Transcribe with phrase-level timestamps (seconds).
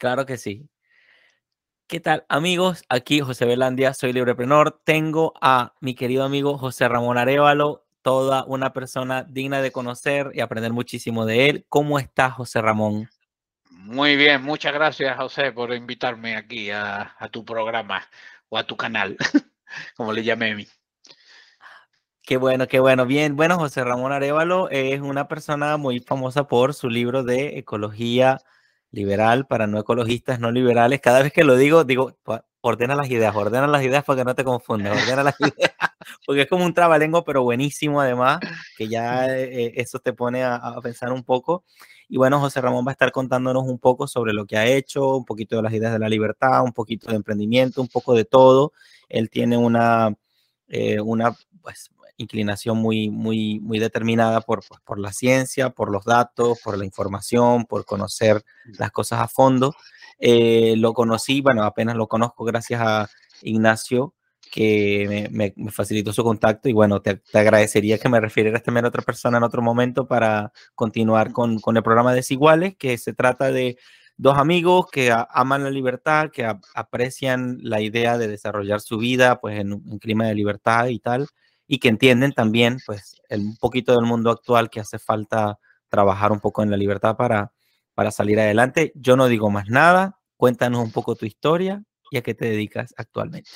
[0.00, 0.66] Claro que sí.
[1.86, 2.84] ¿Qué tal, amigos?
[2.88, 4.80] Aquí José Belandia, soy libreprenor.
[4.82, 10.40] Tengo a mi querido amigo José Ramón Arevalo, toda una persona digna de conocer y
[10.40, 11.66] aprender muchísimo de él.
[11.68, 13.10] ¿Cómo está José Ramón?
[13.68, 18.02] Muy bien, muchas gracias, José, por invitarme aquí a, a tu programa
[18.48, 19.18] o a tu canal,
[19.96, 20.66] como le llamé a mí.
[22.22, 23.04] Qué bueno, qué bueno.
[23.04, 28.38] Bien, bueno, José Ramón Arevalo es una persona muy famosa por su libro de ecología
[28.92, 31.00] liberal para no ecologistas, no liberales.
[31.00, 32.16] Cada vez que lo digo, digo,
[32.60, 35.72] ordena las ideas, ordena las ideas para que no te confundas, ordena las ideas,
[36.26, 38.40] porque es como un trabalengo, pero buenísimo además,
[38.76, 41.64] que ya eh, eso te pone a, a, pensar un poco.
[42.08, 45.16] Y bueno, José Ramón va a estar contándonos un poco sobre lo que ha hecho,
[45.16, 48.24] un poquito de las ideas de la libertad, un poquito de emprendimiento, un poco de
[48.24, 48.72] todo.
[49.08, 50.12] Él tiene una,
[50.68, 56.04] eh, una pues, inclinación muy, muy, muy determinada por, pues, por la ciencia, por los
[56.04, 58.42] datos, por la información, por conocer
[58.78, 59.74] las cosas a fondo.
[60.18, 63.08] Eh, lo conocí, bueno, apenas lo conozco gracias a
[63.42, 64.14] Ignacio,
[64.50, 68.84] que me, me, facilitó su contacto y bueno, te, te, agradecería que me refirieras también
[68.84, 73.12] a otra persona en otro momento para continuar con, con el programa Desiguales, que se
[73.14, 73.78] trata de
[74.16, 78.98] dos amigos que a, aman la libertad, que a, aprecian la idea de desarrollar su
[78.98, 81.28] vida pues en un clima de libertad y tal,
[81.72, 85.56] y que entienden también pues el, un poquito del mundo actual que hace falta
[85.88, 87.52] trabajar un poco en la libertad para,
[87.94, 88.90] para salir adelante.
[88.96, 92.92] Yo no digo más nada, cuéntanos un poco tu historia y a qué te dedicas
[92.96, 93.48] actualmente.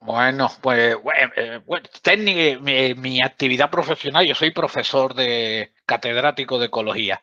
[0.00, 1.60] Bueno, pues bueno, eh,
[2.02, 7.22] técnica, mi, mi, actividad profesional, yo soy profesor de catedrático de ecología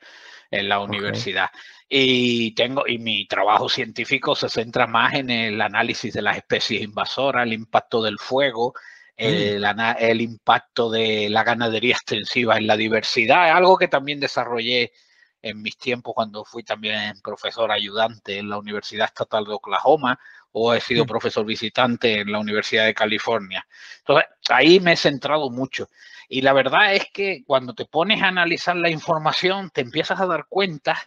[0.49, 2.47] en la universidad okay.
[2.47, 6.83] y tengo y mi trabajo científico se centra más en el análisis de las especies
[6.83, 8.73] invasoras, el impacto del fuego,
[9.17, 9.63] el,
[9.99, 14.91] el, impacto de la ganadería extensiva en la diversidad, algo que también desarrollé
[15.41, 20.19] en mis tiempos cuando fui también profesor ayudante en la Universidad Estatal de Oklahoma
[20.51, 23.67] o he sido profesor visitante en la Universidad de California.
[23.99, 25.89] Entonces, ahí me he centrado mucho.
[26.29, 30.25] Y la verdad es que cuando te pones a analizar la información, te empiezas a
[30.25, 30.97] dar cuenta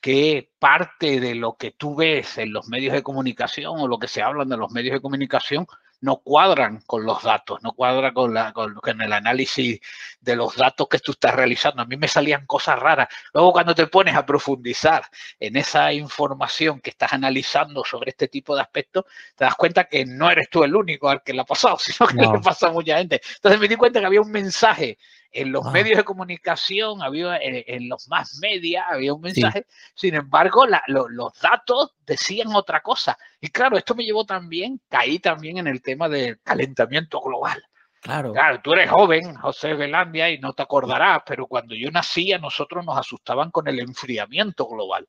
[0.00, 4.08] que parte de lo que tú ves en los medios de comunicación o lo que
[4.08, 5.66] se hablan de los medios de comunicación
[6.02, 9.80] no cuadran con los datos, no cuadra con, la, con, con, el análisis
[10.20, 11.80] de los datos que tú estás realizando.
[11.80, 13.08] A mí me salían cosas raras.
[13.32, 15.04] Luego cuando te pones a profundizar
[15.38, 19.04] en esa información que estás analizando sobre este tipo de aspectos,
[19.36, 22.08] te das cuenta que no eres tú el único al que le ha pasado, sino
[22.08, 22.34] que no.
[22.34, 23.20] le pasa a mucha gente.
[23.36, 24.98] Entonces me di cuenta que había un mensaje
[25.32, 25.70] en los ah.
[25.70, 29.76] medios de comunicación, había en, en, los más media, había un mensaje, sí.
[29.94, 33.16] sin embargo, la, lo, los datos decían otra cosa.
[33.40, 37.62] Y claro, esto me llevó también, caí también en el tema del calentamiento global.
[38.02, 38.32] Claro.
[38.32, 38.60] claro.
[38.62, 42.84] tú eres joven, José Belandia, y no te acordarás, pero cuando yo nací, a nosotros
[42.84, 45.06] nos asustaban con el enfriamiento global.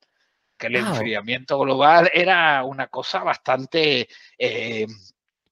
[0.58, 0.90] Que el claro.
[0.92, 4.08] enfriamiento global era una cosa bastante,
[4.38, 4.86] eh,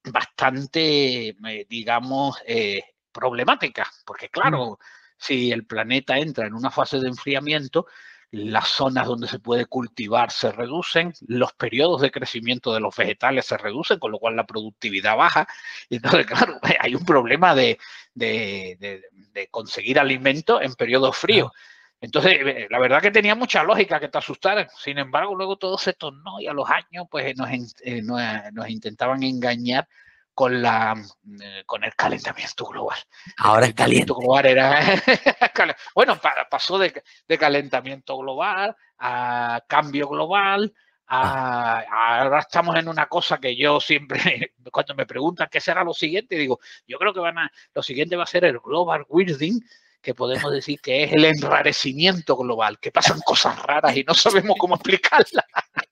[0.04, 4.80] bastante, eh, digamos, eh, problemática, porque claro,
[5.18, 7.86] si el planeta entra en una fase de enfriamiento,
[8.32, 13.46] las zonas donde se puede cultivar se reducen, los periodos de crecimiento de los vegetales
[13.46, 15.48] se reducen, con lo cual la productividad baja.
[15.90, 17.78] Entonces, claro, hay un problema de,
[18.14, 21.52] de, de, de conseguir alimento en periodos fríos.
[22.00, 24.68] Entonces, eh, la verdad que tenía mucha lógica que te asustaran.
[24.76, 27.50] Sin embargo, luego todo se tornó y a los años, pues nos,
[27.84, 28.22] eh, nos,
[28.54, 29.88] nos intentaban engañar
[30.34, 30.96] con, la,
[31.42, 32.98] eh, con el calentamiento global.
[33.38, 34.14] Ahora es caliente.
[34.14, 34.80] Global era,
[35.96, 36.20] bueno,
[36.50, 40.74] pasó de, de, calentamiento global a cambio global.
[41.08, 45.84] A, a, ahora estamos en una cosa que yo siempre, cuando me preguntan qué será
[45.84, 49.06] lo siguiente, digo, yo creo que van a, lo siguiente va a ser el global
[49.10, 49.60] weirding,
[50.02, 54.58] que podemos decir que es el enrarecimiento global, que pasan cosas raras y no sabemos
[54.60, 55.46] cómo explicarlas.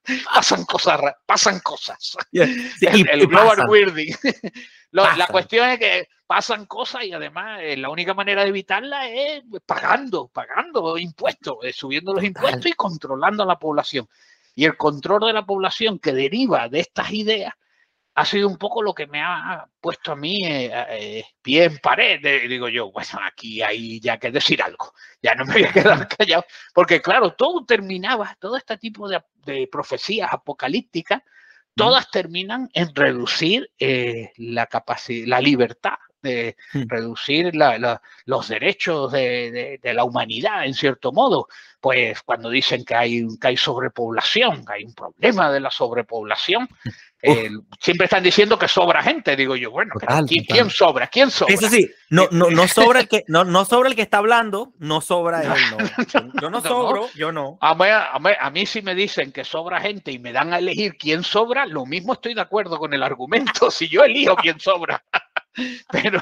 [0.34, 2.18] pasan cosas, pasan cosas.
[2.32, 2.48] Yeah.
[2.48, 4.16] Sí, el, el global weirding.
[4.92, 9.08] Lo, la cuestión es que pasan cosas y además eh, la única manera de evitarla
[9.10, 14.08] es pagando, pagando impuestos, eh, subiendo los impuestos y controlando a la población.
[14.56, 17.54] Y el control de la población que deriva de estas ideas
[18.20, 21.78] ha sido un poco lo que me ha puesto a mí eh, eh, pie en
[21.78, 22.20] pared.
[22.26, 25.72] Eh, digo yo, bueno, aquí hay ya que decir algo, ya no me voy a
[25.72, 26.44] quedar callado,
[26.74, 31.22] porque claro, todo terminaba, todo este tipo de, de profecías apocalípticas,
[31.74, 36.84] todas terminan en reducir eh, la capacidad, la libertad de hmm.
[36.88, 37.52] reducir
[38.26, 41.48] los derechos de, la humanidad, en cierto modo.
[41.82, 46.68] Pues cuando dicen que hay, que hay sobrepoblación, que hay un problema de la sobrepoblación,
[47.80, 49.36] siempre están diciendo que sobra gente.
[49.36, 49.94] Digo yo, bueno,
[50.28, 51.08] ¿quién, sobra?
[51.08, 51.54] ¿Quién sobra?
[51.54, 54.74] Eso sí, no, no, no sobra el que, no, no sobra el que está hablando,
[54.80, 55.50] no sobra él.
[55.72, 55.78] No.
[56.42, 57.58] Yo no sobro, yo no.
[57.62, 60.60] A mí, a, a mí si me dicen que sobra gente y me dan a
[60.60, 63.70] elegir quién sobra, lo mismo estoy de acuerdo con el argumento.
[63.72, 65.04] Si yo elijo quién sobra.
[65.92, 66.22] Pero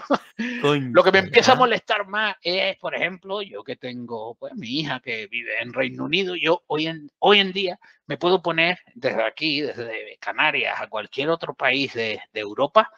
[0.57, 4.79] lo que me empieza a molestar más es, por ejemplo, yo que tengo pues mi
[4.79, 8.79] hija que vive en Reino Unido, yo hoy en, hoy en día me puedo poner
[8.95, 12.91] desde aquí, desde Canarias a cualquier otro país de, de Europa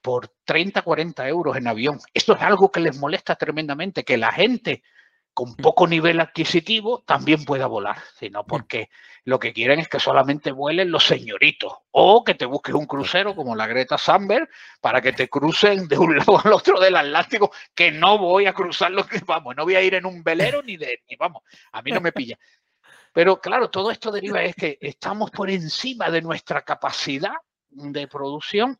[0.00, 1.98] por 30, 40 euros en avión.
[2.12, 4.82] Esto es algo que les molesta tremendamente, que la gente
[5.34, 5.56] con mm.
[5.56, 8.46] poco nivel adquisitivo también pueda volar, sino mm.
[8.46, 8.88] porque
[9.24, 13.34] lo que quieren es que solamente vuelen los señoritos o que te busques un crucero
[13.34, 14.48] como la Greta Thunberg
[14.80, 18.54] para que te crucen de un lado al otro del Atlántico, que no voy a
[18.54, 21.42] cruzar lo que vamos, no voy a ir en un velero ni de, ni vamos,
[21.72, 22.38] a mí no me pilla.
[23.12, 27.34] Pero claro, todo esto deriva es que estamos por encima de nuestra capacidad
[27.68, 28.78] de producción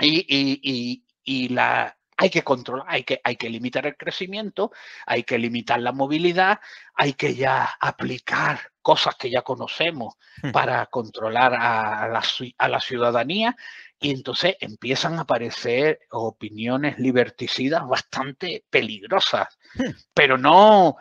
[0.00, 4.70] y, y, y la hay que controlar, hay que, hay que limitar el crecimiento,
[5.06, 6.60] hay que limitar la movilidad,
[6.94, 10.52] hay que ya aplicar cosas que ya conocemos hmm.
[10.52, 12.22] para controlar a la,
[12.58, 13.56] a la ciudadanía
[13.98, 19.90] y entonces empiezan a aparecer opiniones liberticidas bastante peligrosas, hmm.
[20.14, 20.98] pero no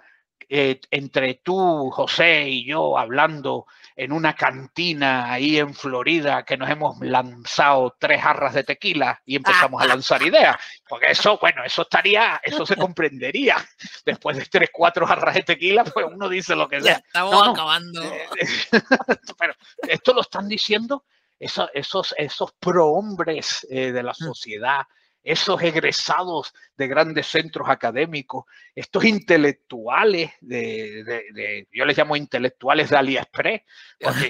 [0.53, 6.69] eh, entre tú, José y yo hablando en una cantina ahí en Florida que nos
[6.69, 10.57] hemos lanzado tres jarras de tequila y empezamos a lanzar ideas.
[10.89, 13.65] Porque eso, bueno, eso estaría, eso se comprendería.
[14.05, 16.97] Después de tres, cuatro jarras de tequila, pues uno dice lo que sea.
[16.97, 18.03] estamos acabando.
[18.03, 18.27] Eh,
[19.39, 19.53] pero
[19.87, 21.05] esto lo están diciendo
[21.39, 24.15] esos, esos, esos prohombres eh, de la mm.
[24.15, 24.81] sociedad
[25.23, 33.61] esos egresados de grandes centros académicos, estos intelectuales de, yo les llamo intelectuales de AliExpress,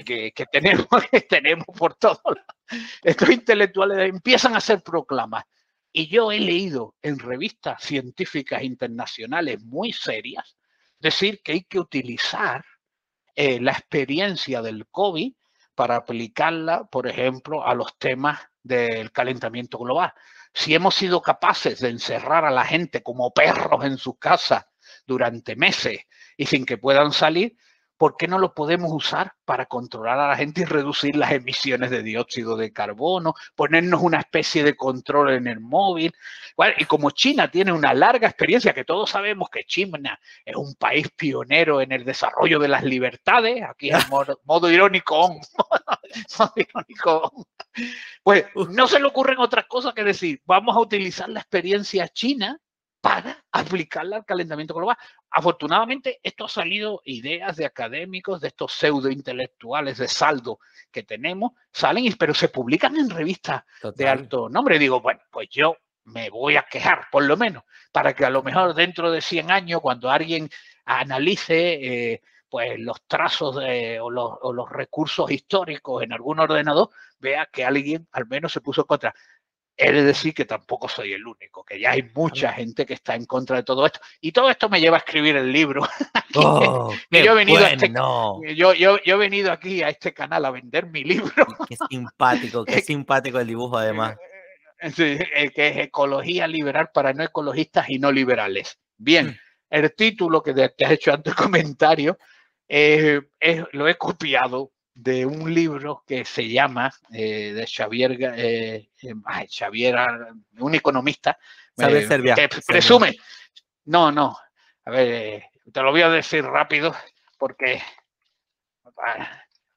[0.04, 2.82] que, tenemos, que tenemos por todos lados.
[3.02, 5.44] Estos intelectuales empiezan a hacer proclamas.
[5.94, 10.56] Y yo he leído en revistas científicas internacionales muy serias
[10.98, 12.64] decir que hay que utilizar
[13.34, 15.34] eh, la experiencia del COVID
[15.74, 20.12] para aplicarla, por ejemplo, a los temas del calentamiento global
[20.54, 24.64] si hemos sido capaces de encerrar a la gente como perros en sus casas
[25.06, 26.00] durante meses
[26.36, 27.56] y sin que puedan salir,
[28.02, 31.88] ¿por qué no lo podemos usar para controlar a la gente y reducir las emisiones
[31.92, 36.12] de dióxido de carbono, ponernos una especie de control en el móvil?
[36.78, 41.10] y como China tiene una larga experiencia, que todos sabemos que China es un país
[41.14, 45.28] pionero en el desarrollo de las libertades, aquí es modo, modo irónico,
[46.38, 47.46] modo irónico,
[48.24, 52.60] pues no se le ocurren otras cosas que decir, vamos a utilizar la experiencia china
[53.02, 54.96] para aplicarla al calentamiento global.
[55.30, 60.60] Afortunadamente, esto ha salido ideas de académicos, de estos pseudo intelectuales de saldo
[60.90, 63.64] que tenemos, salen, pero se publican en revistas
[63.94, 64.78] de alto nombre.
[64.78, 68.42] Digo, bueno, pues yo me voy a quejar, por lo menos, para que a lo
[68.42, 70.48] mejor dentro de 100 años, cuando alguien
[70.84, 77.48] analice eh, pues los trazos o, los, o, los, recursos históricos en algún ordenador, vea
[77.50, 79.14] que alguien al menos se puso contra.
[79.84, 83.14] He de decir que tampoco soy el único, que ya hay mucha gente que está
[83.14, 84.00] en contra de todo esto.
[84.20, 85.82] Y todo esto me lleva a escribir el libro.
[86.34, 87.92] Oh, yo, he venido este
[88.56, 91.44] yo, yo, he venido aquí a este canal a vender mi libro.
[91.68, 94.16] Qué simpático, qué simpático el dibujo además.
[94.94, 95.18] Sí,
[95.54, 98.78] que es Ecología Liberal para no ecologistas y no liberales.
[98.96, 99.38] Bien, mm.
[99.68, 102.16] el título que te has hecho antes comentario,
[102.66, 103.20] eh,
[103.72, 108.88] lo he copiado de un libro que se llama eh, de Xavier, eh,
[109.48, 109.96] Xavier,
[110.58, 111.38] un economista,
[111.76, 113.16] que presume,
[113.86, 114.36] no, no,
[114.84, 116.94] a ver, te lo voy a decir rápido
[117.38, 117.82] porque,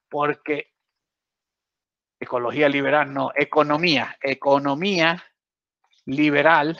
[0.09, 0.73] porque
[2.19, 5.23] ecología liberal, no, economía, economía
[6.05, 6.79] liberal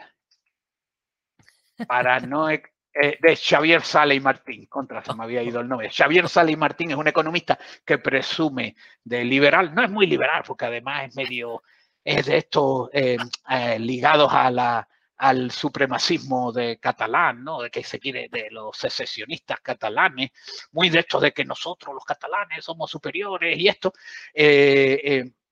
[1.87, 2.49] para no
[2.97, 5.89] eh, de Xavier Sale y Martín, contra se me había ido el nombre.
[5.89, 10.43] Xavier Sale y Martín es un economista que presume de liberal, no es muy liberal,
[10.47, 11.61] porque además es medio,
[12.05, 13.17] es de estos eh,
[13.49, 14.87] eh, ligados a la,
[15.17, 17.61] al supremacismo de catalán, ¿no?
[17.61, 20.29] De que se quiere, de los secesionistas catalanes,
[20.71, 23.91] muy de esto de que nosotros los catalanes somos superiores y esto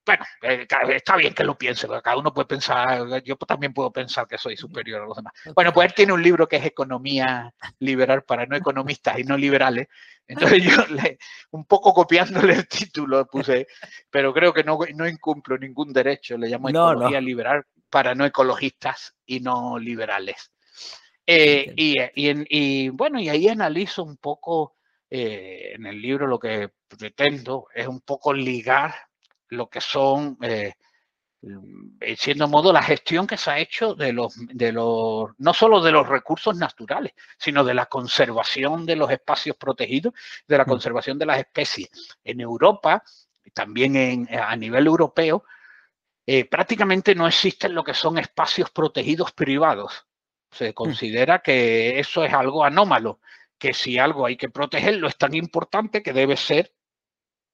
[0.05, 4.27] bueno, eh, está bien que lo piense, cada uno puede pensar, yo también puedo pensar
[4.27, 5.33] que soy superior a los demás.
[5.55, 9.37] Bueno, pues él tiene un libro que es Economía Liberal para no economistas y no
[9.37, 9.87] liberales.
[10.27, 11.17] Entonces yo le,
[11.51, 13.67] un poco copiándole el título puse,
[14.09, 19.15] pero creo que no, no incumplo ningún derecho, le llamo Economía Liberal para no ecologistas
[19.25, 20.51] y no liberales.
[21.25, 24.75] Eh, y, y, bueno, y ahí analizo un poco
[25.09, 28.93] eh, en el libro lo que pretendo es un poco ligar
[29.53, 30.73] lo que son, eh,
[31.41, 35.81] mm, siendo modo, la gestión que se ha hecho de los, de los, no solo
[35.81, 40.13] de los recursos naturales, sino de la conservación de los espacios protegidos,
[40.47, 40.67] de la mm.
[40.67, 41.89] conservación de las especies.
[42.23, 43.03] En Europa,
[43.53, 45.43] también en, a nivel europeo,
[46.49, 50.05] prácticamente no existen lo que son espacios protegidos privados.
[50.51, 50.73] Se mm.
[50.73, 53.19] considera que eso es algo anómalo,
[53.63, 56.73] que si algo hay que protegerlo es tan importante que debe ser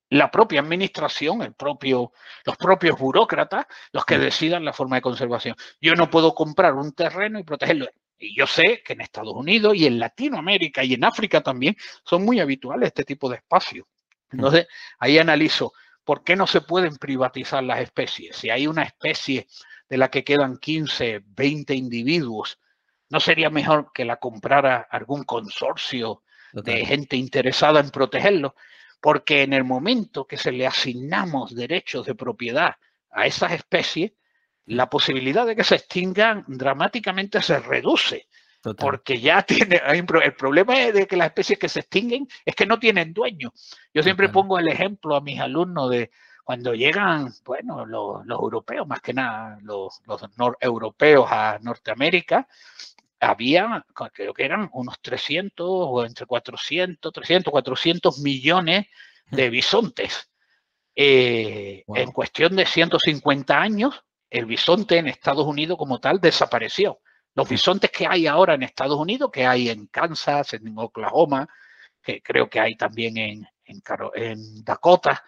[0.10, 2.12] la propia administración, el propio,
[2.46, 5.56] los propios burócratas, los que decidan la forma de conservación.
[5.80, 7.88] Yo no puedo comprar un terreno y protegerlo.
[8.18, 12.26] Y yo sé que en Estados Unidos y en Latinoamérica y en África también son
[12.26, 13.86] muy habituales este tipo de espacios.
[14.32, 14.36] Mm.
[14.36, 14.68] Entonces,
[15.00, 15.74] ahí analizo
[16.04, 18.36] por qué no se pueden privatizar las especies.
[18.36, 19.48] Si hay una especie
[19.88, 22.60] de la que quedan 15, 20 individuos
[23.10, 26.22] ¿No sería mejor que la comprara algún consorcio
[26.54, 28.56] de gente interesada en protegerlo?
[29.02, 32.76] Porque en el momento que se le asignamos derechos de propiedad
[33.12, 34.12] a esas especies,
[34.66, 38.28] la posibilidad de que se extingan dramáticamente se reduce.
[38.78, 42.78] Porque ya tiene, el problema de que las especies que se extinguen es que no
[42.78, 43.54] tienen dueño.
[43.94, 46.12] Yo siempre pongo el ejemplo a mis alumnos de
[46.44, 50.22] cuando llegan, bueno, los, europeos, más que nada los, los
[50.60, 52.48] europeos a Norteamérica,
[53.20, 58.88] había, creo que eran unos 300 o entre 400, 300, 400 millones
[59.30, 60.30] de bisontes.
[60.96, 67.00] Eh, en cuestión de 150 años, el bisonte en Estados Unidos como tal desapareció.
[67.36, 71.48] Los bisontes que hay ahora en Estados Unidos, que hay en Kansas, en Oklahoma,
[72.02, 73.82] que creo que hay también en, en,
[74.16, 75.24] en Dakota,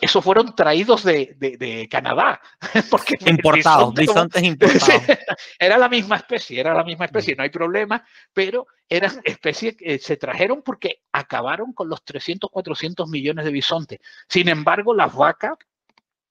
[0.00, 2.40] eso, fueron traídos de, Canadá.
[2.90, 5.02] Porque importados, bisontes importados.
[5.58, 9.98] Era la misma especie, era la misma especie, no hay problema, pero eran especies que
[9.98, 13.98] se trajeron porque acabaron con los 300, 400 millones de bisontes.
[14.28, 15.54] Sin embargo, las vacas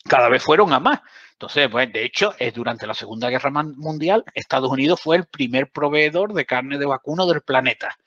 [0.04, 1.02] cada vez fueron a más.
[1.32, 5.72] Entonces, bueno, de hecho, es durante la Segunda Guerra Mundial, Estados Unidos fue el primer
[5.72, 7.98] proveedor de carne de vacuno del planeta,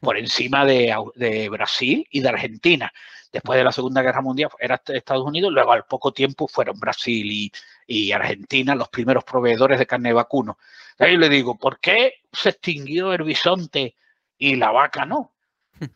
[0.00, 2.92] por encima de, de Brasil y de Argentina
[3.36, 7.52] después de la Segunda Guerra Mundial era Estados Unidos, luego al poco tiempo fueron Brasil
[7.88, 10.58] y, Argentina los primeros proveedores de carne de vacuno.
[10.98, 13.94] Ahí le digo, ¿por qué se extinguió el bisonte
[14.38, 15.32] y la vaca no?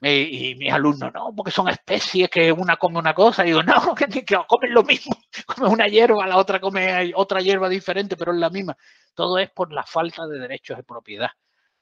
[0.02, 3.42] Y, mis alumnos, no, porque son especies que una come una cosa.
[3.42, 5.16] Y digo, no, que, que comen lo mismo.
[5.46, 8.76] Come una hierba, la otra come otra hierba diferente, pero es la misma.
[9.14, 11.30] Todo es por la falta de derechos de propiedad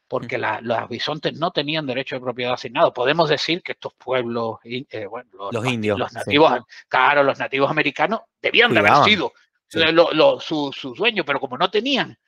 [0.08, 2.92] porque los bisontes no tenían derecho de propiedad asignado.
[2.94, 8.22] Podemos decir que estos pueblos, eh, bueno, los, indios, los nativos, claro, los nativos americanos
[8.40, 9.32] debían de haber sido
[9.68, 12.18] sus su dueños, pero como no tenían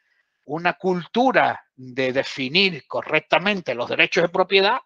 [0.45, 4.79] una cultura de definir correctamente los derechos de propiedad,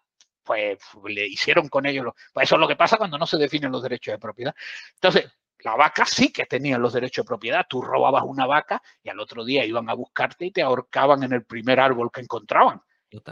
[0.43, 2.13] pues le hicieron con ellos.
[2.31, 4.55] Pues eso es lo que pasa cuando no se definen los derechos de propiedad.
[4.93, 5.29] Entonces,
[5.65, 7.65] la vaca sí que tenía los derechos de propiedad.
[7.67, 11.33] Tú robabas una vaca y al otro día iban a buscarte y te ahorcaban en
[11.33, 12.79] el primer árbol que encontraban.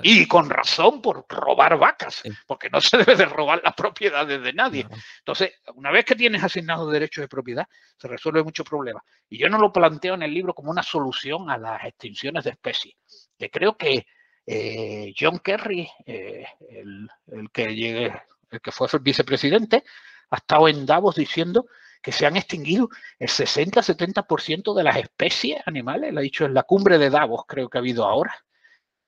[0.02, 4.54] Y con razón por robar vacas, porque no se debe de robar las propiedades de
[4.54, 4.88] nadie.
[5.20, 9.04] Entonces, una vez que tienes asignados derechos de propiedad, se resuelve mucho problema.
[9.30, 12.52] Y yo no lo planteo en el libro como una solución a las extinciones de
[12.52, 12.96] especies,
[13.38, 14.08] que creo que
[14.48, 17.10] eh, John Kerry, eh, el,
[17.52, 18.14] que llegue,
[18.50, 19.84] el que fue vicepresidente,
[20.30, 21.66] ha estado en Davos diciendo
[22.04, 26.64] que se han extinguido el 60-70% de las especies animales, lo ha dicho en la
[26.64, 28.36] cumbre de Davos, creo que ha habido ahora.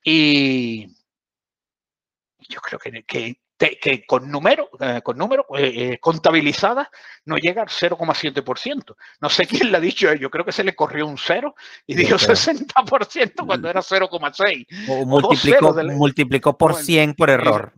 [0.02, 0.88] Y
[2.48, 6.88] yo creo que, que que, con número, eh, con número eh, eh, contabilizadas
[7.26, 8.96] no llega al 0,7%.
[9.22, 11.56] No sé quién le ha dicho, yo creo que se le corrió un cero
[11.88, 14.68] y dijo 60% cuando era 0,6.
[14.90, 17.74] O multiplicó, multiplicó por 100 por error.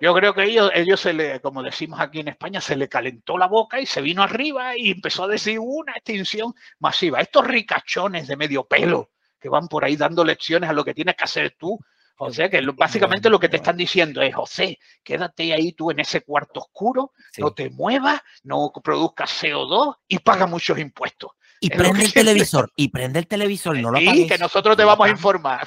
[0.00, 3.36] Yo creo que ellos, ellos se le, como decimos aquí en España, se le calentó
[3.38, 7.20] la boca y se vino arriba y empezó a decir una extinción masiva.
[7.20, 11.16] Estos ricachones de medio pelo que van por ahí dando lecciones a lo que tienes
[11.16, 11.78] que hacer tú
[12.24, 16.00] o sea que básicamente lo que te están diciendo es, José, quédate ahí tú en
[16.00, 21.32] ese cuarto oscuro, no te muevas, no produzcas CO2 y paga muchos impuestos.
[21.60, 24.30] Y prende el televisor, y prende el televisor, no lo apagues.
[24.30, 25.66] que nosotros te vamos a informar.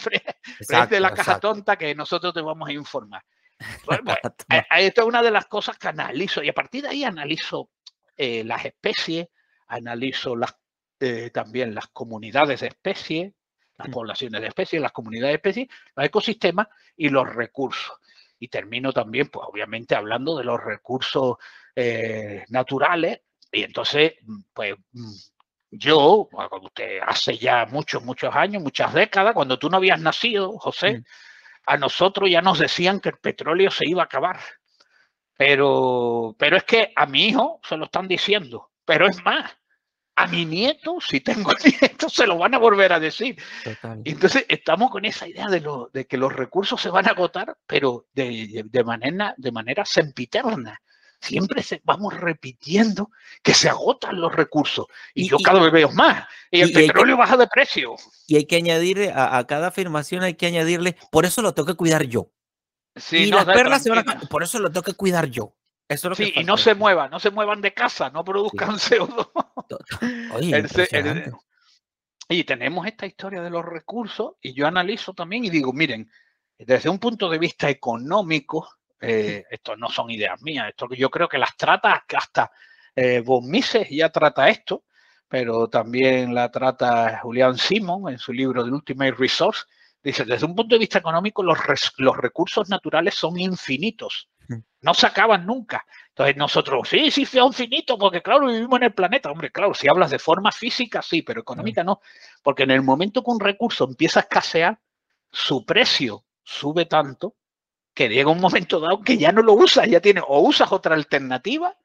[0.67, 3.23] Prende la caja tonta que nosotros te vamos a informar.
[4.77, 7.69] esto es una de las cosas que analizo y a partir de ahí analizo
[8.17, 9.27] eh, las especies,
[9.67, 10.55] analizo las,
[10.99, 13.33] eh, también las comunidades de especies,
[13.77, 13.91] las mm.
[13.91, 17.97] poblaciones de especies, las comunidades de especies, los ecosistemas y los recursos.
[18.39, 21.37] Y termino también, pues obviamente, hablando de los recursos
[21.75, 23.21] eh, naturales.
[23.51, 25.13] Y entonces, mm, pues, mm,
[25.71, 26.29] yo,
[26.61, 31.03] usted hace ya muchos, muchos años, muchas décadas, cuando tú no habías nacido, José,
[31.65, 34.39] a nosotros ya nos decían que el petróleo se iba a acabar.
[35.37, 38.71] Pero, pero es que a mi hijo se lo están diciendo.
[38.85, 39.57] Pero es más,
[40.15, 43.37] a mi nieto, si tengo nietos, se lo van a volver a decir.
[44.03, 47.57] Entonces, estamos con esa idea de, lo, de que los recursos se van a agotar,
[47.67, 50.81] pero de, de, manera, de manera sempiterna.
[51.21, 53.09] Siempre se, vamos repitiendo
[53.41, 56.27] que se agotan los recursos y, yo cada vez veo más.
[56.51, 57.95] Y el petróleo baja de precio.
[58.27, 61.67] Y hay que añadir a, a, cada afirmación, hay que añadirle, por eso lo tengo
[61.67, 62.29] que cuidar yo.
[62.95, 65.55] Sí, y las perlas se van a, por eso lo tengo que cuidar yo.
[65.87, 69.29] Eso sí, y no se muevan, no se muevan de casa, no produzcan CO2.
[72.29, 76.09] y tenemos esta historia de los recursos y yo analizo también y digo, miren,
[76.57, 78.67] desde un punto de vista económico,
[78.99, 82.51] eh, esto no son ideas mías, esto yo creo que las trata hasta
[82.95, 84.85] eh, Von Mises ya trata esto,
[85.27, 89.63] pero también la trata Julián Simon en su libro The Ultimate Resource.
[90.01, 91.57] Dice, desde un punto de vista económico, los,
[91.97, 94.29] los recursos naturales son infinitos
[94.81, 95.85] no se acaban nunca.
[96.09, 99.31] Entonces nosotros, sí, sí, son finitos, porque claro, vivimos en el planeta.
[99.31, 102.01] Hombre, claro, si hablas de forma física, sí, pero económica no.
[102.43, 104.79] Porque en el momento que un recurso empieza a escasear,
[105.31, 107.35] su precio sube tanto
[107.93, 110.95] que llega un momento dado que ya no lo usas, ya tienes, o usas otra
[110.95, 111.75] alternativa,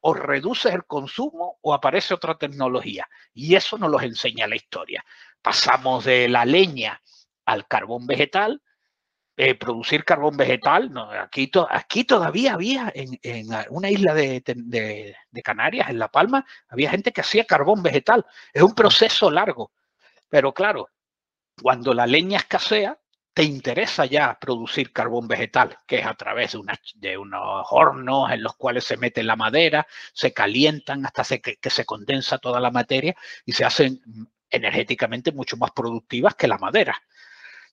[0.00, 3.08] o reduces el consumo, o aparece otra tecnología.
[3.32, 5.04] Y eso nos lo enseña la historia.
[5.40, 7.00] Pasamos de la leña
[7.44, 8.62] al carbón vegetal,
[9.42, 10.92] eh, producir carbón vegetal.
[10.92, 17.10] No, aquí, aquí todavía había en, una isla de, Canarias, en La Palma, había gente
[17.10, 18.26] que hacía carbón vegetal.
[18.52, 19.72] Es un proceso largo.
[20.28, 20.90] Pero claro,
[21.62, 22.98] cuando la leña escasea,
[23.32, 26.60] te interesa ya producir carbón vegetal, que es a través de,
[26.96, 31.70] de unos hornos en los cuales se mete la madera, se calientan hasta que, que
[31.70, 33.14] se condensa toda la materia
[33.46, 34.02] y se hacen
[34.50, 37.00] energéticamente mucho más productivas que la madera.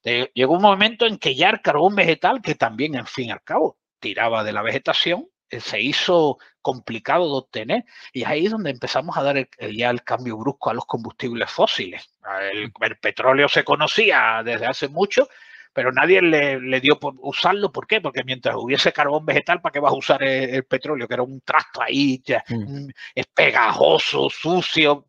[0.03, 3.43] Llegó un momento en que ya el carbón vegetal, que también, en fin y al
[3.43, 8.69] cabo, tiraba de la vegetación, eh, se hizo complicado de obtener y ahí es donde
[8.69, 12.09] empezamos a dar ya el cambio brusco a los combustibles fósiles.
[12.51, 15.29] el, petróleo se conocía desde hace mucho,
[15.77, 17.71] pero nadie le, dio por usarlo.
[17.71, 18.01] ¿Por qué?
[18.01, 21.07] Porque mientras hubiese carbón vegetal, ¿para qué vas a usar el, petróleo?
[21.07, 22.87] Que era un trasto ahí, mm.
[23.13, 25.05] es pegajoso, sucio,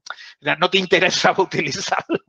[0.58, 2.20] no te interesaba utilizarlo.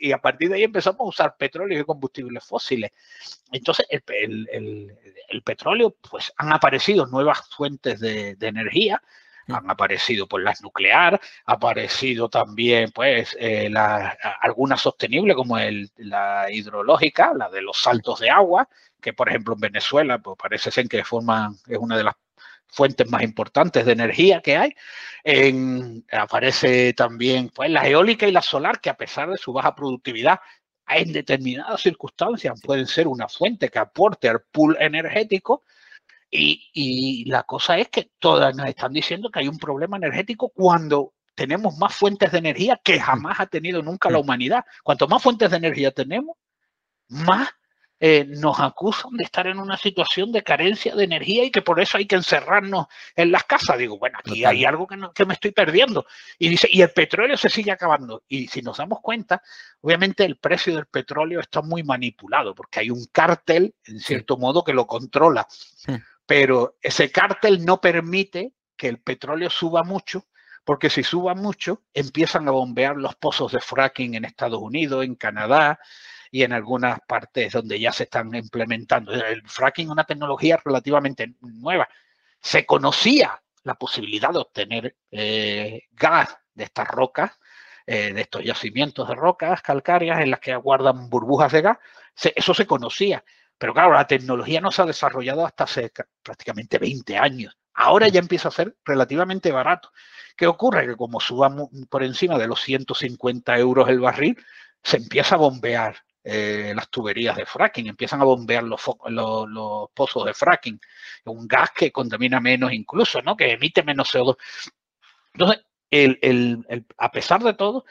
[0.00, 2.92] y a partir de ahí empezamos a usar petróleo y combustibles fósiles.
[3.50, 9.02] Entonces, el, petróleo, pues han aparecido nuevas fuentes de energía
[9.48, 15.90] han aparecido pues las nuclear, ha aparecido también pues eh, la, algunas sostenibles como el,
[15.96, 18.68] la hidrológica, la de los saltos de agua,
[19.00, 22.14] que por ejemplo en Venezuela pues parece ser que forman, es una de las
[22.72, 24.74] fuentes más importantes de energía que hay.
[25.24, 29.74] En, aparece también pues la eólica y la solar, que a pesar de su baja
[29.74, 30.40] productividad,
[30.88, 35.62] en determinadas circunstancias pueden ser una fuente que aporte al pool energético
[36.32, 41.12] y, la cosa es que todas nos están diciendo que hay un problema energético cuando
[41.34, 44.20] tenemos más fuentes de energía que jamás ha tenido nunca la mm.
[44.22, 44.64] humanidad.
[44.82, 46.36] Cuanto más fuentes de energía tenemos,
[47.08, 47.50] más
[48.00, 51.80] eh, nos acusan de estar en una situación de carencia de energía y que por
[51.80, 53.78] eso hay que encerrarnos en las casas.
[53.78, 56.06] Digo, bueno, aquí hay algo que, que, me estoy perdiendo.
[56.38, 58.24] Y dice, y el petróleo se sigue acabando.
[58.26, 59.42] Y si nos damos cuenta,
[59.82, 64.64] obviamente el precio del petróleo está muy manipulado porque hay un cártel, en cierto modo,
[64.64, 65.46] que lo controla
[66.26, 70.26] pero ese cártel no permite que el petróleo suba mucho,
[70.64, 75.16] porque si suba mucho, empiezan a bombear los pozos de fracking en Estados Unidos, en
[75.16, 75.78] Canadá
[76.30, 79.12] y en algunas partes donde ya se están implementando.
[79.12, 81.88] El fracking es una tecnología relativamente nueva.
[82.40, 87.32] Se conocía la posibilidad de obtener eh, gas de estas rocas,
[87.86, 91.78] eh, de estos yacimientos de rocas calcáreas en las que aguardan burbujas de gas.
[92.36, 93.24] eso se conocía,
[93.62, 97.56] pero claro, la tecnología no se ha desarrollado hasta hace prácticamente 20 años.
[97.74, 99.92] Ahora ya empieza a ser relativamente barato.
[100.36, 100.84] ¿Qué ocurre?
[100.84, 104.36] Que como subamos por encima de los 150 euros el barril,
[104.82, 105.94] se empieza a bombear
[106.24, 110.80] eh, las tuberías de fracking, empiezan a bombear los, los, pozos de fracking,
[111.26, 113.36] un gas que contamina menos incluso, ¿no?
[113.36, 114.38] que emite menos CO2.
[115.34, 115.64] Entonces,
[116.98, 117.84] a pesar de todo,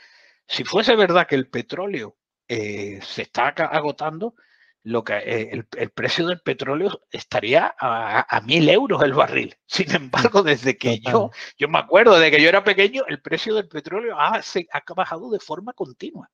[0.45, 2.17] si fuese verdad que el petróleo
[2.49, 4.35] eh, se está agotando,
[4.83, 9.55] lo que, eh, el, precio del petróleo estaría a, mil euros el barril.
[9.67, 13.53] Sin embargo, desde que yo, yo me acuerdo, de que yo era pequeño, el precio
[13.53, 16.29] del petróleo ha, se, ha bajado de forma continua.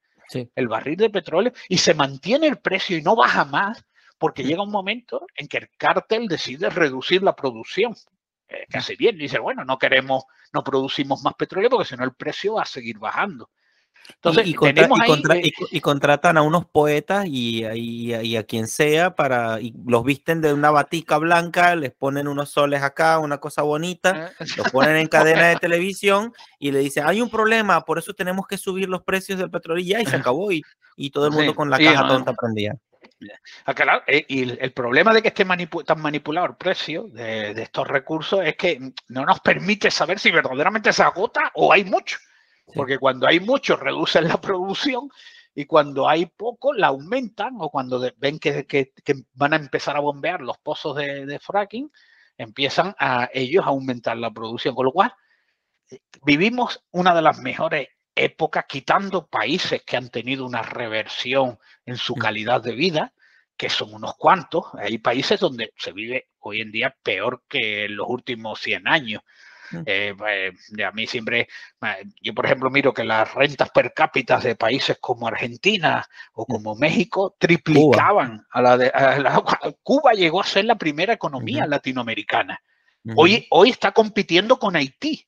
[0.56, 3.86] El barril de petróleo y se mantiene el precio y no baja más
[4.18, 7.96] porque llega un momento en que el cártel decide reducir la producción.
[8.48, 9.18] que hace bien.
[9.18, 12.66] Dice, bueno, no queremos, no producimos más petróleo porque si no el precio va a
[12.66, 13.50] seguir bajando.
[14.16, 14.56] Entonces, y,
[15.72, 17.64] y, contratan a unos poetas y,
[18.36, 22.82] a quien sea para, y los visten de una batica blanca, les ponen unos soles
[22.82, 27.22] acá, una cosa bonita, ah, los ponen en cadena de televisión y le dicen, hay
[27.22, 30.16] un problema, por eso tenemos que subir los precios del petróleo y ya, y se
[30.16, 30.64] acabó y,
[30.96, 32.76] y todo el mundo con la caja tonta prendida.
[33.66, 35.46] Ah, eh, y el problema de que esté
[35.86, 40.94] tan manipulado el precio de, estos recursos es que no nos permite saber si verdaderamente
[40.94, 42.18] se agota o hay mucho.
[42.74, 45.10] Porque cuando hay mucho reducen la producción
[45.56, 48.94] y cuando hay poco la aumentan o cuando ven que,
[49.34, 51.92] van a empezar a bombear los pozos de, fracking,
[52.38, 54.76] empiezan a ellos a aumentar la producción.
[54.76, 55.14] Con lo cual,
[55.90, 61.98] eh, vivimos una de las mejores épocas quitando países que han tenido una reversión en
[61.98, 62.20] su mm.
[62.20, 63.14] calidad de vida,
[63.56, 64.66] que son unos cuantos.
[64.76, 69.24] Hay países donde se vive hoy en día peor que en los últimos 100 años.
[69.72, 69.82] Mm.
[69.86, 70.54] Eh, pues,
[70.86, 71.48] a mí siempre,
[72.22, 76.46] yo por ejemplo miro que las rentas per cápita de países como Argentina o mm.
[76.46, 78.92] como México triplicaban a la de
[79.84, 82.62] Cuba llegó a ser la primera economía latinoamericana.
[83.16, 85.26] Hoy, hoy está compitiendo con Haití.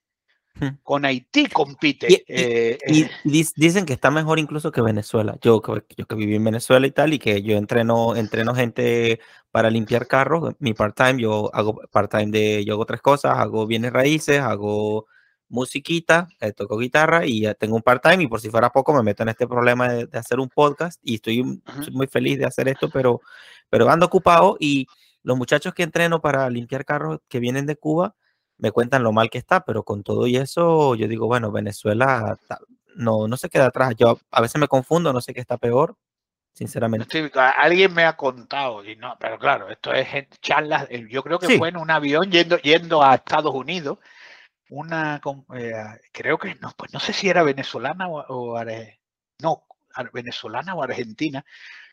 [0.83, 2.07] Con Haití compite.
[2.09, 3.09] Y, eh, eh.
[3.55, 5.37] dicen que está mejor incluso que Venezuela.
[5.41, 5.61] Yo,
[5.97, 9.19] yo que viví en Venezuela y tal, y que yo entreno, entreno gente
[9.51, 10.55] para limpiar carros.
[10.59, 15.07] Mi part-time, yo hago part-time de, yo hago tres cosas, hago bienes raíces, hago
[15.49, 19.03] musiquita, eh, toco guitarra y ya tengo un part-time y por si fuera poco me
[19.03, 21.43] meto en este problema de, hacer un podcast y estoy
[21.91, 23.21] muy feliz de hacer esto, pero,
[23.69, 24.87] pero ando ocupado y
[25.23, 28.15] los muchachos que entreno para limpiar carros que vienen de Cuba,
[28.59, 32.37] me cuentan lo mal que está, pero con todo y eso yo digo, bueno, Venezuela
[32.95, 33.95] no, no se queda atrás.
[33.97, 35.95] Yo a veces me confundo, no sé qué está peor,
[36.53, 37.31] sinceramente.
[37.57, 40.07] alguien me ha contado, y no, pero claro, esto es
[40.41, 43.99] charlas, yo creo que fue en un avión yendo, yendo a Estados Unidos,
[44.69, 45.21] una,
[45.55, 45.73] eh,
[46.11, 48.61] creo que no, pues no sé si era venezolana o,
[49.41, 49.63] no,
[50.13, 51.45] venezolana o argentina,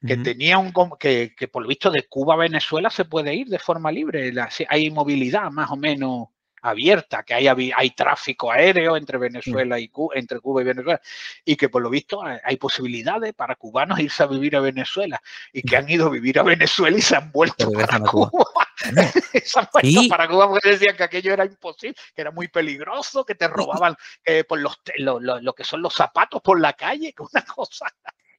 [0.04, 3.48] que tenía un que, que, por lo visto de Cuba a Venezuela se puede ir
[3.48, 4.32] de forma libre,
[4.68, 6.28] hay movilidad más o menos
[6.62, 11.00] abierta, que hay, hay tráfico aéreo entre Venezuela y Cuba, entre Cuba y Venezuela,
[11.44, 15.20] y que por lo visto hay posibilidades para cubanos irse a vivir a Venezuela,
[15.52, 18.30] y que han ido a vivir a Venezuela y se han vuelto para Cuba.
[19.44, 23.24] se han vuelto para Cuba porque decían que aquello era imposible, que era muy peligroso,
[23.24, 27.22] que te robaban eh, por los, lo, que son los zapatos por la calle, que
[27.32, 27.86] una cosa.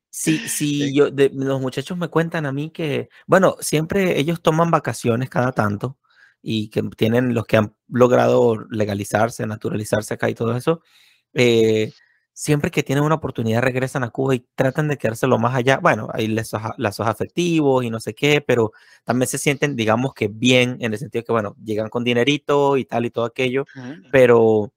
[0.10, 4.72] Sí, sí, yo, de, los muchachos me cuentan a mí que, bueno, siempre ellos toman
[4.72, 5.98] vacaciones cada tanto
[6.42, 10.82] y que tienen los que han logrado legalizarse, naturalizarse acá y todo eso,
[11.34, 11.92] eh,
[12.34, 15.80] siempre que tienen una oportunidad regresan a Cuba y tratan de quedarse lo más allá.
[15.82, 18.72] Bueno, hay lazos, lazos afectivos y no sé qué, pero
[19.04, 22.86] también se sienten, digamos que bien, en el sentido que, bueno, llegan con dinerito y
[22.86, 23.66] tal y todo aquello,
[24.12, 24.72] pero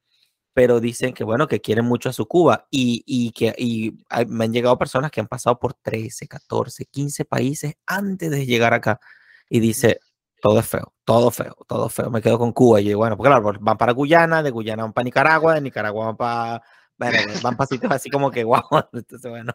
[0.53, 4.45] pero dicen que bueno, que quieren mucho a su Cuba y, y que y me
[4.45, 9.01] han llegado personas que han pasado por 13, 14, 15 países antes de llegar acá
[9.49, 10.01] y dice,
[10.41, 12.11] todo es feo, todo feo, todo feo.
[12.11, 15.05] Me quedo con Cuba y bueno, porque claro, van para Guyana, de Guyana van para
[15.05, 16.63] Nicaragua, de Nicaragua van para,
[16.97, 19.53] bueno, van para sitios así como que guau, entonces bueno.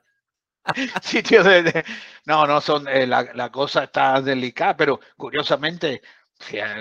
[1.03, 1.85] Sitios de,
[2.25, 6.01] no, no son, eh, la, la, cosa está delicada, pero curiosamente,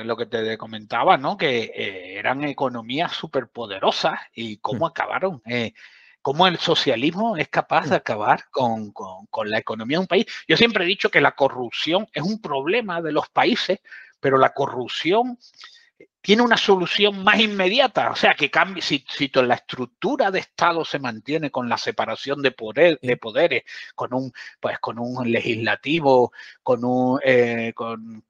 [0.04, 1.36] lo que te comentaba, ¿no?
[1.36, 4.88] Que eh, eran economías súper poderosas y cómo mm.
[4.88, 5.42] acabaron.
[5.46, 5.72] Eh,
[6.24, 8.00] cómo el socialismo es capaz de mm.
[8.00, 8.94] acabar con,
[9.44, 10.24] la economía de un país.
[10.48, 13.80] Yo siempre he dicho que la corrupción es un problema de los países,
[14.20, 15.38] pero la corrupción
[16.24, 20.82] tiene una solución más inmediata, o sea, que cambie, si, si la estructura de Estado
[20.84, 26.32] se mantiene con la separación de, poder, de poderes, con un, pues, con un legislativo,
[26.62, 28.24] con un, eh, con,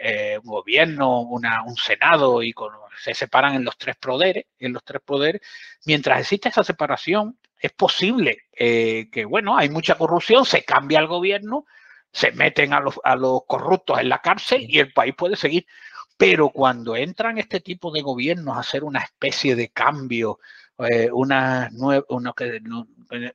[0.00, 4.72] eh, un, gobierno, una, un senado y con, se separan en los tres poderes, en
[4.72, 5.42] los tres poderes,
[5.86, 11.08] mientras existe esa separación, es posible eh, que, bueno, hay mucha corrupción, se cambia el
[11.08, 11.66] gobierno,
[12.12, 15.66] se meten a los, a los corruptos en la cárcel y el país puede seguir.
[16.16, 20.38] Pero cuando entran este tipo de gobiernos a hacer una especie de cambio,
[20.78, 21.70] eh, una,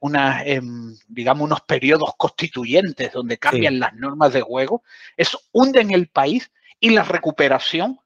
[0.01, 4.83] una, em, digamos, unos periodos constituyentes donde cambian las normas de juego,
[5.17, 7.99] eso hunden el país y la recuperación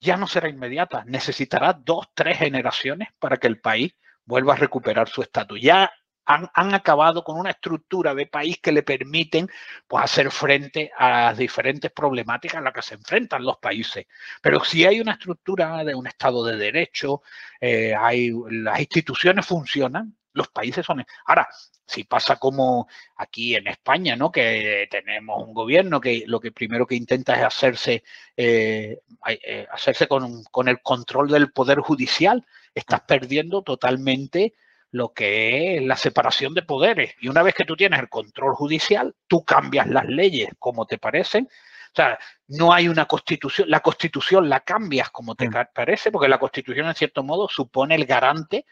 [0.00, 1.04] ya no será inmediata.
[1.06, 5.60] Necesitará dos, tres generaciones para que el país vuelva a recuperar su estatus.
[5.60, 5.92] Ya
[6.26, 9.48] han, acabado con una estructura de país que le permiten
[9.86, 14.06] pues, hacer frente a las diferentes problemáticas a las que se enfrentan los países.
[14.40, 17.22] Pero si hay una estructura de un Estado de Derecho,
[17.60, 21.04] eh, hay, las instituciones funcionan, Los países son...
[21.26, 21.48] Ahora,
[21.86, 24.30] si pasa como aquí en España, ¿no?
[24.30, 28.04] Que tenemos un gobierno que lo que primero que intenta es hacerse,
[28.36, 34.54] eh, eh, hacerse con, con, el control del poder judicial, estás perdiendo totalmente
[34.92, 37.14] lo que es la separación de poderes.
[37.20, 40.98] Y una vez que tú tienes el control judicial, tú cambias las leyes como te
[40.98, 41.44] parecen.
[41.44, 46.38] O sea, no hay una constitución, la constitución la cambias como te parece, porque la
[46.38, 48.64] constitución en cierto modo supone el garante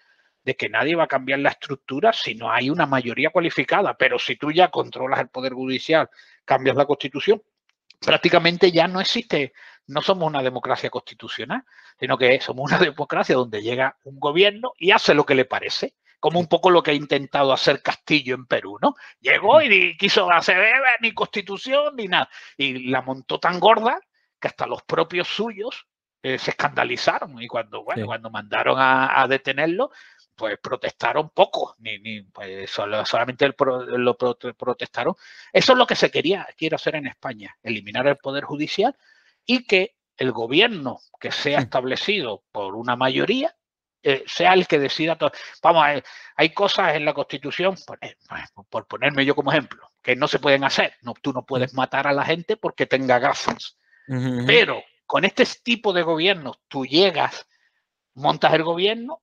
[0.44, 3.96] de que nadie va a cambiar la estructura si no hay una mayoría cualificada.
[3.96, 6.08] Pero si tú ya controlas el Poder Judicial,
[6.44, 7.42] cambias la Constitución,
[8.00, 9.52] prácticamente ya no existe,
[9.88, 11.64] no somos una democracia constitucional,
[11.98, 15.94] sino que somos una democracia donde llega un gobierno y hace lo que le parece,
[16.20, 18.94] como un poco lo que ha intentado hacer Castillo en Perú, ¿no?
[19.20, 24.00] Llegó y quiso hacer eh, ni constitución ni nada, y la montó tan gorda
[24.40, 25.86] que hasta los propios suyos
[26.22, 29.90] eh, se escandalizaron y cuando, bueno, cuando mandaron a detenerlo,
[30.38, 35.14] pues protestaron poco, ni, ni pues solamente lo protestaron.
[35.52, 38.96] Eso es lo que se quería, quiere hacer en España, eliminar el poder judicial
[39.44, 43.56] y que el gobierno que sea establecido por una mayoría
[44.02, 45.32] eh, sea el que decida todo.
[45.62, 46.02] Vamos, hay,
[46.36, 48.16] hay cosas en la Constitución, por, eh,
[48.68, 50.94] por, ponerme yo como ejemplo, que no se pueden hacer.
[51.02, 53.76] No, tú no puedes matar a la gente porque tenga gafas.
[54.46, 57.46] Pero con este tipo de gobiernos, tú llegas,
[58.14, 59.20] montas el gobierno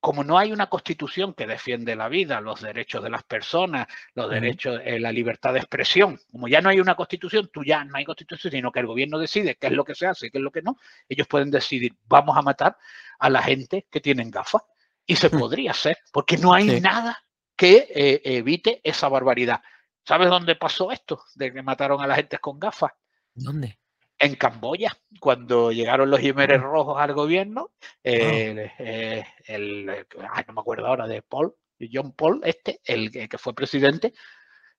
[0.00, 4.30] como no hay una constitución que defiende la vida, los derechos de las personas, los
[4.30, 7.96] derechos, eh, la libertad de expresión, como ya no hay una constitución, tú ya no
[7.96, 10.38] hay constitución, sino que el gobierno decide qué es lo que se hace y qué
[10.38, 12.78] es lo que no, ellos pueden decidir, vamos a matar
[13.18, 14.62] a la gente que tienen gafas.
[15.06, 17.18] Y se podría hacer, porque no hay nada
[17.56, 19.60] que eh, evite esa barbaridad.
[20.04, 21.24] ¿Sabes dónde pasó esto?
[21.34, 22.92] De que mataron a la gente con gafas.
[23.34, 23.80] ¿Dónde?
[24.20, 27.70] En Camboya, cuando llegaron los Jiménez Rojos al gobierno,
[28.04, 31.54] eh, el, no me acuerdo ahora de Paul,
[31.90, 34.12] John Paul, este, el que fue presidente,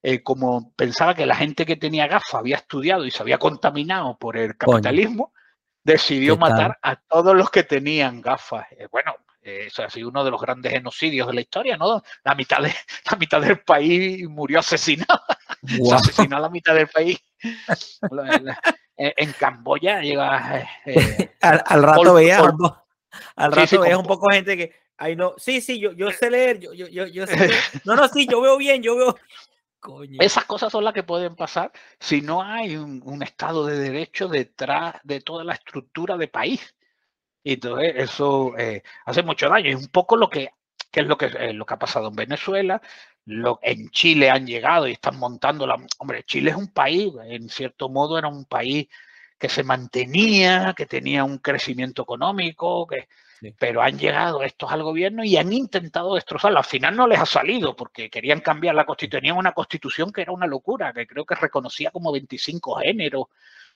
[0.03, 4.17] eh, como pensaba que la gente que tenía gafas había estudiado y se había contaminado
[4.17, 5.33] por el capitalismo,
[5.83, 8.67] decidió matar a todos los que tenían gafas.
[8.71, 12.03] Eh, bueno, eso ha sido uno de los grandes genocidios de la historia, ¿no?
[12.23, 12.73] La mitad, de,
[13.11, 15.21] la mitad del país murió asesinado.
[15.67, 17.19] Se asesinó a la mitad del país.
[18.97, 20.59] en Camboya llega...
[20.59, 22.39] Eh, eh, al, rato veía
[23.35, 26.73] al rato un poco gente que, ay no, sí, sí, yo, yo sé leer, yo,
[26.73, 27.35] yo, yo, sé
[27.85, 29.15] no, no, sí, yo veo bien, yo veo...
[30.19, 34.95] Esas cosas son las que pueden pasar si no hay un, Estado de Derecho detrás
[35.03, 36.75] de toda la estructura de país.
[37.43, 39.71] Y entonces eso eh, hace mucho daño.
[39.71, 40.51] Es un poco lo que,
[40.91, 42.79] es lo que, lo que ha pasado en Venezuela,
[43.25, 45.77] lo, en Chile han llegado y están montando la...
[45.99, 48.87] Hombre, Chile es un país, en cierto modo era un país
[49.37, 53.07] que se mantenía, que tenía un crecimiento económico, que,
[53.57, 56.59] pero han llegado estos al gobierno y han intentado destrozarlo.
[56.59, 59.21] Al final no les ha salido porque querían cambiar la constitución.
[59.21, 63.25] Tenían una constitución que era una locura, que creo que reconocía como 25 géneros.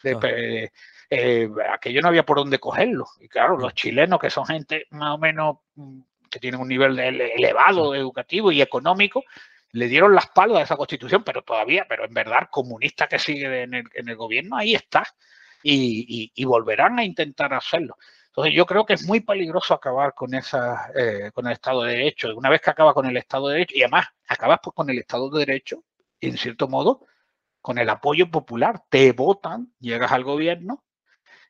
[0.04, 0.72] De,
[1.10, 3.08] eh, aquello no había por dónde cogerlo.
[3.20, 6.00] Y claro, los chilenos, que son gente más o menos mm,
[6.36, 9.24] que tienen un nivel elevado educativo y económico,
[9.72, 13.64] le dieron la espalda a esa constitución, pero todavía, pero en verdad, comunista que sigue
[13.64, 15.06] en el, gobierno, ahí está.
[15.64, 17.96] Y, volverán a intentar hacerlo.
[18.28, 21.94] Entonces yo creo que es muy peligroso acabar con esa, eh, con el Estado de
[21.94, 22.36] Derecho.
[22.36, 25.00] Una vez que acaba con el Estado de Derecho, y además acabas pues, con el
[25.00, 25.84] Estado de Derecho,
[26.20, 27.06] en cierto modo,
[27.62, 28.84] con el apoyo popular.
[28.90, 30.84] Te votan, llegas al gobierno,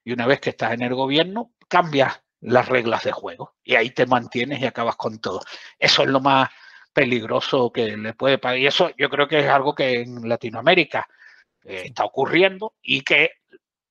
[0.03, 3.55] y una vez que estás en el gobierno, cambias las reglas de juego.
[3.63, 5.41] Y ahí te mantienes y acabas con todo.
[5.79, 6.49] Eso es lo más
[6.93, 8.57] peligroso que le puede pasar.
[8.57, 11.07] Y eso yo creo que es algo que en Latinoamérica
[11.63, 13.31] eh, está ocurriendo y que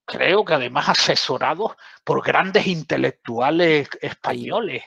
[0.04, 1.72] creo que además asesorados
[2.04, 4.84] por grandes intelectuales españoles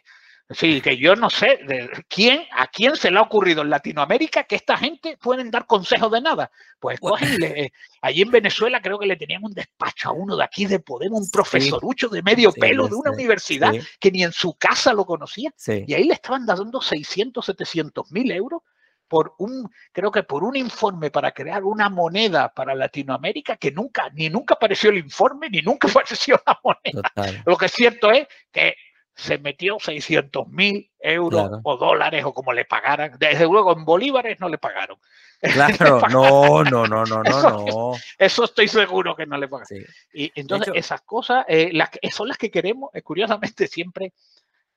[0.49, 4.45] Sí, que yo no sé de quién, a quién se le ha ocurrido en Latinoamérica
[4.45, 6.49] que esta gente pueden dar consejos de nada.
[6.79, 10.65] Pues cógenle, allí en Venezuela creo que le tenían un despacho a uno de aquí
[10.65, 14.93] de Podemos, un profesorucho de medio pelo de una universidad que ni en su casa
[14.93, 15.53] lo conocía.
[15.65, 18.61] Y ahí le estaban dando 600, 700 mil euros
[19.07, 24.09] por un, creo que por un informe para crear una moneda para Latinoamérica que nunca,
[24.13, 27.43] ni nunca apareció el informe, ni nunca apareció la moneda.
[27.45, 28.75] Lo que es cierto es que
[29.17, 33.17] se metió 600 mil euros o dólares o como le pagaran.
[33.19, 34.97] Desde luego en bolívares no le pagaron.
[35.39, 39.85] Claro, no, no, no, no, no, eso, estoy seguro que no le pagaron.
[40.11, 44.13] Y entonces esas cosas eh, las, son las que queremos, eh, curiosamente siempre,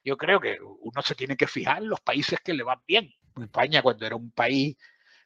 [0.05, 3.11] yo creo que uno se tiene que fijar en los países que le van bien.
[3.41, 4.77] España cuando era un país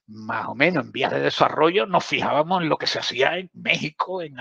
[0.06, 3.50] más o menos en vías de desarrollo, nos fijábamos en lo que se hacía en
[3.54, 4.36] México, en,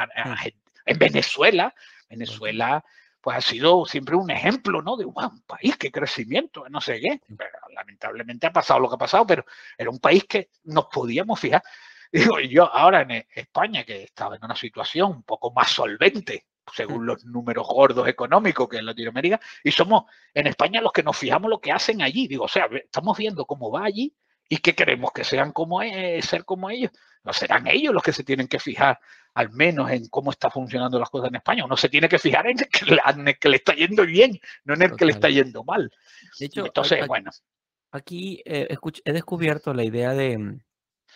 [0.85, 1.73] en Venezuela.
[2.07, 2.83] Venezuela
[3.23, 4.97] pues ha sido siempre un ejemplo, ¿no?
[4.97, 5.13] De un
[5.47, 7.21] país, qué crecimiento, no sé qué.
[7.25, 9.45] Pero, lamentablemente ha pasado lo que ha pasado, pero
[9.77, 11.63] era un país que nos podíamos fijar.
[12.11, 17.05] Digo, yo ahora en España, que estaba en una situación un poco más solvente, según
[17.05, 21.49] los números gordos económicos que en Latinoamérica, y somos en España los que nos fijamos
[21.49, 22.27] lo que hacen allí.
[22.27, 24.13] Digo, o sea, estamos viendo cómo va allí
[24.53, 26.91] y que queremos que sean como e, ser como ellos.
[27.23, 28.99] No serán ellos los que se tienen que fijar
[29.33, 31.65] al menos en cómo está funcionando las cosas en España.
[31.65, 34.95] Uno se tiene que fijar en el que, le está yendo bien, no en el
[34.95, 35.91] que le está yendo mal.
[36.39, 37.31] De hecho, entonces, bueno.
[37.91, 38.67] Aquí eh,
[39.05, 40.61] he descubierto la idea de, mm,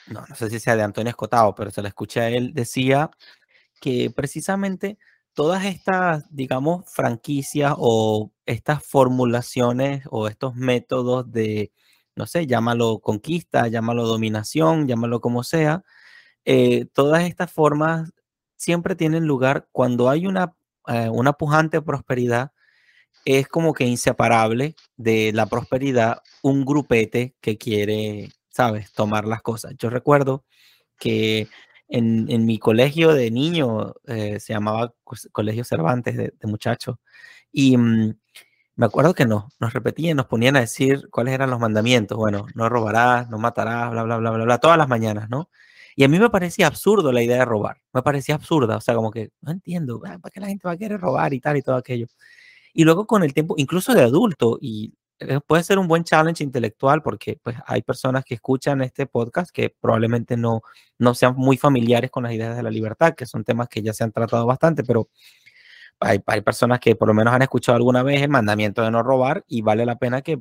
[0.08, 3.12] no, no sé si sea de Antonio Escotado, pero se la escuché a él, decía
[3.80, 4.98] que precisamente
[5.34, 11.72] todas estas, digamos, franquicias o estas formulaciones o estos métodos de,
[12.18, 15.84] no sé, llámalo conquista, llámalo dominación, llámalo como sea,
[16.46, 18.12] eh, todas estas formas
[18.56, 20.56] siempre tienen lugar cuando hay una,
[20.88, 22.52] eh, una pujante prosperidad,
[23.26, 29.74] es como que inseparable de la prosperidad un grupete que quiere, sabes, tomar las cosas.
[29.78, 30.46] Yo recuerdo
[30.98, 31.50] que
[31.90, 34.94] en, mi colegio de niño, eh, se llamaba
[35.32, 36.98] Colegio Cervantes de, muchachos,
[37.52, 38.18] y mm,
[38.78, 42.18] me acuerdo que nos, nos repetían, nos ponían a decir cuáles eran los mandamientos.
[42.18, 45.50] Bueno, no robarás, no matarás, bla, bla, bla, bla, bla, todas las mañanas, ¿no?
[45.96, 48.94] Y a mí me parecía absurdo la idea de robar, me parecía absurda, o sea,
[48.94, 51.58] como que no entiendo, ah, ¿para qué la gente va a querer robar y tal
[51.58, 52.06] y todo aquello?
[52.74, 56.44] Y luego con el tiempo, incluso de adulto, y eh, puede ser un buen challenge
[56.44, 60.62] intelectual porque pues, hay personas que escuchan este podcast que probablemente no,
[61.00, 63.94] no sean muy familiares con las ideas de la libertad, que son temas que ya
[63.94, 65.10] se han tratado bastante, pero
[66.00, 69.44] hay, personas que por lo menos han escuchado alguna vez el mandamiento de no robar
[69.48, 70.40] y vale la pena que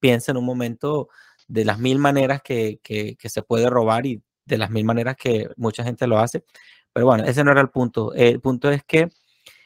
[0.00, 1.08] piensen un momento
[1.48, 2.80] de las mil maneras que,
[3.22, 6.44] se puede robar y de las mil maneras que mucha gente lo hace.
[6.92, 8.14] Pero bueno, ese no era el punto.
[8.14, 9.08] El punto es que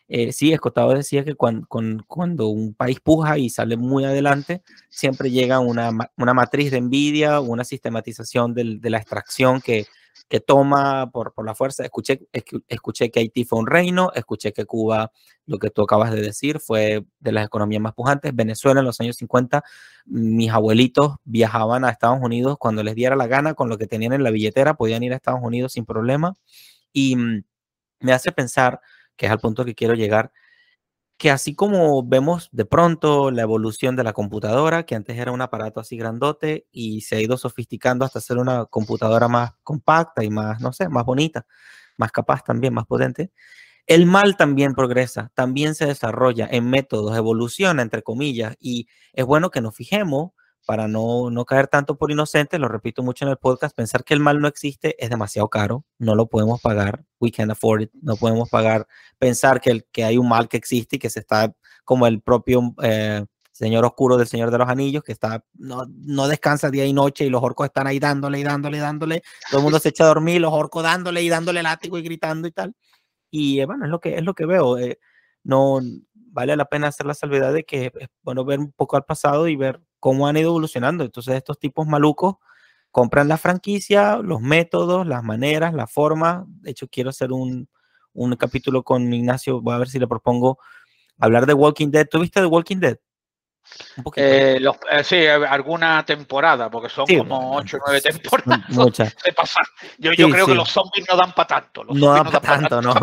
[0.09, 5.31] eh, sí, Escotado decía que cuando, cuando, un país puja y sale muy adelante, siempre
[5.31, 9.87] llega una, una matriz de envidia, una sistematización de la extracción que,
[10.29, 11.85] que toma por, por, la fuerza.
[11.85, 12.27] Escuché,
[12.69, 15.13] escuché que Haití fue un reino, escuché que Cuba,
[15.47, 18.35] lo que tú acabas de decir, fue de las economías más pujantes.
[18.35, 19.63] Venezuela en los años 50,
[20.07, 24.13] mis abuelitos viajaban a Estados Unidos cuando les diera la gana, con lo que tenían
[24.13, 26.37] en la billetera, podían ir a Estados Unidos sin problema.
[26.93, 27.45] Y mm,
[28.01, 28.81] me hace pensar
[29.17, 30.33] que es al punto que quiero llegar,
[31.21, 35.43] que así como vemos de pronto la evolución de la computadora, que antes era un
[35.43, 40.31] aparato así grandote y se ha ido sofisticando hasta ser una computadora más compacta y
[40.31, 41.45] más, no sé, más bonita,
[41.99, 43.33] más capaz también, más potente,
[43.87, 49.51] el mal también progresa, también se desarrolla en métodos, evoluciona, entre comillas, y es bueno
[49.51, 50.31] que nos fijemos
[50.71, 54.15] para no, no caer tanto por inocente, lo repito mucho en el podcast, pensar que
[54.15, 57.91] el mal no existe es demasiado caro, no lo podemos pagar, we can't afford it,
[58.01, 58.87] no podemos pagar,
[59.19, 61.53] pensar que, el, que hay un mal que existe y que se está
[61.85, 66.29] como el propio eh, Señor Oscuro del Señor de los Anillos, que está, no, no
[66.29, 69.59] descansa día y noche y los orcos están ahí dándole y dándole y dándole, todo
[69.59, 72.53] el mundo se echa a dormir, los orcos dándole y dándole látigo y gritando y
[72.53, 72.77] tal.
[73.29, 74.79] Y eh, bueno, es lo que, es lo que veo.
[74.79, 75.01] Eh,
[75.43, 75.81] no
[76.15, 79.49] vale la pena hacer la salvedad de que es bueno ver un poco al pasado
[79.49, 81.05] y ver cómo han ido evolucionando.
[81.05, 82.37] Entonces estos tipos malucos
[82.91, 86.45] compran la franquicia, los métodos, las maneras, la forma.
[86.49, 87.69] De hecho, quiero hacer un,
[88.13, 90.59] un capítulo con Ignacio, voy a ver si le propongo
[91.19, 92.07] hablar de Walking Dead.
[92.11, 92.99] ¿Tú viste The Walking Dead?
[94.17, 98.69] Eh, eh, sí, alguna temporada, porque son como 8 o 9 temporadas.
[98.69, 99.17] Muchas.
[99.99, 101.85] Yo, yo creo que los zombies no dan para tanto.
[101.85, 102.95] no dan para tanto, no.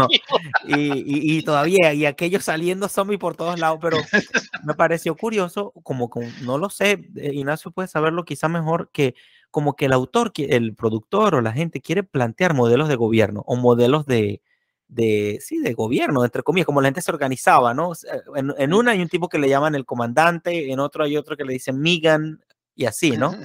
[0.66, 3.98] Y, y, todavía, y aquellos saliendo zombies por todos lados, pero
[4.64, 9.16] me pareció curioso, como, como no lo sé, eh, Ignacio puede saberlo quizá mejor que
[9.52, 13.56] como que el autor, el productor o la gente quiere plantear modelos de gobierno o
[13.56, 14.42] modelos de,
[14.88, 17.92] de, sí, de gobierno, entre comillas, como la gente se organizaba, ¿no?
[18.36, 21.36] En, en, una hay un tipo que le llaman el comandante, en otro hay otro
[21.36, 22.42] que le dicen Migan
[22.76, 23.36] y así, ¿no?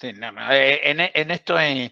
[0.00, 1.90] Sí, no, eh, en, en, esto eh,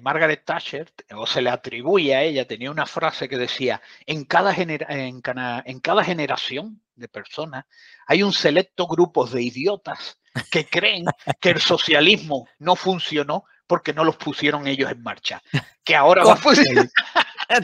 [0.00, 4.54] Margaret Thatcher, o se le atribuye a ella, tenía una frase que decía, en cada,
[4.54, 5.20] genera, en,
[5.64, 7.64] en cada generación de personas
[8.06, 11.06] hay un selecto grupo de idiotas que creen
[11.40, 15.40] que el socialismo no funcionó porque no los pusieron ellos en marcha.
[15.84, 16.88] Que ahora va a funcionar.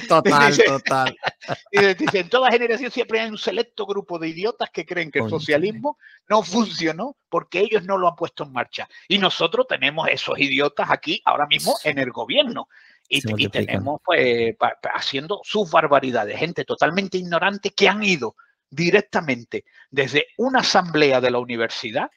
[0.08, 1.16] Total, total.
[1.70, 5.18] Y dice, en toda generación siempre hay un selecto grupo de idiotas que creen que
[5.18, 8.88] el socialismo no funcionó porque ellos no lo han puesto en marcha.
[9.08, 12.68] Y nosotros tenemos esos idiotas aquí ahora mismo en el gobierno.
[13.08, 14.56] Y, y tenemos pues
[14.94, 18.36] haciendo sus barbaridades, gente totalmente ignorante que han ido
[18.70, 22.10] directamente desde una asamblea de la universidad,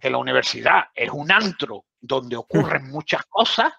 [0.00, 3.72] que la universidad es un antro donde ocurren muchas cosas,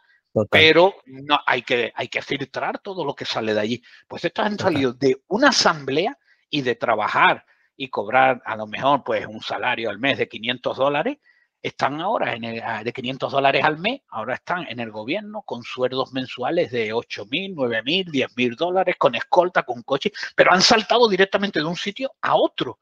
[0.52, 3.84] pero no, hay, que, hay que filtrar todo lo que sale de allí.
[4.08, 6.18] Pues estos han salido de una asamblea
[6.50, 7.44] y de trabajar
[7.76, 11.18] y cobrar a lo mejor pues un salario al mes de 500 dólares,
[11.62, 15.64] están ahora en el, de 500 dólares al mes, ahora están en el gobierno con
[15.64, 20.54] sueldos mensuales de 8 mil, 9 mil, 10 mil dólares, con escolta, con coche, pero
[20.54, 22.80] han saltado directamente de un sitio a otro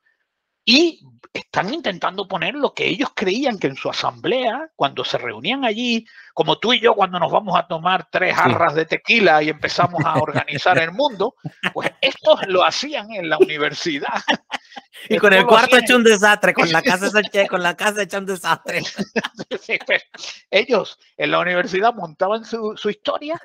[0.66, 1.00] y
[1.32, 6.08] están intentando poner lo que ellos creían que en su asamblea, cuando se reunían allí,
[6.34, 10.04] como tú y yo cuando nos vamos a tomar tres jarras de tequila y empezamos
[10.06, 11.36] a organizar el mundo,
[11.74, 14.24] pues estos lo hacían en la universidad.
[15.10, 17.10] Y con el cuarto hecho un desastre, con la casa
[17.50, 18.82] con la casa hecha un desastre.
[19.86, 20.04] Pues,
[20.50, 23.40] ellos en la universidad montaban su, su historia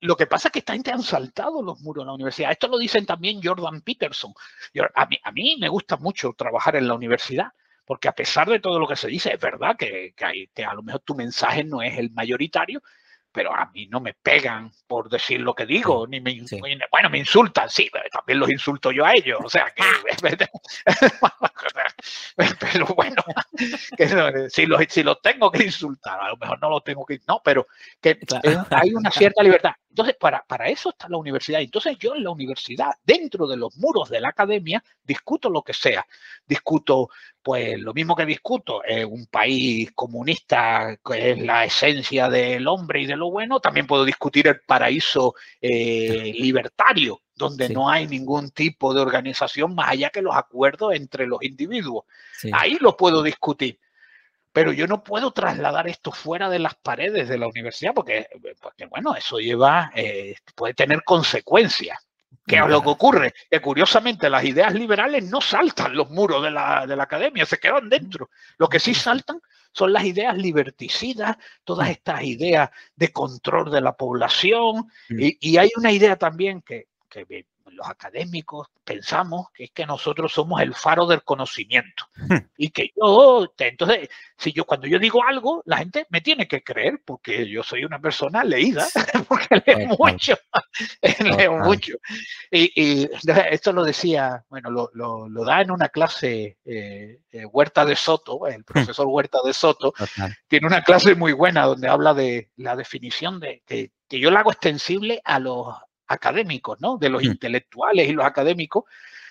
[0.00, 2.50] lo que pasa es que esta gente han saltado los muros de la universidad.
[2.50, 4.32] Esto lo dicen también Jordan Peterson.
[4.94, 7.52] A mí, a mí me gusta mucho trabajar en la universidad,
[7.84, 10.74] porque a pesar de todo lo que se dice, es verdad que, que, que a
[10.74, 12.82] lo mejor tu mensaje no es el mayoritario,
[13.34, 16.40] pero a mí no me pegan por decir lo que digo, ni me,
[16.88, 19.82] bueno, me insultan, sí, pero también los insulto yo a ellos, o sea que,
[22.60, 23.24] pero bueno,
[24.50, 27.40] si, los, si los tengo que insultar, a lo mejor no los tengo que, no,
[27.44, 27.66] pero
[28.00, 28.16] que
[28.70, 29.72] hay una cierta libertad.
[29.94, 31.60] Entonces, para, para eso está la universidad.
[31.60, 35.72] Entonces, yo en la universidad, dentro de los muros de la academia, discuto lo que
[35.72, 36.04] sea.
[36.44, 42.66] Discuto, pues, lo mismo que discuto en un país comunista, que es la esencia del
[42.66, 48.08] hombre y de lo bueno, también puedo discutir el paraíso eh, libertario, donde no hay
[48.08, 52.04] ningún tipo de organización más allá que los acuerdos entre los individuos.
[52.52, 53.78] Ahí lo puedo discutir
[54.54, 58.28] pero yo no puedo trasladar esto fuera de las paredes de la universidad porque,
[58.62, 61.98] porque bueno, eso lleva, eh, puede tener consecuencias.
[62.46, 63.34] ¿Qué es lo que ocurre?
[63.50, 67.58] Que curiosamente las ideas liberales no saltan los muros de la, de la academia, se
[67.58, 68.30] quedan dentro.
[68.56, 69.40] Lo que sí saltan
[69.72, 74.88] son las ideas liberticidas, todas estas ideas de control de la población.
[75.08, 80.32] Y, y hay una idea también que, que los académicos pensamos que es que nosotros
[80.32, 82.36] somos el faro del conocimiento hmm.
[82.56, 86.62] y que yo, entonces, si yo cuando yo digo algo, la gente me tiene que
[86.62, 88.86] creer porque yo soy una persona leída,
[89.28, 90.36] porque leo mucho,
[91.20, 91.94] leo mucho.
[92.50, 93.08] Y,
[93.50, 98.46] esto lo decía, bueno, lo, lo, da en una clase eh, eh, Huerta de Soto,
[98.46, 98.64] el hmm.
[98.64, 99.94] profesor Huerta de Soto,
[100.48, 104.52] tiene una clase muy buena donde habla de la definición de que yo la hago
[104.52, 105.74] extensible a los
[106.06, 106.98] académicos, ¿no?
[106.98, 107.26] De los mm.
[107.26, 108.84] intelectuales y los académicos,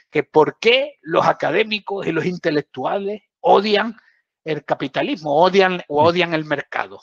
[0.10, 3.98] que por qué los académicos y los intelectuales odian
[4.44, 6.06] el capitalismo, odian o mm.
[6.06, 7.00] odian el mercado.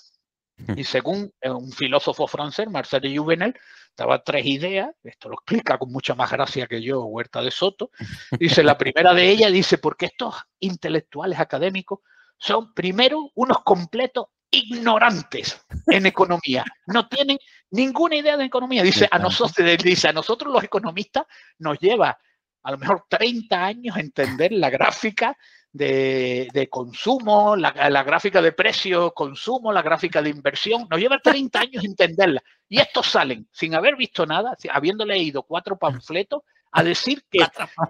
[0.56, 0.78] Mm.
[0.78, 3.54] Y según eh, un filósofo francés, Marcel Juvenel,
[3.96, 7.90] daba tres ideas, esto lo explica con mucha más gracia que yo, Huerta de Soto,
[8.38, 12.00] dice, la primera de ellas dice, porque estos intelectuales académicos
[12.38, 17.38] son primero unos completos ignorantes en economía, no tienen
[17.70, 18.82] ninguna idea de economía.
[18.82, 21.24] Dice a, nosotros, dice, a nosotros los economistas
[21.58, 22.18] nos lleva
[22.62, 25.36] a lo mejor 30 años entender la gráfica
[25.72, 27.70] de, consumo, la,
[28.02, 30.86] gráfica de precio, consumo, la gráfica de inversión.
[30.90, 32.42] Nos lleva 30 años entenderla.
[32.68, 36.42] Y estos salen sin haber visto nada, habiendo leído cuatro panfletos,
[36.72, 37.38] a decir que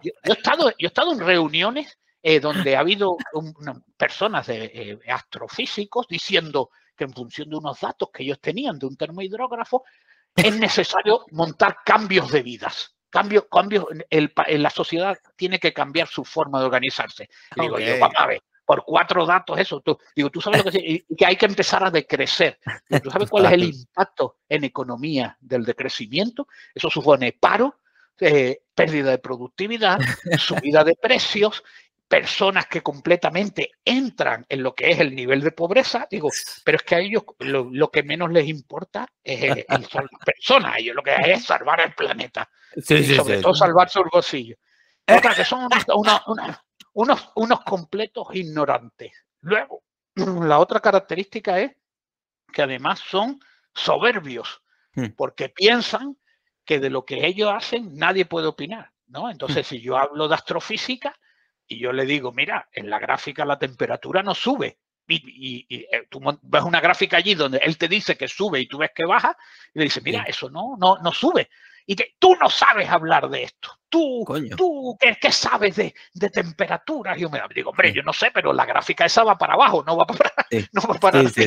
[0.03, 3.17] yo, he, estado, yo he estado en reuniones eh, donde ha habido
[3.97, 6.71] personas de, eh, astrofísicos diciendo
[7.01, 9.85] que en función de unos datos que ellos tenían de un termohidrógrafo,
[10.37, 12.95] es necesario montar cambios de vidas.
[13.09, 17.31] Cambios, cambios, el, la sociedad tiene que cambiar su forma de organizarse.
[17.57, 20.71] Y digo, yo, vamos a ver, por cuatro datos, eso, tú, digo, tú sabes lo
[20.71, 22.61] que, que hay que empezar a decrecer.
[23.03, 26.49] ¿Tú sabes cuál es el impacto en economía del decrecimiento?
[26.75, 27.81] Eso supone paro,
[28.21, 29.99] eh, pérdida de productividad,
[30.39, 31.65] subida de precios
[32.11, 36.29] personas que completamente entran en lo que es el nivel de pobreza, digo,
[36.65, 39.89] pero es que a ellos lo, que menos les importa es el, las
[40.27, 44.57] personas, a ellos lo que es salvar el planeta, y sobre todo salvar su bolsillo.
[45.07, 45.69] Otra que son
[46.95, 49.13] unos, unos completos ignorantes.
[49.43, 49.85] Luego,
[50.17, 51.77] la otra característica es
[52.53, 53.39] que además son
[53.73, 54.63] soberbios,
[54.95, 55.11] hmm.
[55.17, 56.19] porque piensan
[56.65, 58.91] que de lo que ellos hacen nadie puede opinar.
[59.07, 59.31] ¿no?
[59.31, 59.71] Entonces, hmm.
[59.71, 61.17] si yo hablo de astrofísica,
[61.71, 64.79] y yo le digo, mira, en la gráfica la temperatura no sube.
[65.07, 68.79] Y, eh, tú ves una gráfica allí donde él te dice que sube y tú
[68.79, 69.37] ves que baja,
[69.73, 71.49] y le dices, mira, eso no, no, no sube.
[71.87, 73.71] Y que tú no sabes hablar de esto.
[73.89, 74.25] Tú,
[74.57, 77.17] tú ¿qué, sabes de, de temperaturas?
[77.17, 79.85] Y yo me digo, hombre, yo no sé, pero la gráfica esa va para abajo,
[79.87, 80.33] no va para,
[80.73, 81.47] no va para sí,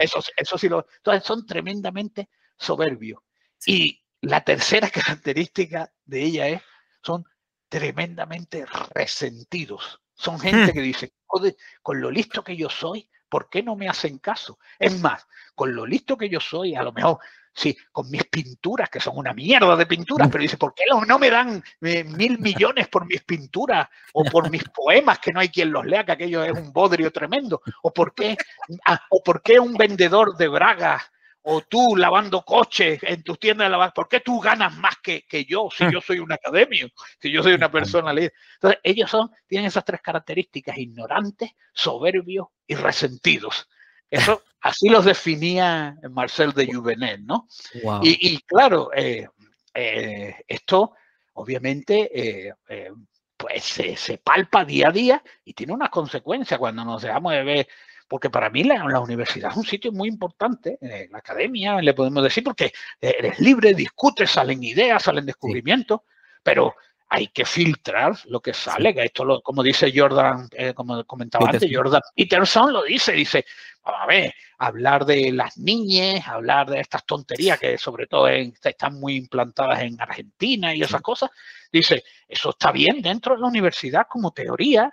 [0.00, 0.86] Eso, eso sí lo.
[0.96, 3.20] Entonces son tremendamente soberbios.
[3.66, 6.62] Y la tercera característica de ella es,
[7.02, 7.24] son
[7.68, 10.00] tremendamente resentidos.
[10.14, 10.74] Son gente hmm.
[10.74, 11.12] que dice,
[11.82, 14.58] con lo listo que yo soy, ¿por qué no me hacen caso?
[14.78, 17.18] Es más, con lo listo que yo soy, a lo mejor
[17.54, 21.18] sí, con mis pinturas, que son una mierda de pinturas, pero dice, ¿por qué no
[21.18, 25.48] me dan eh, mil millones por mis pinturas o por mis poemas que no hay
[25.48, 27.62] quien los lea, que aquello es un bodrio tremendo?
[27.82, 28.36] ¿O por qué,
[28.86, 31.02] ah, o por qué un vendedor de bragas
[31.46, 35.26] o tú lavando coches en tus tiendas de lavar, ¿por qué tú ganas más que,
[35.26, 36.88] que, yo si yo soy un academio,
[37.20, 38.32] si yo soy una persona líder?
[38.54, 43.68] Entonces, ellos son, tienen esas tres características, ignorantes, soberbios y resentidos.
[44.08, 47.46] Eso, así los definía Marcel de Juvenel, ¿no?
[48.02, 49.28] Y, claro, eh,
[49.74, 50.94] eh, esto
[51.34, 52.54] obviamente eh,
[53.36, 57.68] pues se, palpa día a día y tiene unas consecuencias cuando nos dejamos de ver
[58.08, 62.22] porque para mí la, universidad es un sitio muy importante, eh, la academia, le podemos
[62.22, 66.00] decir, porque eres libre, discutes, salen ideas, salen descubrimientos,
[66.42, 66.74] pero
[67.08, 71.48] hay que filtrar lo que sale, que esto, lo, como dice Jordan, eh, como comentaba
[71.48, 73.44] antes, Jordan Peterson lo dice, dice,
[73.84, 79.16] a ver, hablar de las niñas, hablar de estas tonterías que sobre todo están muy
[79.16, 81.30] implantadas en Argentina y esas cosas,
[81.70, 84.92] dice, eso está bien dentro de la universidad como teoría,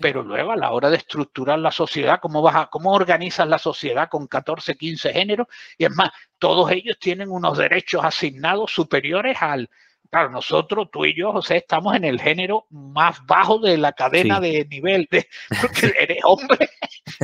[0.00, 3.58] pero luego a la hora de estructurar la sociedad, ¿cómo, vas a, ¿cómo organizas la
[3.58, 5.46] sociedad con 14, 15 géneros?
[5.78, 9.68] Y es más, todos ellos tienen unos derechos asignados superiores al...
[10.10, 14.38] Claro, nosotros, tú y yo, José, estamos en el género más bajo de la cadena
[14.38, 15.26] de nivel, de,
[15.60, 16.70] porque eres hombre,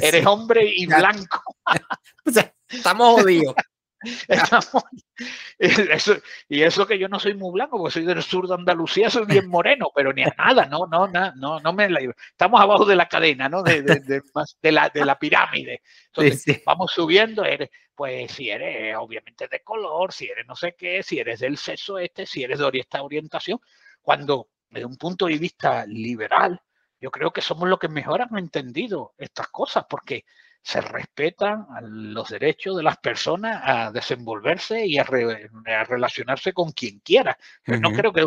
[0.02, 1.42] eres hombre y blanco.
[2.26, 3.54] O sea, estamos jodidos.
[6.48, 9.26] y eso que yo no soy muy blanco, porque soy del sur de Andalucía, soy
[9.26, 11.88] bien moreno, pero ni a nada, no, no, no, no me
[12.30, 13.62] estamos abajo de la cadena, ¿no?
[13.62, 15.82] De, de, la, de la pirámide.
[16.06, 21.02] Entonces, vamos subiendo, eres, pues si eres obviamente de color, si eres no sé qué,
[21.02, 23.60] si eres del sexo este, si eres de esta orientación,
[24.00, 26.62] cuando desde un punto de vista liberal,
[27.00, 30.24] yo creo que somos los que mejor han entendido estas cosas, porque
[30.62, 37.36] se respetan los derechos de las personas a desenvolverse y a, relacionarse con quien quiera.
[37.66, 38.26] no creo que,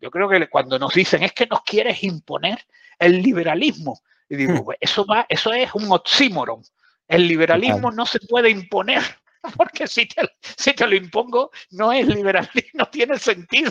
[0.00, 2.64] yo creo que cuando nos dicen es que nos quieres imponer
[2.98, 6.62] el liberalismo, y digo, pues, eso, va, eso es un oxímoron.
[7.06, 9.02] El liberalismo no se puede imponer,
[9.56, 13.70] porque si te, si te lo impongo, no es liberalismo, no tiene sentido.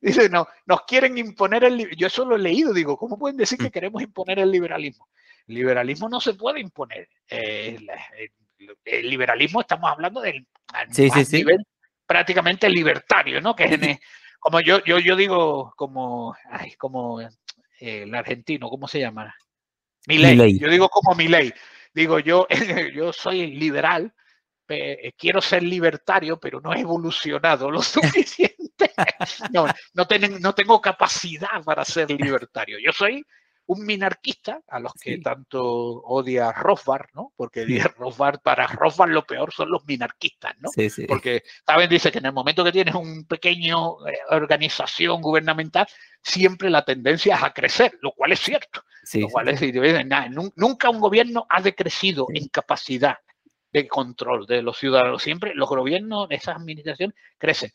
[0.00, 3.58] Dice, no, nos quieren imponer el Yo eso lo he leído, digo, ¿cómo pueden decir
[3.58, 5.08] que queremos imponer el liberalismo?
[5.46, 7.08] Liberalismo no se puede imponer.
[7.28, 7.78] Eh,
[8.84, 10.46] el, liberalismo estamos hablando del
[11.32, 11.66] nivel
[12.06, 13.54] prácticamente libertario, ¿no?
[13.54, 13.70] Que es
[14.40, 16.34] como yo, yo, yo digo, como,
[16.78, 17.28] como eh,
[17.80, 19.34] el argentino, ¿cómo se llama?
[20.06, 20.58] Mi ley.
[20.58, 21.52] Yo digo como mi ley.
[21.92, 22.46] Digo, yo,
[22.94, 24.12] yo soy liberal,
[25.16, 28.92] quiero ser libertario, pero no he evolucionado lo suficiente.
[29.52, 30.06] No, no,
[30.40, 32.78] no tengo capacidad para ser libertario.
[32.78, 33.24] Yo soy
[33.66, 37.32] un minarquista, a los que tanto odia Rothbard, ¿no?
[37.36, 37.64] Porque
[37.98, 40.68] Rothbard, para Rothbard lo peor son los minarquistas, ¿no?
[40.70, 41.06] Sí, sí.
[41.06, 41.88] Porque, ¿saben?
[41.88, 45.86] Dice que en el momento que tienes un pequeño eh, organización gubernamental,
[46.22, 48.82] siempre la tendencia es a crecer, lo cual es cierto.
[49.14, 49.60] lo cual es,
[50.56, 53.16] nunca un gobierno ha decrecido en capacidad
[53.72, 55.22] de control de los ciudadanos.
[55.22, 57.70] Siempre los gobiernos, esas administraciones crecen.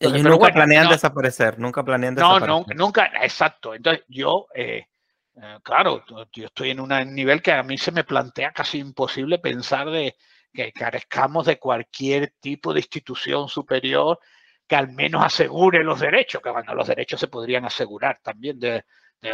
[0.00, 2.48] nunca planean desaparecer, nunca planean desaparecer.
[2.48, 3.74] No, nunca, exacto.
[3.74, 4.86] Entonces yo, eh,
[5.34, 9.38] eh, claro, yo estoy en un nivel que a mí se me plantea casi imposible
[9.38, 10.16] pensar de
[10.52, 14.18] que carezcamos de cualquier tipo de institución superior
[14.66, 18.84] que al menos asegure los derechos, que bueno, los derechos se podrían asegurar también de,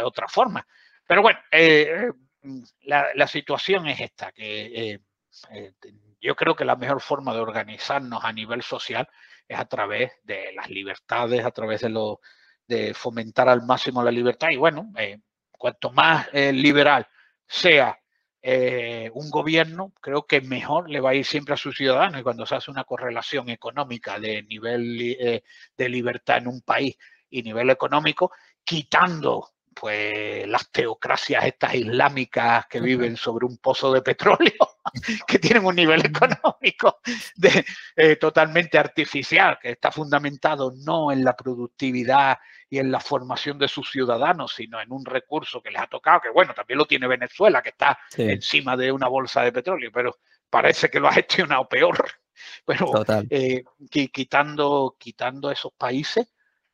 [0.03, 0.65] otra forma.
[1.07, 2.11] Pero bueno, eh,
[2.81, 5.73] la, situación es esta, que eh,
[6.21, 9.07] yo creo que la mejor forma de organizarnos a nivel social
[9.47, 12.19] es a través de las libertades, a través de, lo,
[12.67, 14.49] de fomentar al máximo la libertad.
[14.51, 14.91] Y bueno,
[15.59, 17.07] cuanto más eh, liberal
[17.45, 17.99] sea
[18.41, 22.21] eh, un gobierno, creo que mejor le va a ir siempre a sus ciudadanos.
[22.21, 25.43] Y cuando se hace una correlación económica de nivel eh,
[25.77, 26.97] de libertad en un país
[27.29, 28.31] y nivel económico,
[28.63, 34.68] quitando pues las teocracias estas islámicas que viven sobre un pozo de petróleo,
[35.27, 36.99] que tienen un nivel económico
[37.35, 37.65] de,
[38.17, 42.37] totalmente artificial, que está fundamentado no en la productividad
[42.69, 46.21] y en la formación de sus ciudadanos, sino en un recurso que les ha tocado,
[46.21, 50.17] que bueno, también lo tiene Venezuela, que está encima de una bolsa de petróleo, pero
[50.49, 51.97] parece que lo ha gestionado peor.
[52.65, 56.25] Pero eh, quitando, quitando esos países,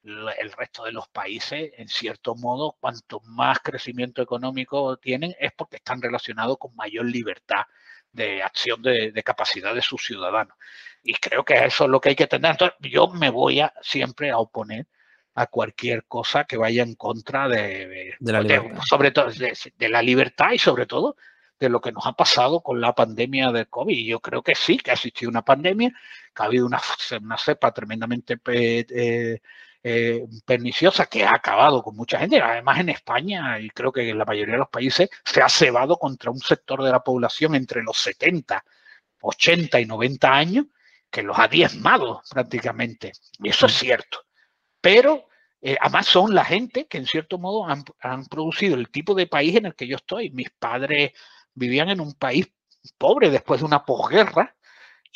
[0.03, 5.77] el resto de los países, en cierto modo, cuanto más crecimiento económico tienen, es porque
[5.77, 7.63] están relacionados con mayor libertad
[8.15, 10.55] de acción de, capacidad de sus ciudadanos.
[11.03, 12.51] Y creo que eso es lo que hay que tener.
[12.51, 14.87] Entonces, yo me voy a siempre a oponer
[15.35, 18.81] a cualquier cosa que vaya en contra de, la libertad.
[18.87, 21.17] sobre todo de, la libertad y sobre todo
[21.59, 23.97] de lo que nos ha pasado con la pandemia de COVID.
[23.97, 25.91] Y yo creo que sí, que ha existido una pandemia,
[26.33, 26.81] que ha habido una,
[27.21, 29.41] una cepa tremendamente eh,
[29.87, 32.41] eh, perniciosa que ha acabado con mucha gente.
[32.41, 35.97] Además, en España, y creo que en la mayoría de los países, se ha cebado
[35.97, 38.65] contra un sector de la población entre los 70,
[39.21, 40.65] 80 y 90 años,
[41.11, 43.11] que los ha diezmado prácticamente.
[43.37, 44.21] Y eso es cierto.
[44.81, 45.27] Pero
[45.61, 49.27] eh, además son la gente que en cierto modo han, han, producido el tipo de
[49.27, 50.31] país en el que yo estoy.
[50.31, 51.11] Mis padres
[51.53, 52.47] vivían en un país
[52.97, 54.55] pobre después de una posguerra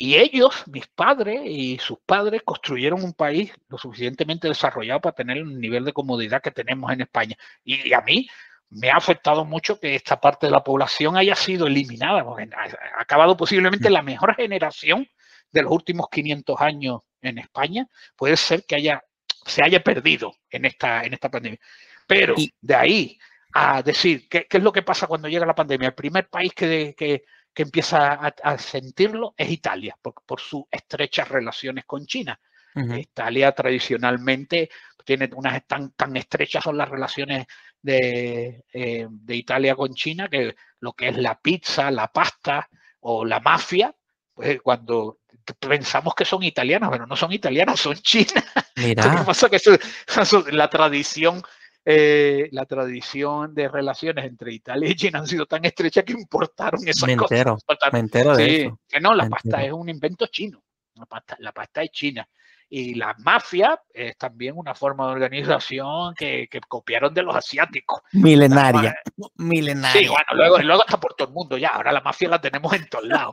[0.02, 5.36] y ellos, mis padres y sus padres, construyeron un país lo suficientemente desarrollado para tener
[5.36, 7.36] el nivel de comodidad que tenemos en España.
[7.64, 8.26] Y, a mí
[8.70, 12.98] me ha afectado mucho que esta parte de la población haya sido eliminada, porque ha
[12.98, 13.92] acabado posiblemente mm.
[13.92, 15.06] la mejor generación
[15.52, 17.86] de los últimos 500 años en España.
[18.16, 19.04] Puede ser que haya,
[19.44, 21.60] se haya perdido en esta, en esta pandemia.
[22.06, 23.18] Pero de ahí
[23.52, 26.54] a decir qué, qué, es lo que pasa cuando llega la pandemia, el primer país
[26.54, 32.38] que, que que empieza a, sentirlo es Italia, por, por, sus estrechas relaciones con China.
[32.74, 34.70] Italia tradicionalmente
[35.04, 37.46] tiene unas tan, tan estrechas son las relaciones
[37.82, 42.68] de, eh, de, Italia con China que lo que es la pizza, la pasta
[43.00, 43.92] o la mafia,
[44.32, 45.18] pues cuando
[45.58, 48.44] pensamos que son italianas, pero no son italianas, son chinas.
[48.76, 49.02] Mira.
[49.18, 49.48] ¿Qué pasa?
[49.48, 51.42] Que eso, la tradición
[51.84, 56.86] eh, la tradición de relaciones entre Italia y China han sido tan estrechas que importaron
[56.86, 57.92] esas me entero, cosas.
[57.92, 58.80] Me entero de sí, eso.
[58.88, 60.62] Que no, la pasta es un invento chino.
[60.94, 62.28] La pasta, la pasta es china.
[62.72, 68.00] Y la mafia es también una forma de organización que, que copiaron de los asiáticos.
[68.12, 68.94] Milenaria.
[69.36, 70.00] Milenaria.
[70.00, 71.70] Sí, bueno, luego, luego está por todo el mundo ya.
[71.70, 73.32] Ahora la mafia la tenemos en todos lados.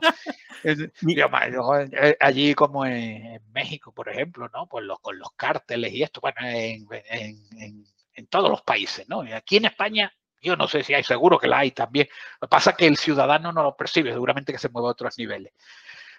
[0.64, 4.66] Eh, allí como en, México, por ejemplo, ¿no?
[4.66, 7.84] Pues los, con los cárteles y esto, bueno, en, en en
[8.26, 9.22] todos los países, ¿no?
[9.34, 12.08] Aquí en España, yo no sé si hay, seguro que la hay también.
[12.40, 14.92] Lo que pasa es que el ciudadano no lo percibe, seguramente que se mueve a
[14.92, 15.52] otros niveles.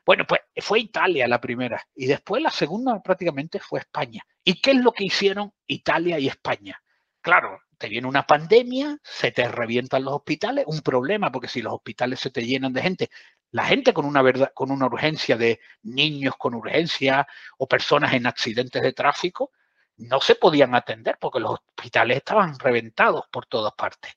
[0.06, 4.24] Bueno, pues fue Italia la primera y después la segunda prácticamente fue España.
[4.44, 6.82] ¿Y qué es lo que hicieron Italia y España?
[7.22, 11.74] Claro, te viene una pandemia, se te revientan los hospitales, un problema, porque si los
[11.74, 13.10] hospitales se te llenan de gente,
[13.52, 17.28] la gente con una verdad, con una urgencia de niños con urgencia
[17.58, 19.52] o personas en accidentes de tráfico,
[20.00, 24.14] no se podían atender porque los hospitales estaban reventados por todas partes.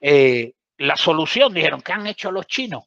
[0.00, 2.84] Eh, la solución, dijeron, ¿qué han hecho los chinos?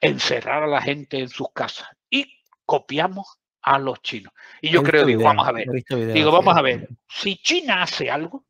[0.00, 1.88] Encerrar a la gente en sus casas.
[2.10, 4.32] Y copiamos a los chinos.
[4.60, 5.68] Y yo creo, digo, vamos a ver,
[6.12, 8.44] digo, vamos a ver, si China hace algo,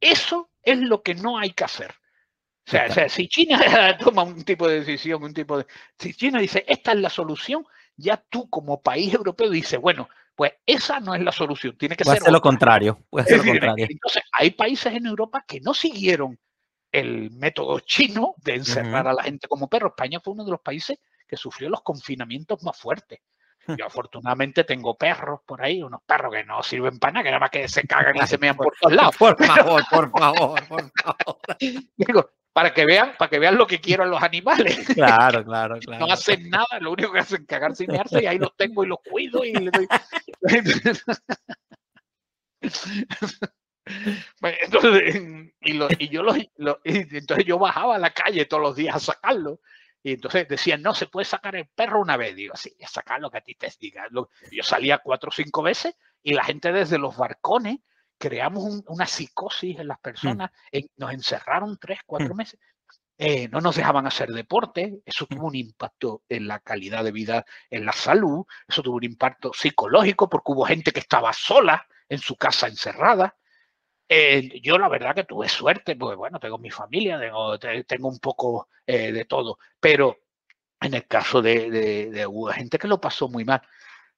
[0.00, 1.94] eso es lo que no hay que hacer.
[2.66, 3.58] O sea, o sea, si China
[3.98, 5.66] toma un tipo de decisión, un tipo de...
[5.98, 10.52] Si China dice, esta es la solución, ya tú como país europeo dices, bueno, pues
[10.66, 12.98] esa no es la solución, tiene que ser lo contrario.
[13.08, 13.86] Puede lo contrario.
[13.88, 16.38] Entonces, hay países en Europa que no siguieron
[16.90, 19.88] el método chino de encerrar a la gente como perro.
[19.88, 23.20] España fue uno de los países que sufrió los confinamientos más fuertes.
[23.66, 23.76] Hmm.
[23.76, 27.40] Yo afortunadamente tengo perros por ahí, unos perros que no sirven para nada, que nada
[27.40, 29.16] más que se cagan y se mean por todos lados.
[29.16, 31.38] Por favor, por favor, por favor.
[31.96, 34.78] Digo, para que vean, para que vean lo que quieren los animales.
[34.94, 36.06] Claro, claro, claro.
[36.06, 38.84] No hacen nada, lo único que hacen es cagarse y mearse, y ahí los tengo
[38.84, 39.88] y los cuido y les doy.
[44.62, 45.16] entonces,
[45.60, 46.38] y, yo los,
[46.84, 49.60] entonces yo bajaba a la calle todos los días a sacarlo.
[50.04, 52.36] Y entonces decían, no, se puede sacar el perro una vez.
[52.36, 54.06] Digo, sí, a sacar lo que a ti te diga.
[54.12, 57.78] Yo salía cuatro o cinco veces y la gente desde los barcones
[58.24, 60.02] creamos una psicosis en las mm.
[60.02, 60.50] personas,
[60.96, 62.36] nos encerraron tres, cuatro mm.
[62.36, 62.58] meses,
[63.18, 65.34] eh, no nos dejaban hacer deporte, eso mm.
[65.34, 69.52] tuvo un impacto en la calidad de vida, en la salud, eso tuvo un impacto
[69.52, 73.36] psicológico porque hubo gente que estaba sola en su casa encerrada.
[74.08, 78.18] Eh, yo la verdad que tuve suerte, porque bueno, tengo mi familia, tengo, tengo un
[78.20, 80.18] poco eh, de todo, pero
[80.80, 81.70] en el caso de,
[82.10, 83.62] de, hubo gente que lo pasó muy mal.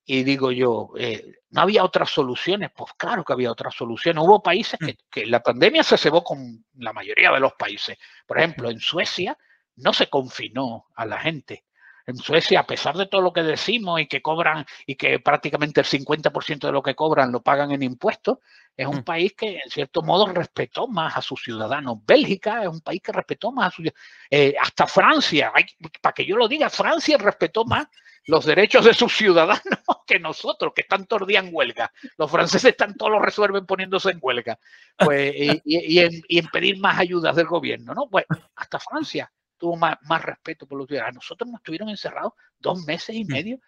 [0.09, 2.71] Y digo yo, eh, ¿no había otras soluciones?
[2.75, 4.23] Pues claro que había otras soluciones.
[4.23, 4.91] Hubo países mm.
[5.11, 7.99] que, la pandemia se cebó con la mayoría de los países.
[8.25, 9.37] Por ejemplo, en Suecia
[9.75, 11.65] no se confinó a la gente.
[12.07, 15.81] En Suecia, a pesar de todo lo que decimos y que cobran y que prácticamente
[15.81, 18.39] el 50% de lo que cobran lo pagan en impuestos,
[18.77, 19.05] es un mm.
[19.05, 21.99] país que en cierto modo respetó más a sus ciudadanos.
[22.07, 23.91] Bélgica es un país que respetó más a sus
[24.31, 25.53] eh, hasta Francia,
[26.01, 27.89] para que yo lo diga, Francia respetó más
[28.27, 29.61] los derechos de sus ciudadanos
[30.07, 31.93] que nosotros, que están todos días en huelga.
[32.19, 34.59] Los franceses están todos los resuelven poniéndose en huelga.
[34.97, 35.33] Pues,
[35.65, 38.09] y, en, pedir más ayudas del gobierno, ¿no?
[38.09, 38.25] Pues
[38.57, 41.17] hasta Francia tuvo más, respeto por los ciudadanos.
[41.17, 43.59] Nosotros nos estuvieron encerrados dos meses y medio.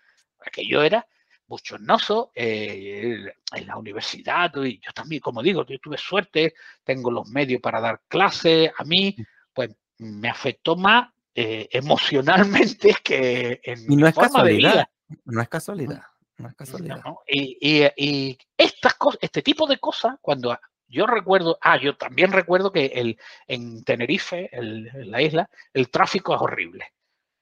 [0.45, 1.07] Aquello era
[1.47, 4.53] bochornoso eh, en la universidad.
[4.65, 6.55] Y yo también, como digo, yo tuve suerte,
[6.85, 8.71] tengo los medios para dar clases.
[8.77, 9.17] A mí,
[9.53, 14.89] pues me afectó más eh, emocionalmente que en y no es casualidad,
[15.25, 16.03] no es casualidad.
[16.37, 17.03] No es casualidad.
[17.27, 20.57] Y, estas cosas, este tipo de cosas, cuando
[20.87, 26.35] yo recuerdo, ah, yo también recuerdo que el, en Tenerife, en la isla, el tráfico
[26.35, 26.87] es horrible.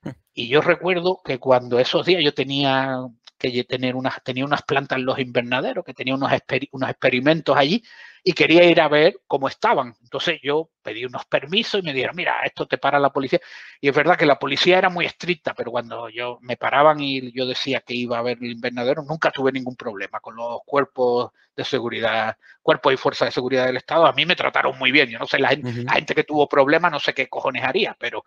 [0.03, 0.11] Hmm.
[0.32, 2.99] Y yo recuerdo que cuando esos días yo tenía
[3.39, 6.32] que tener unas, tenía unas plantas en los invernaderos, que tenía unos,
[6.72, 7.82] unos experimentos allí
[8.29, 9.95] y quería ir a ver cómo estaban.
[10.03, 13.41] Entonces yo pedí unos permisos y me dijeron, mira, esto te para la policía.
[13.81, 17.31] Y es verdad que la policía era muy estricta, pero cuando yo me paraban y
[17.31, 21.31] yo decía que iba a ver el invernadero, nunca tuve ningún problema con los cuerpos
[21.55, 24.05] de seguridad, cuerpos y fuerzas de seguridad del Estado.
[24.07, 25.09] A mí me trataron muy bien.
[25.09, 27.97] Yo no sé, la gente, la gente que tuvo problemas, no sé qué cojones haría,
[27.97, 28.24] pero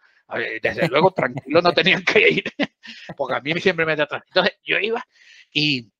[0.61, 2.43] desde luego tranquilo no tenían que ir,
[3.17, 4.23] porque a mí siempre me trataron.
[4.29, 5.05] Entonces yo iba
[5.51, 5.91] y,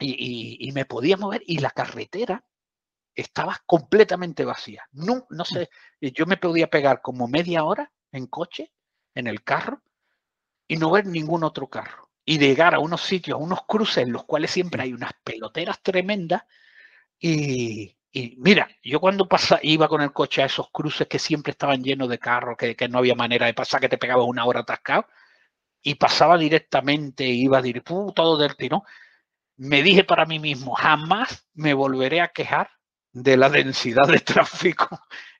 [0.00, 2.42] y, me podía mover y la carretera
[3.20, 4.84] estaba completamente vacía.
[4.92, 8.72] No, no sé, yo me podía pegar como media hora en coche,
[9.14, 9.82] en el carro,
[10.66, 12.10] y no ver ningún otro carro.
[12.24, 15.82] Y llegar a unos sitios, a unos cruces en los cuales siempre hay unas peloteras
[15.82, 16.42] tremendas
[17.18, 21.52] y, y mira, yo cuando pasa, iba con el coche a esos cruces que siempre
[21.52, 24.60] estaban llenos de carros, que, no había manera de pasar, que te pegaba una hora
[24.60, 25.06] atascado,
[25.82, 28.82] y pasaba directamente, iba directo, todo del tirón,
[29.56, 32.70] me dije para mí mismo, jamás me volveré a quejar
[33.12, 34.88] de la densidad de tráfico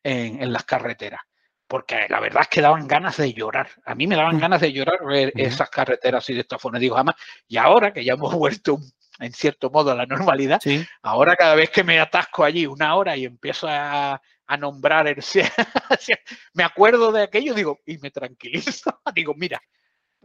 [0.02, 1.20] en, las carreteras.
[1.66, 3.68] Porque la verdad es que daban ganas de llorar.
[3.84, 4.40] A mí me daban mm.
[4.40, 6.78] ganas de llorar ver esas carreteras y de esta forma.
[6.78, 7.16] Digo, jamás.
[7.46, 8.78] Y ahora que ya hemos vuelto
[9.18, 10.60] en cierto modo a la normalidad.
[11.02, 14.20] Ahora cada vez que me atasco allí una hora y empiezo a,
[14.58, 15.22] nombrar el
[16.54, 19.00] me acuerdo de aquello digo y me tranquilizo.
[19.14, 19.60] digo, mira,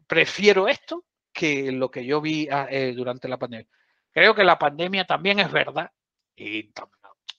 [0.08, 3.68] prefiero esto que lo que yo vi ah, eh, durante la pandemia.
[4.12, 5.92] Creo que la pandemia también es verdad
[6.36, 6.72] y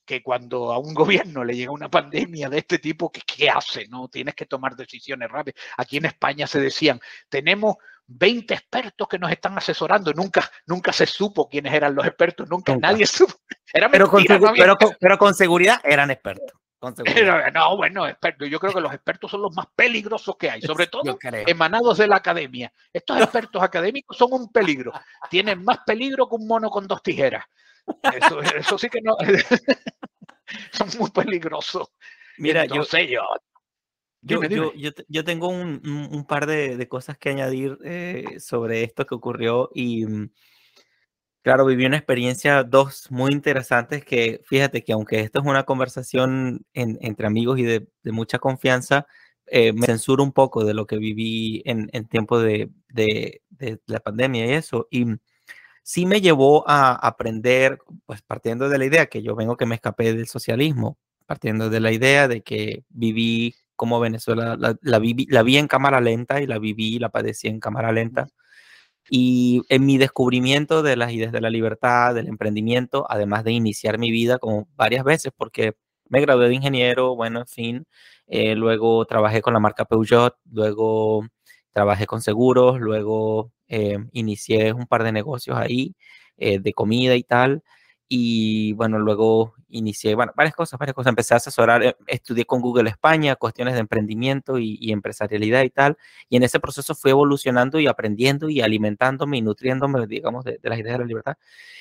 [0.04, 3.86] que cuando a un gobierno le llega una pandemia de este tipo, ¿qué, hace?
[3.88, 5.60] No tienes que tomar decisiones rápidas.
[5.76, 7.76] Aquí en España se decían, tenemos
[8.06, 10.12] 20 expertos que nos están asesorando.
[10.12, 13.34] Nunca, nunca se supo quiénes eran los expertos, nunca, nadie supo.
[13.90, 14.24] pero, con
[15.00, 16.52] pero, con, seguridad eran expertos.
[17.54, 18.48] no, bueno, expertos.
[18.50, 22.06] Yo creo que los expertos son los más peligrosos que hay, sobre todo emanados de
[22.06, 22.72] la academia.
[22.92, 24.92] Estos expertos académicos son un peligro.
[25.30, 27.44] Tienen más peligro que un mono con dos tijeras.
[28.14, 29.16] Eso, eso sí que no.
[30.72, 31.88] son muy peligrosos.
[32.38, 33.22] Mira, yo sé yo.
[34.26, 34.72] Yo, yo,
[35.06, 39.68] yo, tengo un, un par de, de, cosas que añadir eh, sobre esto que ocurrió
[39.74, 40.30] y mm,
[41.42, 46.64] claro, viví una experiencia, dos muy interesantes que fíjate que aunque esto es una conversación
[46.72, 49.06] en, entre amigos y de, de mucha confianza,
[49.46, 53.78] eh, me censuro un poco de lo que viví en, en tiempo de, de, de,
[53.86, 54.88] la pandemia y eso.
[54.90, 55.18] Y mm,
[55.84, 59.76] sí me llevó a aprender, pues partiendo de la idea que yo vengo que me
[59.76, 65.26] escapé del socialismo, partiendo de la idea de que viví como Venezuela, la, la, vi,
[65.28, 68.28] la vi en cámara lenta y la viví y la padecí en cámara lenta.
[69.10, 73.98] Y en mi descubrimiento de las ideas de la libertad, del emprendimiento, además de iniciar
[73.98, 75.74] mi vida como varias veces, porque
[76.08, 77.86] me gradué de ingeniero, bueno, en fin,
[78.26, 81.26] eh, luego trabajé con la marca Peugeot, luego
[81.72, 85.94] trabajé con seguros, luego eh, inicié un par de negocios ahí
[86.36, 87.62] eh, de comida y tal.
[88.08, 91.10] Y bueno, luego inicié, bueno, varias cosas, varias cosas.
[91.10, 95.96] Empecé a asesorar, eh, estudié con Google España, cuestiones de emprendimiento y, empresarialidad y tal.
[96.28, 100.78] Y en ese proceso fui evolucionando y aprendiendo y alimentándome y nutriéndome, digamos, de, las
[100.78, 101.36] ideas de la libertad.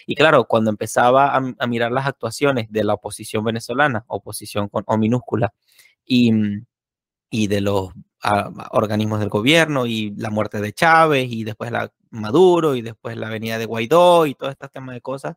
[0.08, 4.98] Y claro, cuando empezaba a, mirar las actuaciones de la oposición venezolana, oposición con O
[4.98, 5.54] minúscula,
[6.06, 6.32] y,
[7.30, 7.90] y de los
[8.72, 13.30] organismos del gobierno y la muerte de Chávez y después la Maduro y después la
[13.30, 15.36] venida de Guaidó y todo este tema de cosas,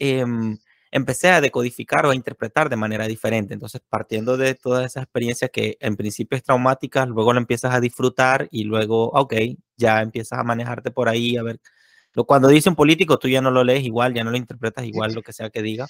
[0.00, 0.56] Em,
[0.90, 3.54] empecé a decodificar o a interpretar de manera diferente.
[3.54, 7.80] Entonces, partiendo de toda esa experiencia que en principio es traumática, luego la empiezas a
[7.80, 9.34] disfrutar y luego, ok,
[9.76, 11.60] ya empiezas a manejarte por ahí, a ver.
[12.26, 15.12] Cuando dice un político, tú ya no lo lees igual, ya no lo interpretas igual,
[15.14, 15.86] lo que sea que diga.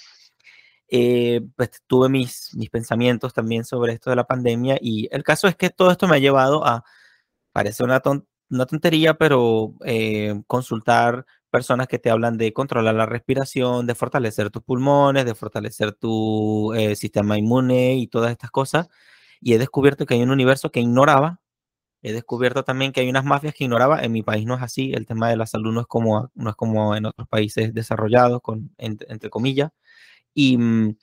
[0.91, 5.47] Eh, pues tuve mis, mis pensamientos también sobre esto de la pandemia y el caso
[5.47, 6.83] es que todo esto me ha llevado a,
[7.53, 8.01] parece una,
[8.49, 14.49] una tontería, pero eh, consultar personas que te hablan de controlar la respiración, de fortalecer
[14.51, 18.89] tus pulmones, de fortalecer tu eh, sistema inmune y todas estas cosas.
[19.41, 21.39] Y he descubierto que hay un universo que ignoraba.
[22.03, 24.01] He descubierto también que hay unas mafias que ignoraba.
[24.03, 24.93] En mi país no es así.
[24.93, 28.41] El tema de la salud no es como, no es como en otros países desarrollados,
[28.41, 29.71] con, entre, comillas.
[30.33, 30.97] Y mm,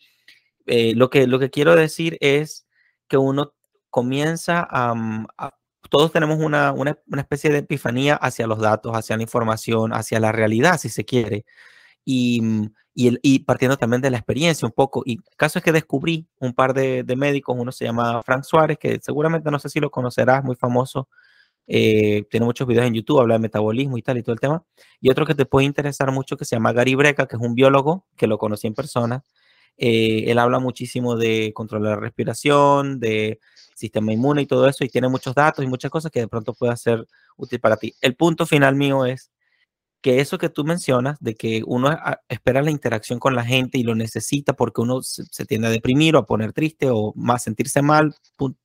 [0.67, 2.67] eh, lo, que, lo que quiero decir es
[3.09, 3.55] que uno
[3.91, 5.27] comienza a, mm,
[5.91, 10.33] todos tenemos una, una, especie de epifanía hacia los datos, hacia la información, hacia la
[10.33, 11.45] realidad, si se quiere.
[12.05, 12.43] y,
[12.95, 15.03] y, y, partiendo también de la experiencia un poco.
[15.07, 18.43] Y el caso es que descubrí un par de, de, médicos, uno se llama Frank
[18.43, 21.09] Suárez, que seguramente no sé si lo conocerás, muy famoso,
[21.71, 24.65] eh, tiene muchos videos en YouTube, habla de metabolismo y tal y todo el tema.
[25.01, 27.55] Y otro que te puede interesar mucho que se llama Gary Breca, que es un
[27.55, 29.23] biólogo que lo conocí en persona.
[29.77, 33.39] Eh, él habla muchísimo de controlar la respiración, de
[33.77, 36.55] sistema inmune y todo eso, y tiene muchos datos y muchas cosas que de pronto
[36.55, 37.07] puede ser
[37.37, 37.95] útil para ti.
[38.01, 39.31] El punto final mío es
[40.01, 41.97] que eso que tú mencionas, de que uno
[42.29, 45.71] espera la interacción con la gente y lo necesita porque uno se, se tiende a
[45.71, 48.15] deprimir o a poner triste o más sentirse mal,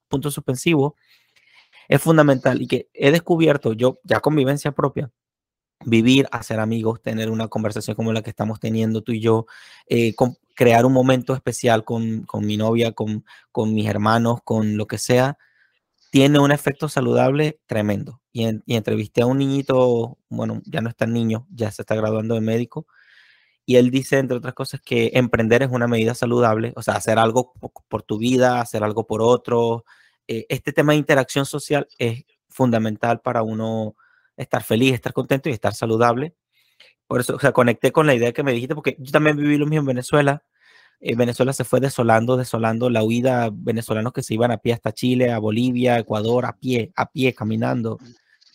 [0.07, 0.95] punto suspensivo,
[1.93, 5.11] es fundamental y que he descubierto yo ya con vivencia propia,
[5.85, 9.45] vivir, hacer amigos, tener una conversación como la que estamos teniendo tú y yo,
[9.87, 10.15] eh,
[10.55, 14.97] crear un momento especial con, con mi novia, con, con, mis hermanos, con lo que
[14.97, 15.37] sea,
[16.09, 18.21] tiene un efecto saludable tremendo.
[18.31, 21.83] Y, en, y, entrevisté a un niñito, bueno, ya no es tan niño, ya se
[21.83, 22.87] está graduando de médico,
[23.67, 27.19] y él dice, entre otras cosas, que emprender es una medida saludable, o sea, hacer
[27.19, 27.53] algo
[27.87, 29.85] por tu vida, hacer algo por otro,
[30.27, 33.95] eh, este tema de interacción social es fundamental para uno
[34.37, 36.35] estar feliz, estar contento y estar saludable.
[37.07, 39.57] Por eso, o sea, conecté con la idea que me dijiste, porque yo también viví
[39.57, 40.43] lo mismo en Venezuela.
[40.99, 44.93] Eh, Venezuela se fue desolando, desolando la huida, venezolanos que se iban a pie hasta
[44.93, 47.99] Chile, a Bolivia, Ecuador, a pie, a pie, caminando.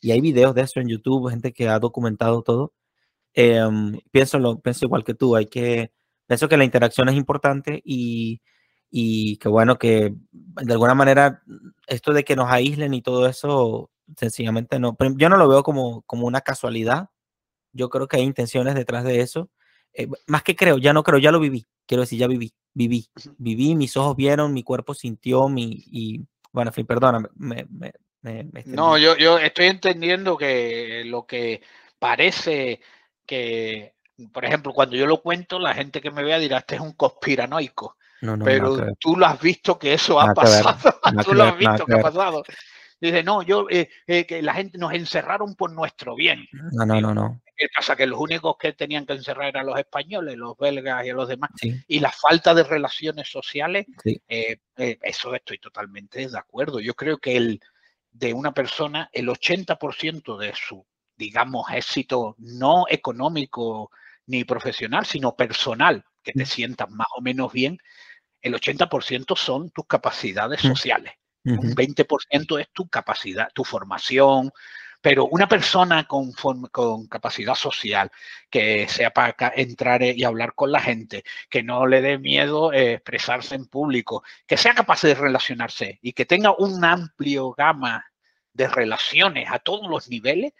[0.01, 2.73] Y hay videos de eso en YouTube, gente que ha documentado todo.
[3.35, 3.61] Eh,
[4.11, 5.93] pienso, lo, pienso igual que tú, hay que,
[6.27, 8.41] pienso que la interacción es importante y,
[8.91, 11.43] y que bueno, que de alguna manera
[11.87, 16.03] esto de que nos aíslen y todo eso, sencillamente no, yo no lo veo como,
[16.03, 17.11] como una casualidad,
[17.73, 19.51] yo creo que hay intenciones detrás de eso,
[19.93, 23.09] eh, más que creo, ya no creo, ya lo viví, quiero decir, ya viví, viví,
[23.37, 27.93] viví, mis ojos vieron, mi cuerpo sintió, mi, y bueno, en fin, perdona, me, me,
[28.23, 31.63] me, No, yo, yo estoy entendiendo que lo que
[31.99, 32.81] parece
[33.27, 33.95] que,
[34.33, 36.93] por ejemplo, cuando yo lo cuento, la gente que me vea dirá, este es un
[36.93, 37.97] conspiranoico.
[38.21, 40.77] No, no, pero tú lo has visto que eso ha pasado.
[41.25, 42.43] tú lo has visto que, ha pasado.
[43.01, 46.47] Dice, no, yo, eh, eh, que la gente nos encerraron por nuestro bien.
[46.73, 47.43] No, no, no, no.
[47.57, 47.97] ¿Qué pasa?
[47.97, 51.51] Que los únicos que tenían que encerrar eran los españoles, los belgas y los demás.
[51.57, 51.75] Sí.
[51.87, 54.21] Y la falta de relaciones sociales, sí.
[54.29, 56.81] eh, eso estoy totalmente de acuerdo.
[56.81, 57.61] Yo creo que el,
[58.13, 60.85] de una persona, el 80% de su,
[61.17, 63.91] digamos, éxito no económico
[64.27, 67.79] ni profesional, sino personal, que te sientas más o menos bien,
[68.43, 71.13] el 80% son tus capacidades sociales.
[71.45, 71.61] Uh -huh.
[71.61, 74.51] Un 20% es tu capacidad, tu formación.
[75.01, 78.11] Pero una persona con, con capacidad social,
[78.51, 82.95] que sea para entrar y hablar con la gente, que no le dé miedo eh,
[82.95, 88.05] expresarse en público, que sea capaz de relacionarse y que tenga un amplio gama
[88.53, 90.53] de relaciones a todos los niveles,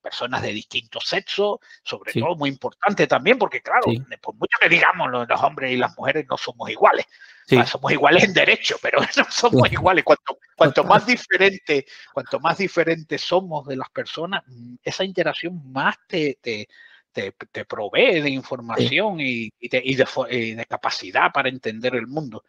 [0.00, 2.20] personas de distintos sexos, sobre sí.
[2.20, 4.02] todo muy importante también, porque claro, sí.
[4.20, 7.06] por mucho que digamos, los, hombres y las mujeres no somos iguales.
[7.46, 7.58] Sí.
[7.66, 10.04] somos iguales en derecho, pero no somos iguales.
[10.04, 15.96] Cuanto, cuanto más diferente, cuanto más diferentes somos de las personas, mm, esa interacción más
[16.06, 16.68] te, te,
[17.12, 21.94] te, te provee de información y, y, de, y, de, y de capacidad para entender
[21.94, 22.44] el mundo.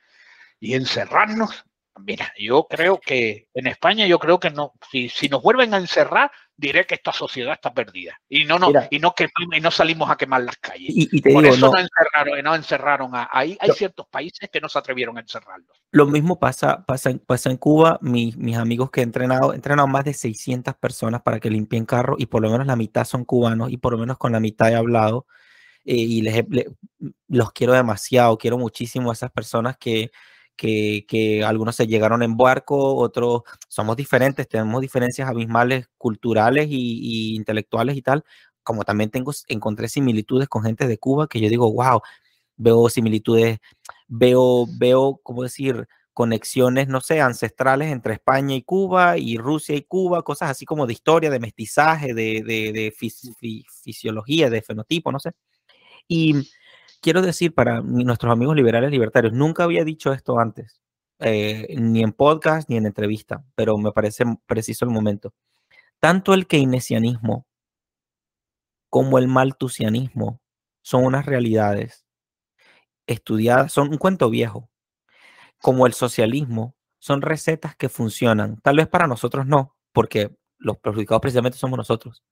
[0.60, 1.66] Y encerrarnos
[1.98, 5.78] Mira, yo creo que en España yo creo que no, si, si nos vuelven a
[5.78, 9.72] encerrar, diré que esta sociedad está perdida y no, no, y no, que, y no
[9.72, 10.90] salimos a quemar las calles.
[10.90, 13.58] Y, y te Por digo, eso no, no, encerraron, no encerraron a, ahí.
[13.60, 15.84] Hay ciertos países que no se atrevieron a encerrarlos.
[15.92, 18.00] Lo mismo pasa, pasa, pasa en Cuba.
[18.02, 21.86] Mis, mis amigos que he entrenado, he entrenado más de 600 personas para que limpien
[21.86, 24.40] carro y por lo menos la mitad son cubanos y por lo menos con la
[24.40, 25.28] mitad he hablado.
[25.84, 26.66] Eh, y les, les,
[27.28, 30.12] los quiero demasiado, quiero muchísimo a esas personas que,
[30.56, 37.36] que, que, algunos se llegaron en barco, otros somos diferentes, tenemos diferencias abismales culturales y,
[37.36, 38.24] intelectuales y tal,
[38.64, 42.02] como también tengo, encontré similitudes con gente de Cuba que yo digo, wow,
[42.58, 43.60] veo similitudes,
[44.08, 45.88] veo, veo, ¿cómo decir?
[46.16, 50.88] conexiones, no sé, ancestrales entre España y Cuba y Rusia y Cuba, cosas así como
[50.88, 55.34] de historia, de mestizaje, de, de, de fis, fis, fisiología, de fenotipo, no sé.
[56.08, 56.50] Y
[57.06, 60.82] quiero decir para nuestros amigos liberales libertarios, nunca había dicho esto antes,
[61.20, 65.32] eh, ni en podcast ni en entrevista, pero me parece preciso el momento.
[66.00, 67.46] Tanto el keynesianismo
[68.90, 70.42] como el maltusianismo
[70.82, 72.08] son unas realidades
[73.06, 74.72] estudiadas, son un cuento viejo,
[75.62, 78.60] como el socialismo, son recetas que funcionan.
[78.62, 82.24] Tal vez para nosotros no, porque los perjudicados precisamente somos nosotros.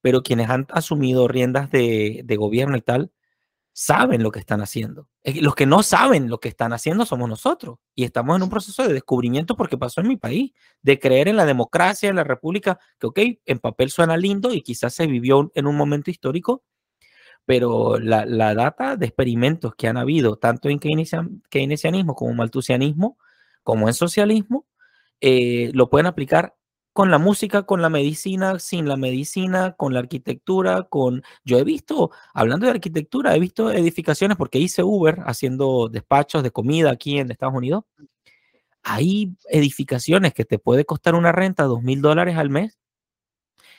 [0.00, 3.12] Pero quienes han asumido riendas de, de gobierno y tal,
[3.72, 5.08] saben lo que están haciendo.
[5.24, 7.78] Los que no saben lo que están haciendo somos nosotros.
[7.94, 10.52] Y estamos en un proceso de descubrimiento porque pasó en mi país,
[10.82, 14.62] de creer en la democracia, en la república, que ok, en papel suena lindo y
[14.62, 16.64] quizás se vivió en un momento histórico,
[17.44, 23.18] pero la, data de experimentos que han habido, tanto en keynesianismo como maltusianismo,
[23.62, 24.66] como en socialismo,
[25.20, 26.56] eh, lo pueden aplicar
[26.92, 31.22] con la música, con la medicina, sin la medicina, con la arquitectura, con...
[31.44, 36.50] Yo he visto, hablando de arquitectura, he visto edificaciones porque hice Uber haciendo despachos de
[36.50, 37.84] comida aquí en Estados Unidos.
[38.82, 42.78] Hay edificaciones que te puede costar una renta dos mil dólares al mes,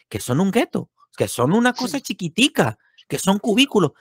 [0.10, 3.92] que son un gueto, que son una cosa chiquitica, que son cubículos.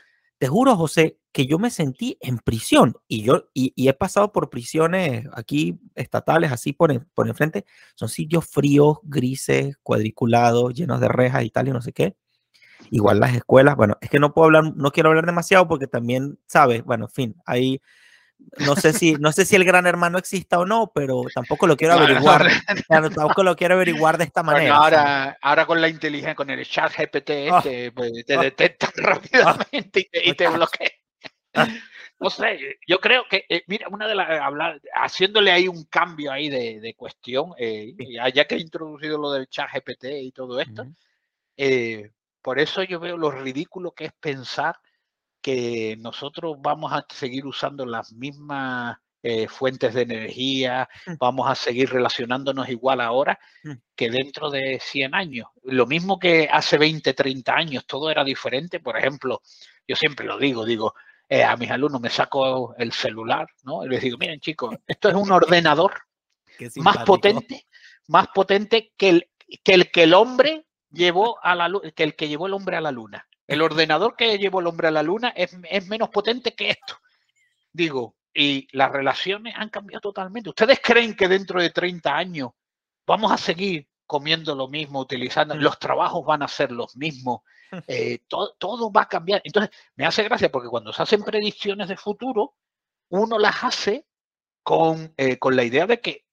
[0.43, 4.51] Te juro, José, que yo me sentí en prisión y yo y, he pasado por
[4.51, 7.65] prisiones aquí estatales, así por, por enfrente.
[7.95, 12.17] Son sitios fríos, grises, cuadriculados, llenos de rejas y tal, y no sé qué.
[12.91, 16.41] Igual las escuelas, bueno, es que no puedo hablar, no quiero hablar demasiado porque también,
[16.47, 16.83] ¿sabes?
[16.83, 17.81] Bueno, en fin, hay
[18.59, 21.77] no sé si, no sé si el gran hermano exista o no, pero tampoco lo
[21.77, 22.51] quiero averiguar.
[22.89, 24.77] tampoco lo quiero averiguar de esta manera.
[24.77, 27.59] ahora, ahora con la inteligencia, con el chat GPT, ah.
[27.59, 28.43] este, pues, te ah.
[28.43, 29.01] detecta ah.
[29.01, 30.91] rápidamente y te, bloquea.
[32.21, 36.31] No sé, yo creo que, eh, mira, una de las, hablar, haciéndole ahí un cambio
[36.31, 37.95] ahí de, cuestión, eh,
[38.33, 40.87] ya, que he introducido lo del chat GPT y todo esto,
[41.57, 44.77] eh, por eso yo veo lo ridículo que es pensar
[45.43, 51.13] que nosotros vamos a seguir usando las mismas eh, fuentes de energía, mm.
[51.19, 53.73] vamos a seguir relacionándonos igual ahora mm.
[53.95, 55.49] que dentro de 100 años.
[55.63, 58.81] Lo mismo que hace 20, 30 años, todo era diferente.
[58.81, 59.43] Por ejemplo,
[59.87, 60.95] yo siempre lo digo, digo,
[61.29, 63.85] eh, a mis alumnos me saco el celular, ¿no?
[63.85, 65.93] Y les digo, miren chicos, esto es un ordenador
[66.77, 67.67] más potente,
[68.09, 69.31] más potente que el,
[69.63, 72.81] que el que el hombre llevó a la que el que llevó el hombre a
[72.81, 73.27] la luna.
[73.47, 75.53] El ordenador que llevó el hombre a la luna es,
[75.87, 76.99] menos potente que esto.
[77.73, 80.51] Digo, y las relaciones han cambiado totalmente.
[80.51, 82.51] ¿Ustedes creen que dentro de 30 años
[83.07, 87.41] vamos a seguir comiendo lo mismo, utilizando, los trabajos van a ser los mismos,
[87.89, 89.43] eh, todo, va a cambiar?
[89.45, 92.55] Entonces, me hace gracia porque cuando se hacen predicciones de futuro,
[93.09, 94.07] uno las hace
[94.63, 96.25] con, eh, con la idea de que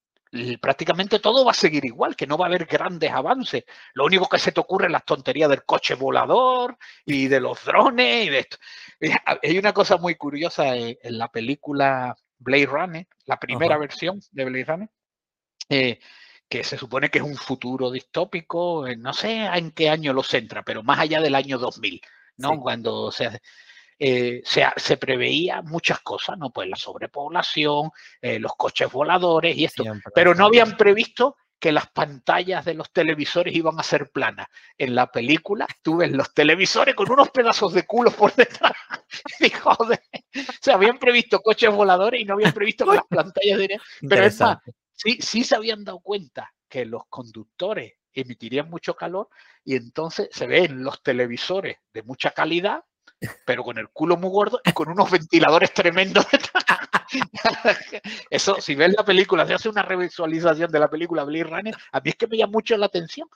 [0.61, 3.63] prácticamente todo va a seguir igual, que no va a haber grandes avances.
[3.93, 7.63] Lo único que se te ocurre es las tonterías del coche volador y de los
[7.65, 8.57] drones y de esto.
[9.43, 14.65] Hay una cosa muy curiosa en, la película Blade Runner, la primera versión de Blade
[14.65, 14.89] Runner,
[15.69, 15.99] eh,
[16.47, 20.23] que se supone que es un futuro distópico, eh, no sé en qué año lo
[20.23, 22.01] centra, pero más allá del año 2000,
[22.37, 22.59] ¿no?
[22.59, 23.39] Cuando se
[23.99, 26.51] eh, se, preveía muchas cosas, ¿no?
[26.51, 27.91] Pues la sobrepoblación,
[28.21, 29.83] eh, los coches voladores y esto,
[30.15, 34.47] pero no habían previsto que las pantallas de los televisores iban a ser planas.
[34.77, 38.71] En la película tú ves los televisores con unos pedazos de culo por detrás.
[39.41, 40.01] y joder,
[40.61, 43.79] se habían previsto coches voladores y no habían previsto que las pantallas de...
[44.07, 44.59] Pero es más,
[44.93, 49.27] sí, sí se habían dado cuenta que los conductores emitirían mucho calor
[49.63, 52.83] y entonces se ven los televisores de mucha calidad
[53.45, 56.25] pero con el culo muy gordo y con unos ventiladores tremendos.
[58.29, 61.99] Eso, si ves la película, se hace una revisualización de la película Blade Runner, a
[61.99, 63.27] mí es que me llama mucho la atención.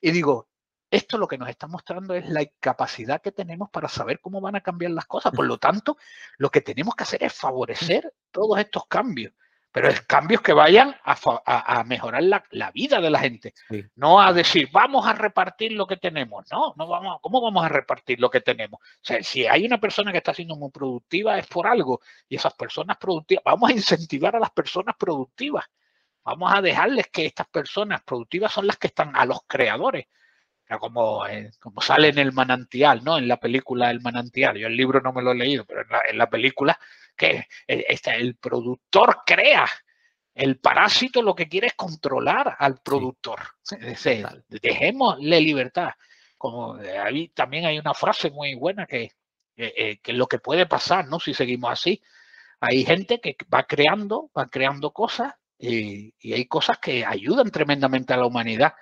[0.00, 0.48] Y digo,
[0.90, 4.56] esto lo que nos está mostrando es la incapacidad que tenemos para saber cómo van
[4.56, 5.32] a cambiar las cosas.
[5.32, 5.96] Por lo tanto,
[6.36, 9.32] lo que tenemos que hacer es favorecer todos estos cambios
[9.72, 13.54] pero es cambios que vayan a, mejorar la, vida de la gente,
[13.94, 17.68] no a decir, vamos a repartir lo que tenemos, no, no vamos, ¿cómo vamos a
[17.68, 18.80] repartir lo que tenemos?
[18.80, 22.36] O sea, si hay una persona que está siendo muy productiva es por algo, y
[22.36, 25.64] esas personas productivas, vamos a incentivar a las personas productivas,
[26.24, 30.06] vamos a dejarles que estas personas productivas son las que están a los creadores,
[30.78, 33.18] como, eh, como sale en el manantial, ¿no?
[33.18, 34.56] En la película El manantial.
[34.56, 36.78] Yo el libro no me lo he leído, pero en la, película
[37.20, 37.46] que
[38.06, 39.68] el productor crea.
[40.34, 43.40] El parásito lo que quiere es controlar al productor.
[44.48, 45.90] dejémosle libertad.
[46.38, 49.10] Como ahí también hay una frase muy buena que,
[49.56, 51.20] eh, que lo que puede pasar, ¿no?
[51.20, 52.02] Si seguimos así.
[52.60, 58.14] Hay gente que va creando, va creando cosas y, y hay cosas que ayudan tremendamente
[58.14, 58.72] a la humanidad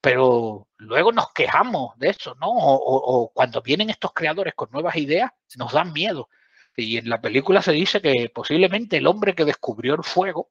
[0.00, 2.48] pero luego nos quejamos de eso, ¿no?
[2.48, 6.28] O, cuando vienen estos creadores con nuevas ideas, nos dan miedo.
[6.76, 10.50] Y en la película se dice que posiblemente el hombre que descubrió el fuego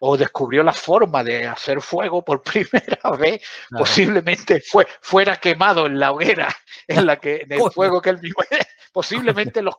[0.00, 5.98] o descubrió la forma de hacer fuego por primera vez, posiblemente fue, fuera quemado en
[5.98, 6.54] la hoguera,
[6.86, 8.42] en la que en el fuego que él mismo,
[8.92, 9.76] posiblemente los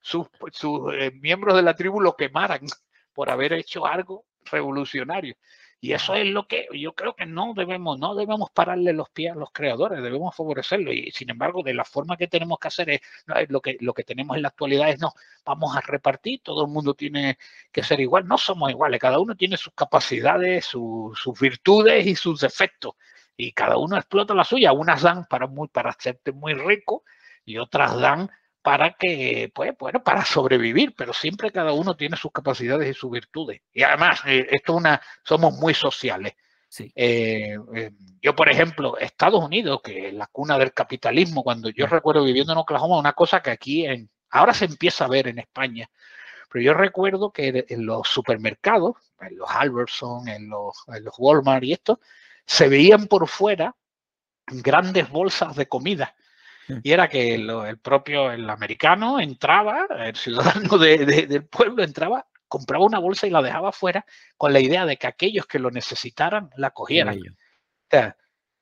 [0.00, 2.66] sus, sus eh, miembros de la tribu lo quemaran
[3.12, 5.34] por haber hecho algo revolucionario.
[5.82, 9.32] Y eso es lo que yo creo que no debemos, no debemos pararle los pies
[9.32, 10.92] a los creadores, debemos favorecerlo.
[10.92, 13.00] Y sin embargo, de la forma que tenemos que hacer es,
[13.48, 16.70] lo, que, lo que tenemos en la actualidad es no, vamos a repartir, todo el
[16.70, 17.38] mundo tiene
[17.72, 18.26] que ser igual.
[18.28, 22.94] No somos iguales, cada uno tiene sus capacidades, sus virtudes y sus defectos.
[23.34, 24.72] Y cada uno explota la suya.
[24.72, 27.04] Unas dan para, muy, para hacerte muy rico
[27.46, 28.30] y otras dan
[28.62, 33.10] para que, pues, bueno, para sobrevivir, pero siempre cada uno tiene sus capacidades y sus
[33.10, 33.62] virtudes.
[33.72, 36.34] Y además, eh, esto es una, somos muy sociales.
[36.68, 36.92] Sí.
[36.94, 37.90] Eh, eh,
[38.22, 42.52] yo, por ejemplo, Estados Unidos, que es la cuna del capitalismo, cuando yo recuerdo viviendo
[42.52, 45.90] en Oklahoma, una cosa que aquí en, ahora se empieza a ver en España,
[46.50, 51.64] pero yo recuerdo que en los supermercados, en los Albertson, en los, en los Walmart
[51.64, 52.00] y esto,
[52.44, 53.74] se veían por fuera
[54.46, 56.14] grandes bolsas de comida.
[56.82, 62.98] Y era que el propio, el americano entraba, el ciudadano del pueblo entraba, compraba una
[62.98, 64.04] bolsa y la dejaba fuera
[64.36, 67.18] con la idea de que aquellos que lo necesitaran la cogieran.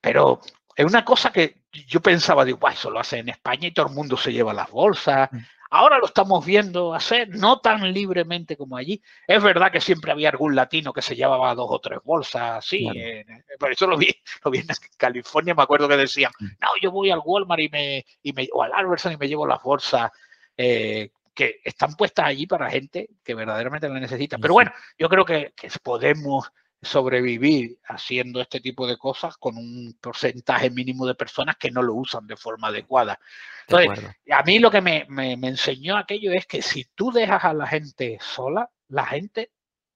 [0.00, 0.40] pero
[0.74, 3.94] es una cosa que yo pensaba, digo, eso lo hace en España y todo el
[3.94, 5.28] mundo se lleva las bolsas.
[5.70, 9.02] Ahora lo estamos viendo hacer, no tan libremente como allí.
[9.26, 12.88] Es verdad que siempre había algún latino que se llevaba dos o tres bolsas, sí.
[12.94, 13.24] Eh,
[13.58, 14.08] por eso lo vi,
[14.44, 14.66] lo vi en
[14.96, 18.62] California, me acuerdo que decían, no, yo voy al Walmart y me, y me o
[18.62, 20.10] al Albertson y me llevo las bolsas
[20.56, 24.38] eh, que están puestas allí para gente que verdaderamente la necesita.
[24.38, 26.50] Pero bueno, yo creo que, que podemos
[26.80, 31.94] sobrevivir haciendo este tipo de cosas con un porcentaje mínimo de personas que no lo
[31.94, 33.18] usan de forma adecuada.
[33.66, 35.06] Entonces, a mí lo que me,
[35.42, 39.50] enseñó aquello es que si tú dejas a la gente sola, la gente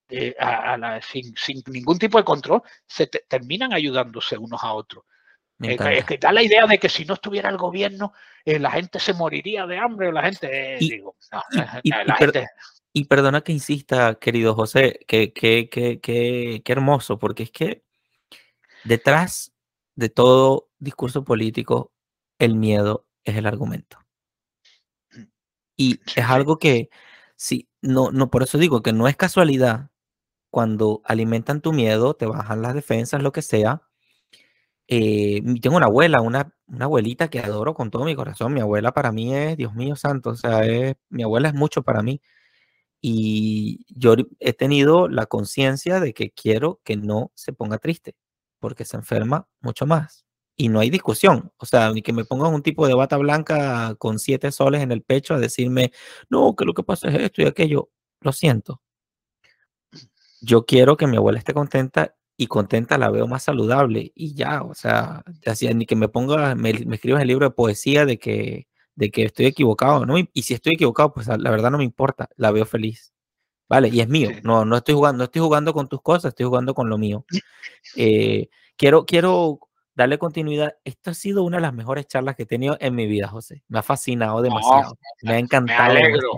[0.08, 0.34] eh,
[1.02, 5.04] sin, ningún tipo de control se terminan ayudándose unos a otros.
[5.62, 8.12] Eh, es que da la idea de que si no estuviera el gobierno,
[8.44, 11.16] eh, la gente se moriría de hambre, la gente, digo,
[11.84, 12.48] la gente
[12.92, 17.84] y perdona que insista, querido José, que, que, que, que, hermoso, porque es que
[18.84, 19.52] detrás
[19.96, 21.92] de todo discurso político,
[22.38, 23.98] el miedo es el argumento.
[25.76, 26.90] Y es algo que,
[27.36, 29.90] sí, no, no, por eso digo que no es casualidad
[30.50, 33.82] cuando alimentan tu miedo, te bajan las defensas, lo que sea.
[34.88, 38.52] Eh, tengo una abuela, una, una abuelita que adoro con todo mi corazón.
[38.54, 41.82] Mi abuela para mí es, Dios mío santo, o sea, es, mi abuela es mucho
[41.82, 42.20] para mí.
[43.04, 48.14] Y yo he tenido la conciencia de que quiero que no se ponga triste,
[48.60, 50.24] porque se enferma mucho más.
[50.56, 51.52] Y no hay discusión.
[51.56, 54.92] O sea, ni que me pongan un tipo de bata blanca con siete soles en
[54.92, 55.92] el pecho a decirme,
[56.30, 57.90] no, que lo que pasa es esto y aquello.
[58.20, 58.80] Lo siento.
[60.40, 64.62] Yo quiero que mi abuela esté contenta y contenta la veo más saludable y ya,
[64.62, 65.24] o sea,
[65.74, 69.24] ni que me ponga, me, me escribas el libro de poesía de que de que
[69.24, 70.18] estoy equivocado, ¿no?
[70.18, 73.12] Y, si estoy equivocado, pues la verdad no me importa, la veo feliz.
[73.68, 74.30] Vale, y es mío.
[74.42, 77.24] No, no estoy jugando, no estoy jugando con tus cosas, estoy jugando con lo mío.
[77.96, 79.60] Eh, quiero, quiero
[79.94, 80.74] darle continuidad.
[80.84, 83.62] Esto ha sido una de las mejores charlas que he tenido en mi vida, José.
[83.68, 84.96] Me ha fascinado demasiado.
[85.22, 85.94] me ha encantado.
[85.94, 86.30] Me alegro,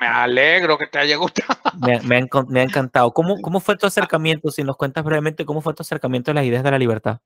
[0.00, 1.58] me, alegro que te haya gustado.
[1.80, 3.12] Me, me, ha, encantado.
[3.12, 4.50] ¿Cómo, ¿Cómo fue tu acercamiento?
[4.50, 7.20] Si nos cuentas brevemente, ¿cómo fue tu acercamiento a las ideas de la libertad?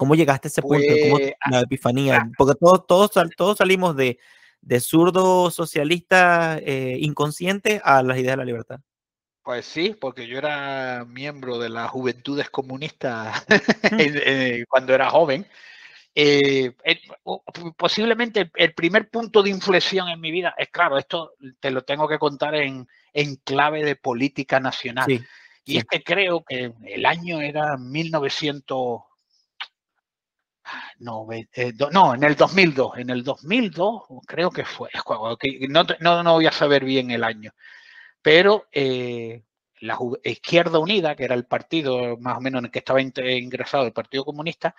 [0.00, 0.82] ¿Cómo llegaste a ese punto?
[1.02, 2.30] ¿Cómo, pues, la epifanía?
[2.38, 4.18] Porque todos, todos, todos salimos de,
[4.62, 8.80] de zurdo socialista eh, inconsciente a las ideas de la libertad.
[9.42, 13.44] Pues sí, porque yo era miembro de las juventudes comunistas
[14.70, 15.46] cuando era joven.
[16.14, 16.74] Eh,
[17.76, 22.08] posiblemente el primer punto de inflexión en mi vida es claro, esto te lo tengo
[22.08, 25.26] que contar en, en clave de política nacional.
[25.66, 29.02] y es que creo que el año era 1900,
[30.98, 34.90] no, eh, no, en el 2002, en el 2002 creo que fue,
[35.68, 37.52] no, no, no voy a saber bien el año,
[38.22, 39.42] pero eh,
[39.80, 43.86] la Izquierda Unida, que era el partido más o menos en el que estaba ingresado
[43.86, 44.74] el Partido Comunista,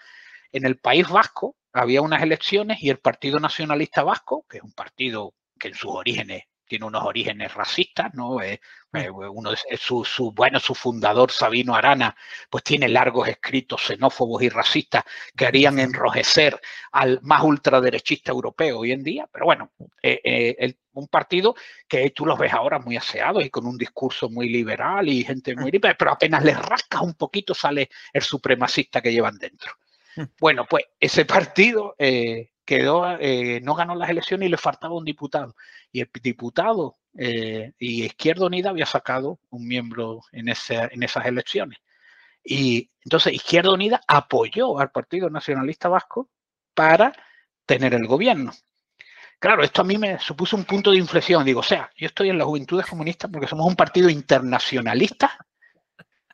[0.51, 4.73] en el País Vasco había unas elecciones y el Partido Nacionalista Vasco, que es un
[4.73, 8.41] partido que en sus orígenes tiene unos orígenes racistas, ¿no?
[8.41, 8.61] Eh,
[8.93, 8.97] mm.
[8.97, 12.15] eh, uno su, su, bueno, su fundador, Sabino Arana,
[12.49, 15.03] pues tiene largos escritos xenófobos y racistas
[15.35, 16.61] que harían enrojecer
[16.93, 21.55] al más ultraderechista europeo hoy en día, pero bueno, eh, un partido
[21.89, 25.53] que tú los ves ahora muy aseados y con un discurso muy liberal y gente
[25.57, 29.73] muy libre, pero apenas les rascas un poquito sale el supremacista que llevan dentro.
[30.15, 30.23] Mm.
[30.39, 31.95] Bueno, pues ese partido
[32.65, 35.55] quedó, eh, no ganó las elecciones y le faltaba un diputado.
[35.91, 41.79] Y el diputado eh, y Izquierda Unida había sacado un miembro en, esas elecciones.
[42.43, 46.29] Y entonces Izquierda Unida apoyó al Partido Nacionalista Vasco
[46.73, 47.13] para
[47.65, 48.51] tener el gobierno.
[49.39, 51.43] Claro, esto a mí me supuso un punto de inflexión.
[51.43, 55.37] Digo, o sea, yo estoy en las Juventudes Comunistas porque somos un partido internacionalista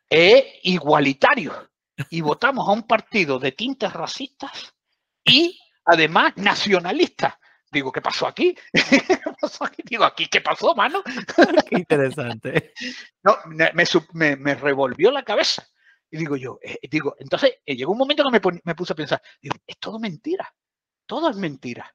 [0.10, 1.70] e igualitario.
[2.10, 4.76] Y votamos a un partido de tintes racistas
[5.24, 7.40] y además nacionalista.
[7.72, 8.56] Digo, ¿qué pasó aquí?
[8.74, 9.82] ¿Qué pasó aquí?
[9.84, 11.02] Digo, ¿aquí qué pasó, mano?
[11.70, 12.74] Qué interesante.
[13.24, 13.38] No,
[14.14, 15.68] me, me, revolvió la cabeza.
[16.10, 18.96] Y digo yo, eh, digo, entonces eh, llegó un momento que me, me, puse a
[18.96, 20.50] pensar, digo, es todo mentira,
[21.06, 21.94] todo es mentira.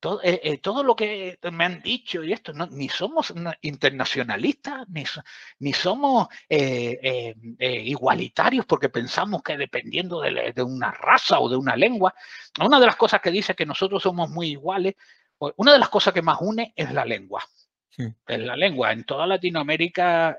[0.00, 4.88] Todo, eh, eh, todo, lo que me han dicho y esto, no, ni somos internacionalistas,
[4.88, 5.02] ni,
[5.58, 11.74] ni somos eh, igualitarios porque pensamos que dependiendo de, de, una raza o de una
[11.74, 12.14] lengua,
[12.64, 14.94] una de las cosas que dice que nosotros somos muy iguales,
[15.56, 17.44] una de las cosas que más une es la lengua.
[17.96, 18.92] Es la lengua.
[18.92, 20.38] En toda Latinoamérica,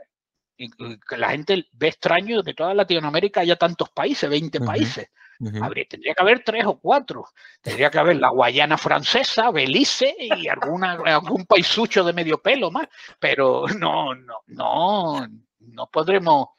[1.18, 5.10] la gente ve extraño que toda Latinoamérica haya tantos países, 20 países
[5.40, 7.26] tendría que haber tres o cuatro.
[7.62, 12.88] Tendría que haber la Guayana francesa, Belice y alguna, algún paisucho de medio pelo más.
[13.20, 15.28] Pero no, no, no,
[15.60, 16.50] no podremos.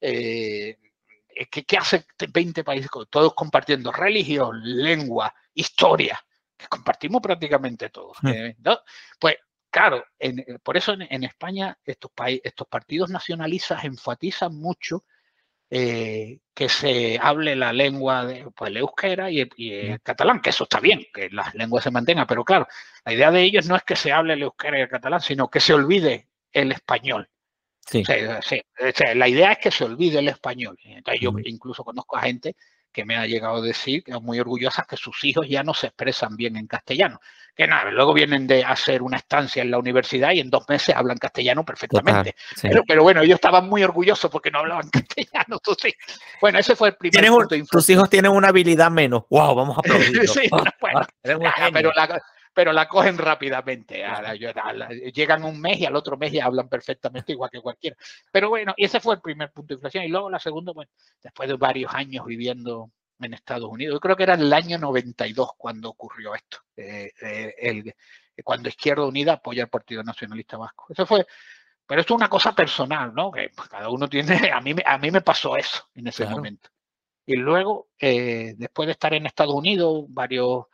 [0.00, 0.78] Eh,
[1.50, 2.90] ¿qué, ¿Qué hace 20 países?
[3.10, 6.18] Todos compartiendo religión, lengua, historia,
[6.56, 8.16] que compartimos prácticamente todos.
[8.22, 8.28] Hmm.
[8.28, 8.56] Eh,
[9.18, 9.36] pues
[9.70, 10.04] claro,
[10.62, 12.10] por eso en, España estos,
[12.42, 15.04] estos partidos nacionalistas enfatizan mucho
[15.70, 20.64] eh, que se hable la lengua de pues, el euskera y el, catalán, que eso
[20.64, 22.66] está bien, que las lenguas se mantengan, pero claro,
[23.04, 25.48] la idea de ellos no es que se hable el euskera y el catalán, sino
[25.48, 27.28] que se olvide el español.
[27.86, 28.04] Sí.
[29.14, 30.76] la idea es que se olvide el español.
[30.84, 32.54] Entonces, yo incluso conozco a gente
[32.92, 35.88] que me ha llegado a decir, que muy orgullosas, que sus hijos ya no se
[35.88, 37.20] expresan bien en castellano.
[37.54, 40.94] Que nada, luego vienen de hacer una estancia en la universidad y en dos meses
[40.94, 42.34] hablan castellano perfectamente.
[42.86, 45.56] pero, bueno, ellos estaban muy orgullosos porque no hablaban castellano.
[45.56, 45.94] Entonces,
[46.40, 47.56] bueno, ese fue el primer punto.
[47.70, 49.24] tus hijos tienen una habilidad menos.
[49.30, 49.54] ¡Wow!
[49.54, 50.28] Vamos a aplaudir.
[50.28, 50.48] sí,
[50.80, 51.06] bueno,
[51.72, 52.20] pero la,
[52.52, 54.02] pero la cogen rápidamente.
[55.12, 57.96] llegan un mes y al otro mes ya hablan perfectamente igual que cualquiera.
[58.32, 60.04] Pero bueno, y ese fue el primer punto de inflación.
[60.04, 60.90] Y luego la segunda, bueno,
[61.22, 62.90] después de varios años viviendo
[63.20, 67.54] en Estados Unidos, yo creo que era el año 92 cuando ocurrió esto, eh, eh,
[67.58, 67.94] el,
[68.42, 70.86] cuando Izquierda Unida apoya al Partido Nacionalista Vasco.
[70.88, 71.26] Eso fue,
[71.86, 73.30] pero esto es una cosa personal, ¿no?
[73.30, 76.70] Que pues, cada uno tiene, a mí, a mí me pasó eso en ese momento.
[77.26, 80.64] Y luego, eh, después de estar en Estados Unidos, varios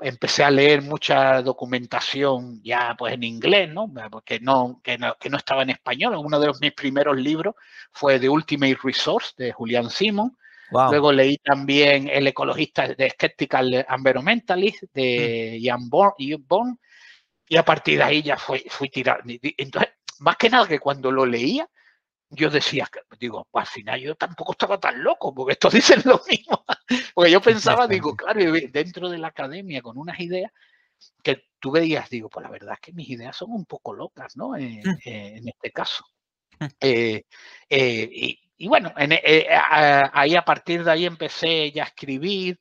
[0.00, 3.92] empecé a leer mucha documentación ya pues en inglés, ¿no?
[4.10, 6.14] Porque no, que no, que no estaba en español.
[6.16, 7.54] Uno de mis primeros libros
[7.92, 10.36] fue The Ultimate Resource de Julian Simon.
[10.70, 15.62] Luego leí también El ecologista de Skeptical Environmentalist de mm.
[15.64, 16.76] Ian Bourne,
[17.48, 19.24] y a partir de ahí ya fui, fui tirando.
[19.26, 19.90] Entonces,
[20.20, 21.68] más que nada que cuando lo leía,
[22.30, 22.88] yo decía,
[23.18, 26.64] digo, pues al final yo tampoco estaba tan loco, porque estos dicen lo mismo.
[27.14, 28.40] Porque yo pensaba, digo, claro,
[28.70, 30.52] dentro de la academia con unas ideas
[31.22, 34.36] que tú veías, digo, pues la verdad es que mis ideas son un poco locas,
[34.36, 34.56] ¿no?
[34.56, 34.90] Eh, mm.
[35.04, 36.04] eh, en este caso.
[36.58, 36.66] Mm.
[36.80, 37.24] Eh,
[37.68, 42.60] y, bueno, ahí a partir de ahí empecé ya a escribir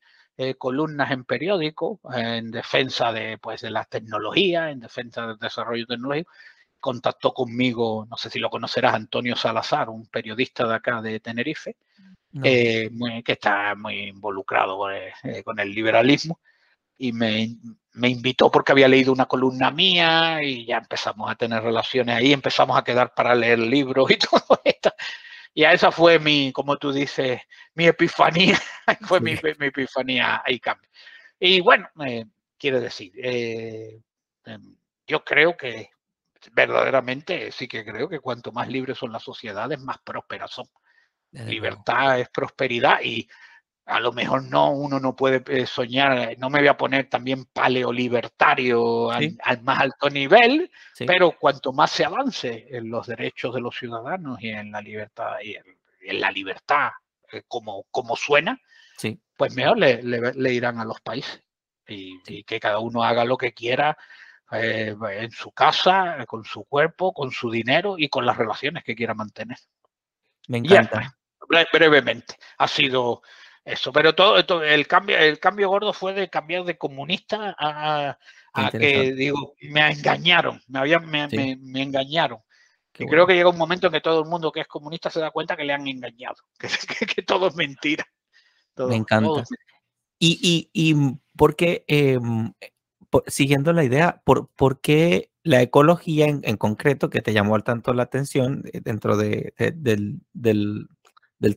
[0.58, 6.32] columnas en periódicos en defensa de, pues, de las tecnologías, en defensa del desarrollo tecnológico
[6.80, 11.76] contactó conmigo, no sé si lo conocerás, Antonio Salazar, un periodista de acá de Tenerife,
[12.44, 12.90] eh,
[13.24, 16.40] que está muy involucrado con el, eh, liberalismo,
[16.98, 17.58] y me,
[18.04, 22.78] invitó porque había leído una columna mía y ya empezamos a tener relaciones ahí, empezamos
[22.78, 24.92] a quedar para leer libros y todo esto.
[25.54, 27.42] Y a esa fue mi, como tú dices,
[27.74, 28.60] mi epifanía,
[29.08, 30.90] fue mi, epifanía ahí cambio.
[31.40, 32.26] Y bueno, eh,
[32.58, 34.76] quiero decir, em,
[35.08, 35.90] yo creo que
[36.52, 40.68] verdaderamente sí que creo que cuanto más libres son las sociedades, más prósperas son.
[41.32, 43.28] Libertad es prosperidad y
[43.86, 47.46] a lo mejor no, uno no puede eh, soñar, no me voy a poner también
[47.46, 50.72] paleolibertario al, más alto nivel,
[51.06, 55.38] pero cuanto más se avance en los derechos de los ciudadanos y en la libertad,
[55.44, 56.90] y en, la libertad
[57.32, 58.60] eh, como, como suena,
[59.38, 61.44] pues mejor le, le, irán a los países
[61.88, 63.98] y que cada uno haga lo que quiera
[64.52, 68.96] eh, en su casa, con su cuerpo, con su dinero y con las relaciones que
[68.96, 69.58] quiera mantener.
[70.48, 71.16] Me encanta.
[71.72, 73.22] brevemente, ha sido
[73.64, 73.92] eso.
[73.94, 78.18] Pero todo, el cambio, el cambio gordo fue de cambiar de comunista a,
[78.72, 81.24] que digo, me engañaron, me habían, me,
[81.82, 82.40] engañaron.
[82.98, 85.20] y creo que llega un momento en que todo el mundo que es comunista se
[85.20, 86.38] da cuenta que le han engañado,
[87.16, 88.06] que, todo es mentira.
[88.76, 89.44] me encanta.
[90.18, 90.96] Y, y, y
[91.38, 91.86] porque
[93.28, 98.04] siguiendo la idea, ¿por, ¿por, qué la ecología en, concreto, que te llamó tanto la
[98.04, 100.20] atención eh, dentro de, del,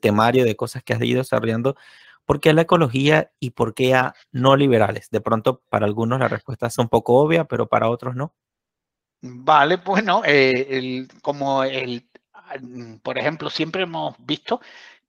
[0.00, 1.76] temario de cosas que has ido desarrollando,
[2.24, 5.10] ¿por qué la ecología y por qué a no liberales?
[5.10, 8.34] De pronto, para algunos la respuesta es un poco obvia, pero para otros no.
[9.20, 12.08] Vale, bueno, eh, como el,
[13.02, 14.60] por ejemplo, siempre hemos visto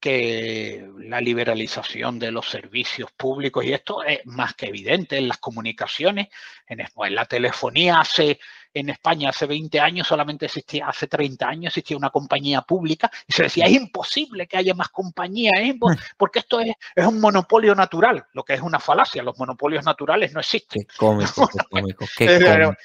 [0.03, 5.37] que la liberalización de los servicios públicos, y esto es más que evidente en las
[5.37, 6.27] comunicaciones,
[6.67, 6.85] en,
[7.15, 8.37] la telefonía hace,
[8.73, 13.31] en España hace 20 años solamente existía, hace 30 años existía una compañía pública y
[13.31, 15.79] se decía, es imposible que haya más compañías, mm.
[16.17, 20.33] porque esto es, es, un monopolio natural, lo que es una falacia, los monopolios naturales
[20.33, 20.83] no existen.
[20.83, 22.75] Qué cómico, qué cómico, qué cómico.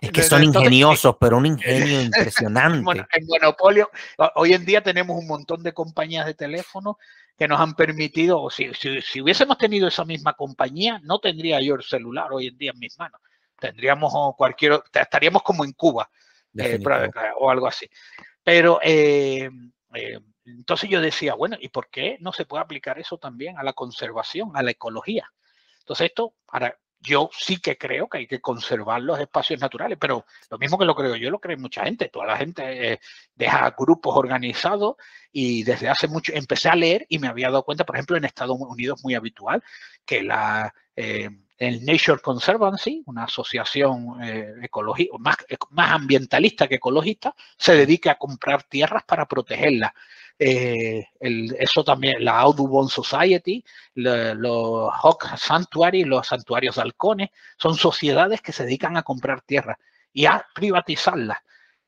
[0.00, 2.82] Es que son ingeniosos, pero un ingenio impresionante.
[2.82, 3.90] Bueno, en monopolio,
[4.34, 6.98] hoy en día tenemos un montón de compañías de teléfono
[7.36, 11.74] que nos han permitido, o si, si, hubiésemos tenido esa misma compañía, no tendría yo
[11.74, 13.20] el celular hoy en día en mis manos.
[13.58, 16.08] Tendríamos cualquier, estaríamos como en Cuba
[16.56, 16.80] eh,
[17.38, 17.88] o algo así.
[18.42, 19.50] Pero eh,
[19.94, 23.62] eh, entonces yo decía, bueno, ¿y por qué no se puede aplicar eso también a
[23.62, 25.32] la conservación, a la ecología?
[25.80, 30.24] Entonces esto, para, yo sí que creo que hay que conservar los espacios naturales, pero
[30.50, 32.08] lo mismo que lo creo yo, lo cree mucha gente.
[32.08, 33.00] Toda la gente eh,
[33.34, 34.96] deja grupos organizados
[35.30, 38.24] y desde hace mucho empecé a leer y me había dado cuenta, por ejemplo, en
[38.24, 39.62] Estados Unidos muy habitual,
[40.04, 41.28] que la, eh,
[41.58, 44.54] el Nature Conservancy, una asociación eh,
[45.18, 45.36] más,
[45.70, 49.92] más ambientalista que ecologista, se dedica a comprar tierras para protegerlas.
[50.38, 58.40] Eh, eso también, la Audubon Society, los Hawk Sanctuary, los santuarios de halcones, son sociedades
[58.40, 59.78] que se dedican a comprar tierra
[60.12, 61.38] y a privatizarlas.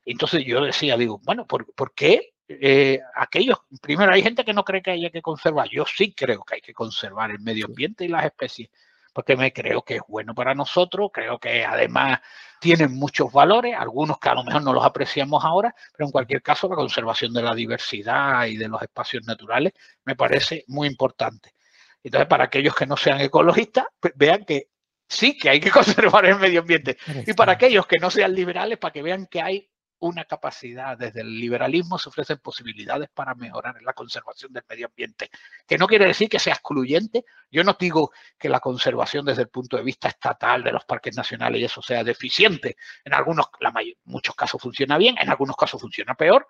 [0.05, 4.83] Entonces yo decía, digo, bueno, ¿por, qué eh, aquellos, primero hay gente que no cree
[4.83, 8.09] que haya que conservar, yo sí creo que hay que conservar el medio ambiente y
[8.09, 8.71] las especies,
[9.17, 12.21] porque me creo que es bueno para nosotros, creo que además
[12.61, 16.43] tienen muchos valores, algunos que a lo mejor no los apreciamos ahora, pero en cualquier
[16.43, 19.73] caso la conservación de la diversidad y de los espacios naturales
[20.05, 21.55] me parece muy importante.
[22.03, 24.69] Entonces, para aquellos que no sean ecologistas, pues vean que
[25.09, 25.71] sí que hay que
[26.11, 26.99] conservar el medio ambiente.
[27.27, 31.23] Y para aquellos que no sean liberales, para que vean que hay una capacidad, desde
[31.23, 35.31] el liberalismo se ofrecen posibilidades para mejorar la conservación del medio ambiente,
[35.67, 37.25] que no quiere decir que sea excluyente.
[37.51, 41.17] Yo no digo que la conservación desde el punto de vista estatal de los parques
[41.17, 42.77] nacionales y eso sea deficiente.
[43.05, 43.73] En algunos, la
[44.05, 46.47] muchos casos funciona bien, en algunos casos funciona peor,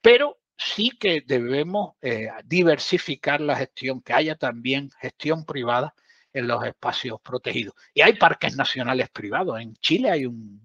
[0.00, 5.94] pero sí que debemos eh, diversificar la gestión, que haya también gestión privada
[6.32, 7.74] en los espacios protegidos.
[7.94, 9.60] Y hay parques nacionales privados.
[9.60, 10.62] En Chile hay un,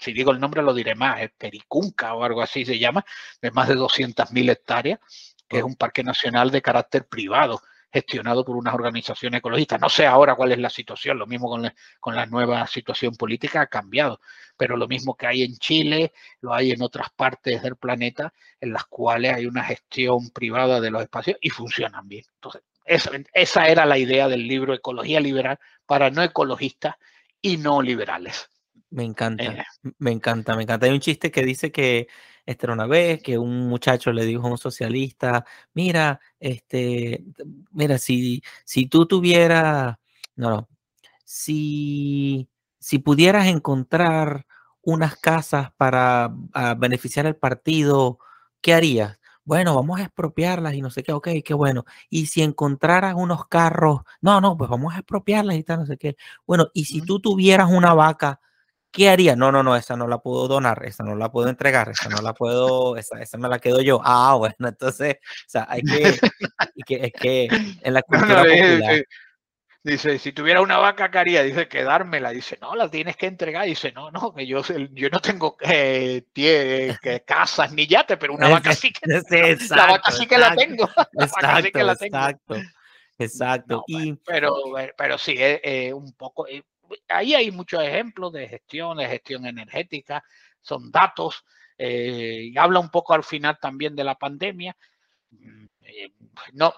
[0.00, 3.04] si digo el nombre lo diré más, es Pericunca o algo así se llama,
[3.40, 4.98] de más de 200.000 hectáreas,
[5.48, 7.60] que es un parque nacional de carácter privado,
[7.92, 9.80] gestionado por unas organizaciones ecologistas.
[9.80, 13.14] No sé ahora cuál es la situación, lo mismo con la, con la nueva situación
[13.16, 14.20] política ha cambiado,
[14.56, 18.72] pero lo mismo que hay en Chile, lo hay en otras partes del planeta, en
[18.72, 22.24] las cuales hay una gestión privada de los espacios y funcionan bien.
[22.34, 26.94] Entonces, esa, esa era la idea del libro Ecología Liberal para no ecologistas
[27.42, 28.48] y no liberales.
[28.90, 29.64] Me encanta, eh.
[29.98, 30.86] me encanta, me encanta.
[30.86, 32.08] Hay un chiste que dice que
[32.44, 35.44] esta era una vez que un muchacho le dijo a un socialista,
[35.74, 37.24] mira, este,
[37.70, 39.96] mira, si, si tú tuvieras,
[40.34, 40.68] no, no,
[41.24, 42.48] si,
[42.80, 44.46] si pudieras encontrar
[44.82, 46.32] unas casas para
[46.78, 48.18] beneficiar al partido,
[48.60, 49.18] ¿qué harías?
[49.44, 51.84] Bueno, vamos a expropiarlas y no sé qué, ok, qué bueno.
[52.08, 55.96] Y si encontraras unos carros, no, no, pues vamos a expropiarlas y tal, no sé
[55.98, 56.16] qué.
[56.46, 58.40] Bueno, y si tú tuvieras una vaca,
[58.90, 59.36] ¿qué haría?
[59.36, 62.20] No, no, no, esa no la puedo donar, esa no la puedo entregar, esa no
[62.20, 64.00] la puedo, esa, esa me la quedo yo.
[64.04, 66.18] Ah, bueno, entonces, o sea, hay que,
[66.86, 67.48] que es que
[67.82, 69.04] en la cultura popular.
[69.82, 71.42] Dice, si tuviera una vaca, ¿qué haría?
[71.42, 72.30] Dice, quedármela.
[72.30, 73.64] Dice, no, la tienes que entregar.
[73.64, 74.60] Dice, no, no, que yo,
[74.92, 76.22] yo no tengo eh,
[77.26, 80.86] casas ni yate, pero una vaca sí que, la vaca sí que la tengo.
[81.14, 82.56] Exacto, exacto.
[83.18, 83.84] Exacto.
[83.86, 84.54] y, pero,
[84.96, 86.46] pero sí, es un poco,
[87.08, 90.22] ahí hay muchos ejemplos de gestión, de gestión energética,
[90.60, 91.44] son datos,
[91.78, 94.76] eh, y habla un poco al final también de la pandemia.
[95.82, 96.12] Eh,
[96.52, 96.74] no,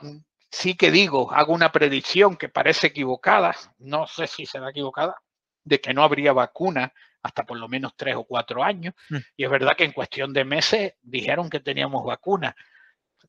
[0.50, 5.16] sí que digo, hago una predicción que parece equivocada, no sé si será equivocada,
[5.64, 8.94] de que no habría vacuna hasta por lo menos tres o cuatro años.
[9.08, 9.16] Mm.
[9.36, 12.54] Y es verdad que en cuestión de meses dijeron que teníamos vacuna.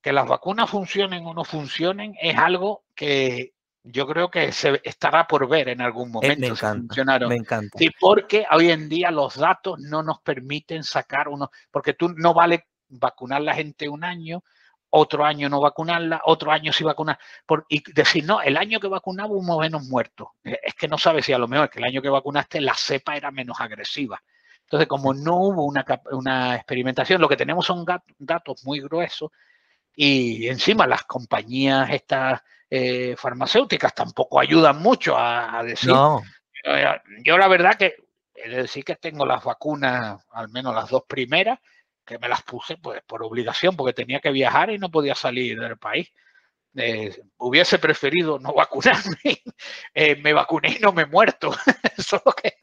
[0.01, 3.53] Que las vacunas funcionen o no funcionen es algo que
[3.84, 6.39] yo creo que se estará por ver en algún eh, momento.
[6.39, 7.27] me encanta.
[7.27, 7.77] Me encanta.
[7.77, 12.34] Sí, porque hoy en día los datos no nos permiten sacar uno, porque tú no
[12.34, 14.43] vale vacunar a la gente un año,
[14.89, 18.88] otro año no vacunarla, otro año sí vacunar, por, y decir, no, el año que
[18.88, 20.30] vacunaba hubo menos muertos.
[20.43, 22.61] Eh, es que no sabes si a lo mejor es que el año que vacunaste
[22.61, 24.22] la cepa era menos agresiva.
[24.61, 27.85] Entonces, como no hubo una, una experimentación, lo que tenemos son
[28.18, 29.30] datos muy gruesos
[29.95, 35.91] y encima las compañías estas eh, farmacéuticas tampoco ayudan mucho a, decir.
[35.91, 36.24] No.
[37.24, 37.95] Yo, la verdad que
[38.34, 41.60] he de decir que tengo las vacunas, al menos las dos primeras,
[42.03, 45.60] que me las puse pues por obligación, porque tenía que viajar y no podía salir
[45.60, 46.11] del país.
[46.76, 49.16] Eh, hubiese preferido no vacunarme,
[49.94, 51.52] eh, me vacuné y no me he muerto.
[51.98, 52.56] Solo que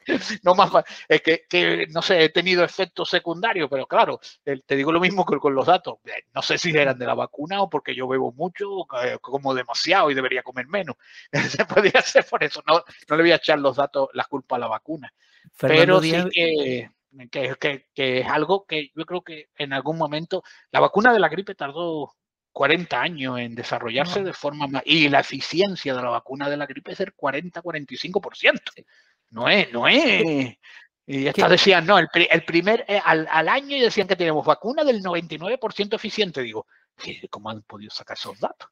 [0.43, 0.69] no más
[1.07, 5.25] es que, que, no sé, he tenido efectos secundarios, pero claro, te digo lo mismo
[5.25, 5.99] que con los datos.
[6.05, 8.85] Eh, no sé si eran de la vacuna o porque yo bebo mucho,
[9.21, 10.97] como demasiado y debería comer menos.
[11.49, 12.61] Se podría ser por eso.
[12.67, 15.13] No, no le voy a echar los datos, las culpas a la vacuna.
[15.57, 16.11] pero sí
[17.29, 21.19] que, que, que es algo que yo creo que en algún momento la vacuna de
[21.19, 22.13] la gripe tardó
[22.51, 24.83] 40 años en desarrollarse de forma más...
[24.85, 28.85] Y la eficiencia de la vacuna de la gripe es el 40-45%.
[29.31, 30.57] No es, no es...
[31.07, 34.45] Y estas decían, no, el, el primer, eh, al, al, año y decían que tenemos
[34.45, 36.41] vacuna del 99% eficiente.
[36.41, 36.67] Digo,
[37.29, 38.69] ¿cómo han podido sacar esos datos?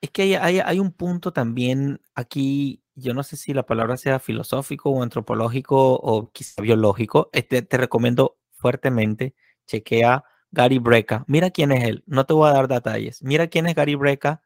[0.00, 3.96] Es que hay, hay, hay, un punto también aquí, yo no sé si la palabra
[3.96, 7.30] sea filosófico o antropológico o quizá biológico.
[7.32, 9.34] Este, te recomiendo fuertemente,
[9.66, 11.24] chequea Gary Breca.
[11.26, 12.04] Mira quién es él.
[12.06, 13.22] No te voy a dar detalles.
[13.22, 14.42] Mira quién es Gary Breca.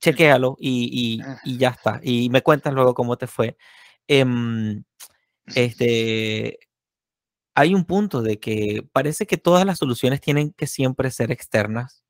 [0.00, 2.00] Chequéalo y, y, y ya está.
[2.02, 3.56] Y me cuentas luego cómo te fue.
[4.08, 4.84] Em,
[5.54, 6.58] este,
[7.54, 12.04] hay un punto de que parece que todas las soluciones tienen que siempre ser externas.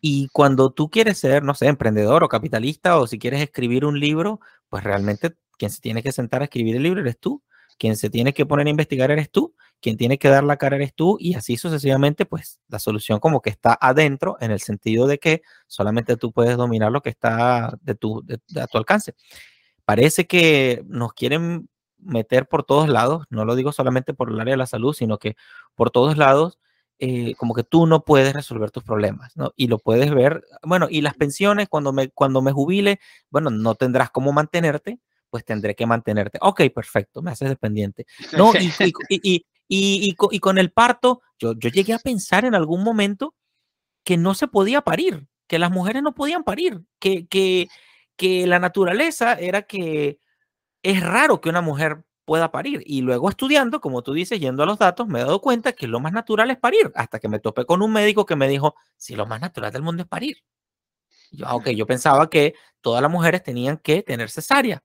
[0.00, 4.00] Y cuando tú quieres ser, no sé, emprendedor o capitalista, o si quieres escribir un
[4.00, 7.42] libro, pues realmente quien se tiene que sentar a escribir el libro eres tú.
[7.78, 10.76] Quien se tiene que poner a investigar eres tú quien tiene que dar la cara
[10.76, 15.06] eres tú y así sucesivamente, pues la solución como que está adentro en el sentido
[15.06, 18.78] de que solamente tú puedes dominar lo que está de tu, de, de a tu
[18.78, 19.14] alcance.
[19.84, 24.54] Parece que nos quieren meter por todos lados, no lo digo solamente por el área
[24.54, 25.36] de la salud, sino que
[25.74, 26.58] por todos lados,
[26.98, 29.52] eh, como que tú no puedes resolver tus problemas, ¿no?
[29.56, 33.00] Y lo puedes ver, bueno, y las pensiones, cuando me, cuando me jubile,
[33.30, 34.98] bueno, no tendrás cómo mantenerte,
[35.36, 36.38] pues tendré que mantenerte.
[36.40, 38.06] Ok, perfecto, me haces dependiente.
[38.36, 38.72] No, y,
[39.10, 43.34] y, y, y, con el parto, yo, yo llegué a pensar en algún momento
[44.02, 47.68] que no se podía parir, que las mujeres no podían parir, que, que,
[48.16, 50.20] que la naturaleza era que
[50.82, 52.82] es raro que una mujer pueda parir.
[52.86, 55.86] Y luego estudiando, como tú dices, yendo a los datos, me he dado cuenta que
[55.86, 58.74] lo más natural es parir, hasta que me topé con un médico que me dijo,
[58.96, 60.38] si lo más natural del mundo es parir.
[61.30, 64.82] Yo, ok, yo pensaba que todas las mujeres tenían que tener cesárea.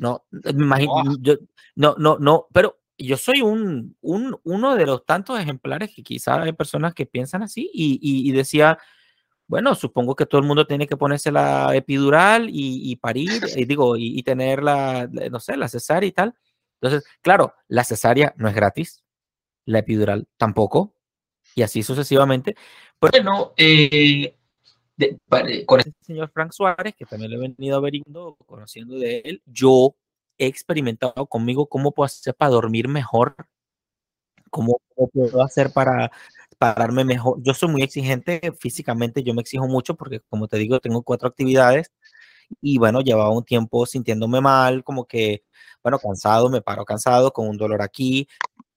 [0.00, 1.16] No, me imagino, oh.
[1.20, 1.34] yo,
[1.76, 6.42] no, no, no, pero yo soy un, un, uno de los tantos ejemplares que quizá
[6.42, 8.78] hay personas que piensan así y, y, y, decía,
[9.46, 13.64] bueno, supongo que todo el mundo tiene que ponerse la epidural y, y parir, y
[13.66, 16.34] digo, y, tener la, no sé, la cesárea y tal.
[16.80, 19.04] Entonces, claro, la cesárea no es gratis,
[19.64, 20.94] la epidural tampoco,
[21.54, 22.56] y así sucesivamente.
[23.00, 24.33] Bueno, eh,
[24.96, 25.18] de,
[25.66, 29.96] con el señor Frank Suárez, que también lo he venido averiguando, conociendo de él, yo
[30.38, 33.36] he experimentado conmigo cómo puedo hacer para dormir mejor,
[34.50, 36.10] cómo, cómo puedo hacer para
[36.58, 37.38] pararme mejor.
[37.42, 41.28] Yo soy muy exigente físicamente, yo me exijo mucho porque, como te digo, tengo cuatro
[41.28, 41.92] actividades
[42.60, 45.44] y bueno, llevaba un tiempo sintiéndome mal, como que,
[45.82, 48.28] bueno, cansado, me paro cansado, con un dolor aquí.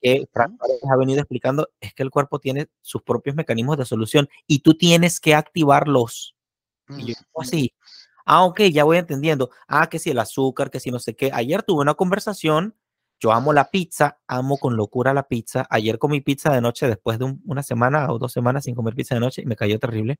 [0.01, 0.59] Que Frank
[0.89, 4.75] ha venido explicando es que el cuerpo tiene sus propios mecanismos de solución y tú
[4.75, 6.35] tienes que activarlos.
[6.89, 7.73] Y yo, así,
[8.29, 9.51] Ah, ok, ya voy entendiendo.
[9.69, 11.31] Ah, que si el azúcar, que si no sé qué.
[11.33, 12.75] Ayer tuve una conversación.
[13.21, 15.65] Yo amo la pizza, amo con locura la pizza.
[15.69, 18.95] Ayer comí pizza de noche después de un, una semana o dos semanas sin comer
[18.95, 20.19] pizza de noche y me cayó terrible.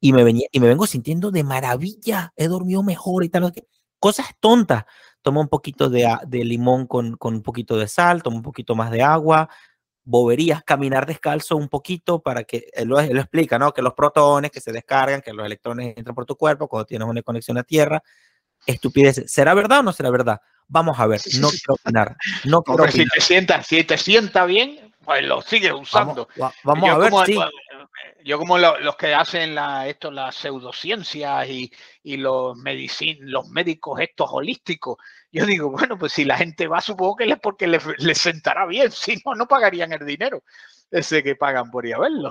[0.00, 2.32] Y me, venía, y me vengo sintiendo de maravilla.
[2.36, 3.52] He dormido mejor y tal.
[4.00, 4.84] Cosas tontas.
[5.22, 8.74] Tomo un poquito de, de limón con, con un poquito de sal, tomo un poquito
[8.74, 9.48] más de agua,
[10.02, 13.72] boberías, caminar descalzo un poquito para que él lo, él lo, explica, ¿no?
[13.72, 17.06] Que los protones que se descargan, que los electrones entran por tu cuerpo cuando tienes
[17.06, 18.02] una conexión a tierra.
[18.66, 19.30] Estupideces.
[19.30, 20.40] ¿Será verdad o no será verdad?
[20.68, 22.16] Vamos a ver, no quiero opinar.
[22.44, 23.08] No quiero Hombre, opinar.
[23.08, 26.28] Si, te sienta, si te sienta bien, pues lo sigues usando.
[26.36, 27.38] Vamos, vamos a ver, como, sí.
[28.24, 33.48] Yo como lo, los que hacen la, esto, las pseudociencias y, y los, medicin, los
[33.48, 34.96] médicos estos holísticos,
[35.32, 38.66] yo digo, bueno, pues si la gente va, supongo que es porque les, les sentará
[38.66, 40.42] bien, si no, no pagarían el dinero
[40.90, 42.30] ese que pagan por ir a verlo.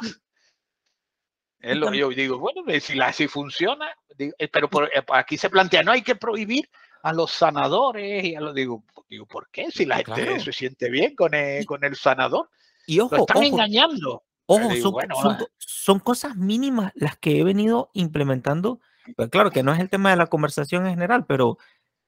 [1.60, 5.50] Es lo, yo digo, bueno, pues si, la, si funciona, digo, pero por, aquí se
[5.50, 6.70] plantea, no hay que prohibir
[7.04, 9.70] a los sanadores y a los digo, digo ¿por qué?
[9.72, 10.40] Si la gente claro.
[10.40, 12.50] se siente bien con el, con el sanador.
[12.86, 14.24] Y ojo, lo están ojo, engañando.
[14.52, 18.80] Ojo, digo, son, bueno, son, son, cosas mínimas las que he venido implementando.
[19.16, 21.60] Pero claro que no es el tema de la conversación en general, pero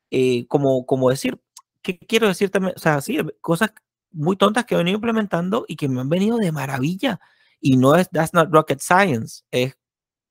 [0.10, 1.40] eh, como, como decir,
[1.84, 2.74] ¿qué quiero decir también?
[2.76, 3.74] O sea, sí, cosas
[4.12, 7.20] muy tontas que he venido implementando y que me han venido de maravilla.
[7.60, 9.78] Y no es, that's not rocket science, es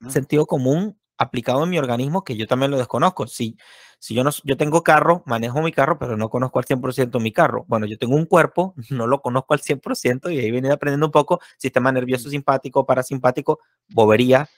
[0.09, 3.27] sentido común aplicado en mi organismo que yo también lo desconozco.
[3.27, 3.59] Si,
[3.99, 7.31] si yo, no, yo tengo carro, manejo mi carro, pero no conozco al 100% mi
[7.31, 7.67] carro.
[7.69, 11.13] Bueno, yo tengo un cuerpo, no lo conozco al 100% y ahí venía aprendiendo un
[11.13, 14.49] poco sistema nervioso simpático, parasimpático, bobería,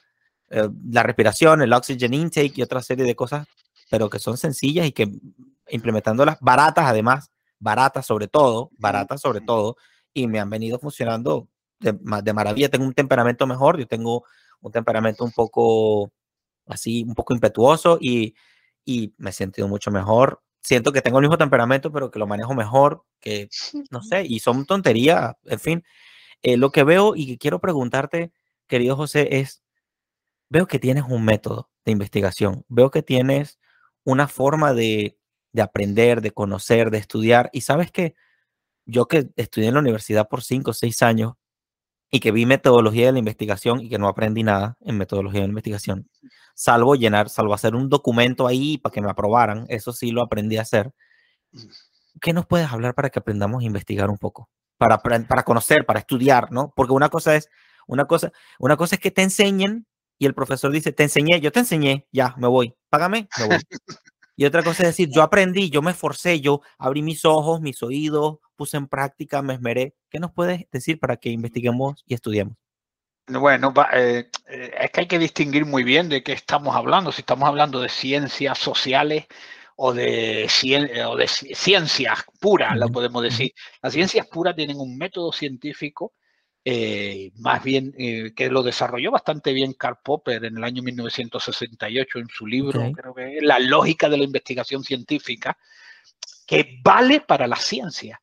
[0.51, 3.49] eh, la respiración, el oxygen intake y otra serie de cosas,
[3.91, 5.11] pero que son sencillas y que
[5.69, 9.77] implementándolas baratas, además, baratas sobre todo, baratas sobre todo,
[10.15, 11.49] y me han venido funcionando
[11.81, 12.69] de, de maravilla.
[12.69, 14.25] Tengo un temperamento mejor, yo tengo
[14.61, 16.13] un temperamento un poco
[16.67, 18.35] así un poco impetuoso y,
[18.85, 20.43] y me he sentido mucho mejor.
[20.61, 23.49] Siento que tengo el mismo temperamento, pero que lo manejo mejor, que
[23.91, 25.85] no sé, y son tonterías, en fin.
[26.43, 28.33] Eh, lo que veo y que quiero preguntarte,
[28.67, 29.63] querido José, es,
[30.49, 33.59] veo que tienes un método de investigación, veo que tienes
[34.05, 35.19] una forma de,
[35.53, 38.15] de aprender, de conocer, de estudiar, y sabes que
[38.87, 41.35] yo que estudié en la universidad por cinco o seis años,
[42.15, 45.47] y que vi metodología de la investigación y que no aprendí nada en metodología de
[45.47, 46.11] la investigación,
[46.55, 50.59] salvo llenar, salvo hacer un documento ahí para que me aprobaran, eso sí lo aprendí
[50.59, 50.93] a hacer.
[52.21, 54.51] ¿Qué nos puedes hablar para que aprendamos a investigar un poco?
[54.77, 56.73] Para, para conocer, para estudiar, ¿no?
[56.77, 57.49] Porque una cosa es,
[57.87, 59.87] una cosa, una cosa es que te enseñen
[60.19, 63.59] y el profesor dice, te enseñé, yo te enseñé, ya, me voy, págame, me voy.
[64.35, 67.83] Y otra cosa es decir, yo aprendí, yo me esforcé, yo abrí mis ojos, mis
[67.83, 69.97] oídos, puse en práctica, me esmeré.
[70.09, 72.57] ¿Qué nos puedes decir para que investiguemos y estudiemos?
[73.27, 77.11] Bueno, eh, eh, es que hay que distinguir muy bien de qué estamos hablando.
[77.11, 79.27] Si estamos hablando de ciencias sociales
[79.75, 80.49] o de,
[81.09, 83.53] o de ciencias puras, lo podemos decir.
[83.83, 86.13] Las ciencias puras tienen un método científico
[86.65, 92.21] eh, más bien eh, que lo desarrolló bastante bien Karl Popper en el año 1968
[92.21, 95.59] en su libro, creo que es La lógica de la investigación científica,
[96.47, 98.22] que vale para la ciencia.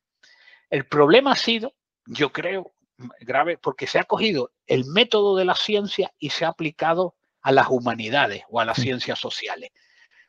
[0.70, 1.74] El problema ha sido,
[2.06, 2.72] yo creo,
[3.20, 7.52] grave, porque se ha cogido el método de la ciencia y se ha aplicado a
[7.52, 9.70] las humanidades o a las ciencias sociales.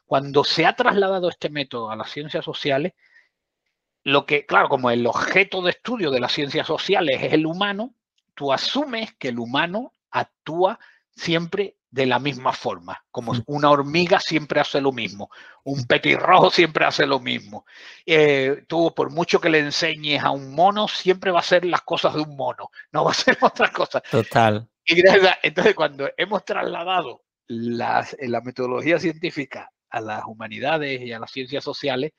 [0.05, 2.93] Cuando se ha trasladado este método a las ciencias sociales,
[4.03, 7.93] lo que, claro, como el objeto de estudio de las ciencias sociales es el humano,
[8.33, 10.79] tú asumes que el humano actúa
[11.15, 15.29] siempre de la misma forma, como una hormiga siempre hace lo mismo,
[15.65, 17.65] un petirrojo siempre hace lo mismo.
[18.05, 21.81] Eh, tú, por mucho que le enseñes a un mono, siempre va a hacer las
[21.81, 24.01] cosas de un mono, no va a hacer otras cosas.
[24.09, 24.67] Total.
[24.85, 25.03] Y
[25.43, 32.13] entonces, cuando hemos trasladado la metodología científica a las humanidades y a las ciencias sociales,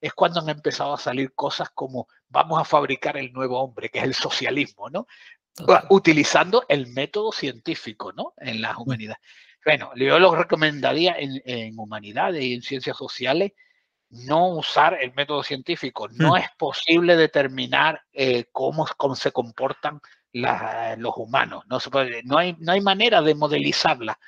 [0.00, 3.98] es cuando han empezado a salir cosas como vamos a fabricar el nuevo hombre, que
[3.98, 5.06] es el socialismo, ¿no?
[5.90, 8.34] Utilizando el método científico, ¿no?
[8.36, 9.20] En las humanidades.
[9.64, 13.52] Bueno, yo lo recomendaría en, humanidades y en ciencias sociales
[14.10, 16.08] no usar el método científico.
[16.08, 16.36] No hmm.
[16.36, 20.00] es posible determinar eh, cómo, se comportan
[20.32, 21.64] los humanos.
[21.66, 21.78] No,
[22.24, 24.18] no, hay, no hay manera de modelizarla.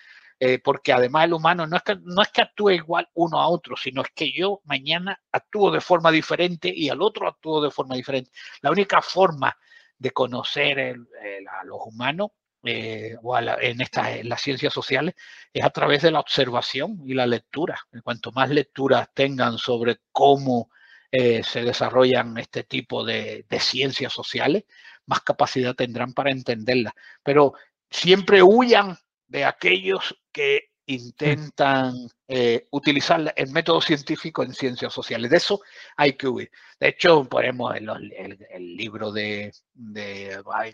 [0.43, 3.49] Eh, porque además el humano no es, que, no es que actúe igual uno a
[3.49, 7.71] otro, sino es que yo mañana actúo de forma diferente y al otro actúo de
[7.71, 8.31] forma diferente.
[8.63, 9.55] La única forma
[10.01, 12.31] de conocer a los humanos
[12.65, 15.15] eh, o en, estas, las ciencias sociales
[15.53, 17.79] es a través de la observación y la lectura.
[18.03, 20.71] Cuanto más lecturas tengan sobre cómo
[21.11, 24.65] eh, se desarrollan este tipo de, de, ciencias sociales,
[25.07, 26.95] más capacidad tendrán para entenderlas.
[27.23, 27.55] Pero
[27.91, 28.97] siempre huyan
[29.27, 31.95] de aquellos que intentan
[32.27, 35.31] eh, utilizar el método científico en ciencias sociales.
[35.31, 35.61] De eso
[35.97, 36.51] hay que huir.
[36.79, 39.53] De hecho, ponemos el, libro de,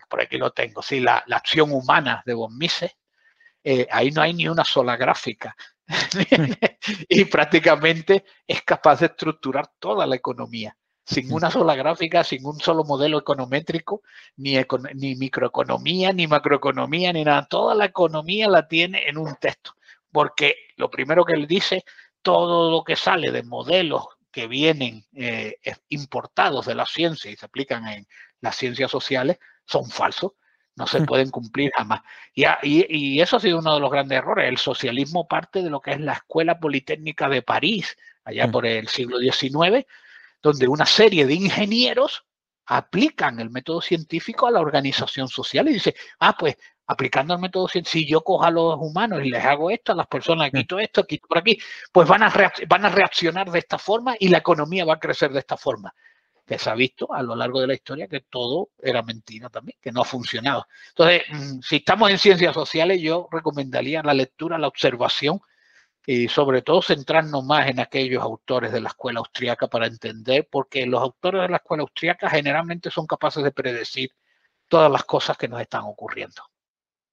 [0.09, 2.91] por aquí lo tengo, sí, la, acción humana de von Mises.
[3.63, 5.55] Eh, ahí no hay ni una sola gráfica.
[7.09, 10.75] y prácticamente es capaz de estructurar toda la economía
[11.05, 14.01] sin una sola gráfica, sin un solo modelo econométrico,
[14.35, 14.57] ni,
[14.95, 17.47] ni microeconomía, ni macroeconomía, ni nada.
[17.47, 19.77] Toda la economía la tiene en un texto
[20.17, 21.85] porque lo primero que él dice,
[22.23, 25.57] todo lo que sale de modelos que vienen eh,
[25.89, 28.07] importados de la ciencia y se aplican en
[28.41, 30.31] las ciencias sociales son falsos,
[30.75, 31.05] no se mm.
[31.05, 32.01] pueden cumplir jamás.
[32.33, 34.49] Y, y, eso ha sido uno de los grandes errores.
[34.49, 38.51] El socialismo parte de lo que es la Escuela Politécnica de París, allá mm.
[38.51, 39.85] por el siglo XIX,
[40.41, 42.25] donde una serie de ingenieros
[42.65, 46.57] aplican el método científico a la organización social y dice, ah, pues
[46.87, 50.07] aplicando el método si yo cojo a los humanos y les hago esto, a las
[50.07, 50.57] personas mm.
[50.57, 51.59] quito esto, quito por aquí,
[51.91, 52.33] pues van a,
[52.67, 55.93] van a reaccionar de esta forma y la economía va a crecer de esta forma.
[56.45, 59.77] Que se ha visto a lo largo de la historia que todo era mentira también,
[59.81, 60.65] que no ha funcionado.
[60.89, 65.41] Entonces, mm, si estamos en ciencias sociales, yo recomendaría la lectura, la observación
[66.05, 70.85] y sobre todo centrarnos más en aquellos autores de la escuela austríaca para entender, porque
[70.85, 74.11] los autores de la escuela austríaca generalmente son capaces de predecir
[74.69, 76.43] todas las cosas que nos están ocurriendo.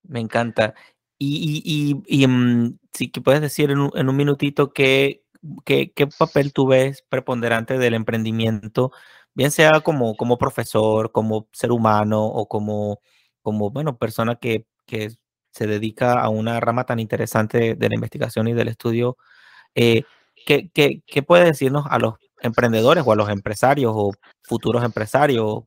[0.05, 0.75] Me encanta.
[1.19, 5.25] Y, y, mm, si puedes decir en un, minutito qué,
[5.65, 8.93] qué, qué, papel tú ves preponderante del emprendimiento,
[9.35, 13.01] bien sea como, como profesor, como ser humano o como,
[13.43, 15.11] como bueno, persona que, que
[15.53, 19.17] se dedica a una rama tan interesante de la investigación y del estudio.
[19.75, 20.05] Eh,
[20.47, 24.13] ¿qué, qué, qué puede decirnos a los emprendedores o a los empresarios o
[24.43, 25.65] futuros empresarios?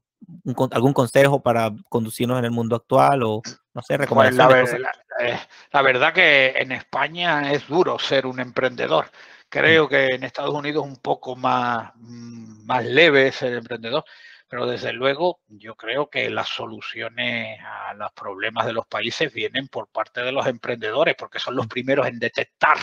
[0.72, 3.42] ¿Algún consejo para conducirnos en el mundo actual o,
[3.78, 4.74] no sé, pues recomendaciones?
[5.20, 5.40] Eh,
[5.72, 9.12] la, verdad que en España es duro ser un emprendedor.
[9.50, 9.90] Creo mm.
[9.90, 14.04] que en Estados Unidos es un poco más, mm, más leve ser emprendedor,
[14.48, 19.68] pero desde luego yo creo que las soluciones a los problemas de los países vienen
[19.68, 21.70] por parte de los emprendedores, porque son los mm.
[21.70, 22.78] primeros en detectar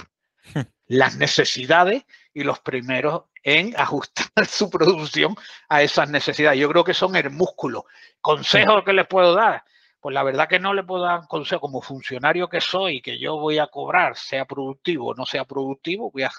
[0.87, 5.35] las necesidades y los primeros en ajustar su producción
[5.69, 6.61] a esas necesidades.
[6.61, 7.87] Yo creo que son el músculo.
[8.21, 9.65] Consejo que les puedo dar,
[10.05, 13.39] pues la verdad que no le puedo dar consejo como funcionario que soy, que yo
[13.39, 16.31] voy a cobrar, sea productivo o no sea productivo, voy a,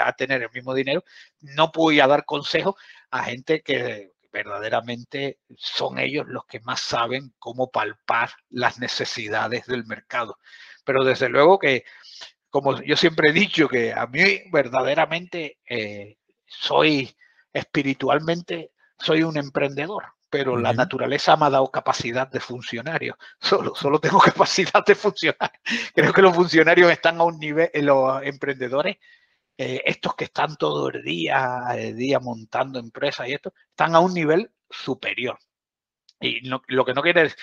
[0.00, 1.04] a, tener el mismo dinero.
[1.42, 2.78] No voy a dar consejo
[3.10, 9.84] a gente que verdaderamente son ellos los que más saben cómo palpar las necesidades del
[9.84, 10.38] mercado.
[10.82, 11.84] Pero desde luego que
[12.48, 16.16] como yo siempre he dicho, que a mí verdaderamente eh,
[16.46, 17.14] soy
[17.52, 23.18] espiritualmente, soy un emprendedor, pero la naturaleza me ha dado capacidad de funcionario.
[23.38, 25.52] Solo, solo tengo capacidad de funcionar.
[25.94, 28.96] Creo que los funcionarios están a un nivel, los emprendedores,
[29.58, 34.00] eh, estos que están todo el día, el día montando empresas y esto, están a
[34.00, 35.38] un nivel superior.
[36.18, 37.38] Y lo que no quiere decir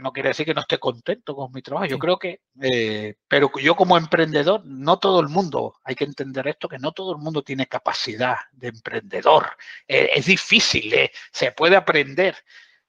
[0.00, 1.86] no quiere decir que no esté contento con mi trabajo.
[1.86, 6.48] Yo creo que, eh, pero yo como emprendedor, no todo el mundo, hay que entender
[6.48, 9.56] esto, que no todo el mundo tiene capacidad de emprendedor.
[9.86, 12.36] Eh, es difícil, eh, se puede aprender,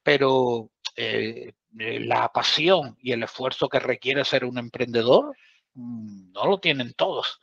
[0.02, 0.70] pero
[1.76, 5.36] la pasión y el esfuerzo que requiere ser un emprendedor
[5.74, 7.40] mm, no lo tienen todos.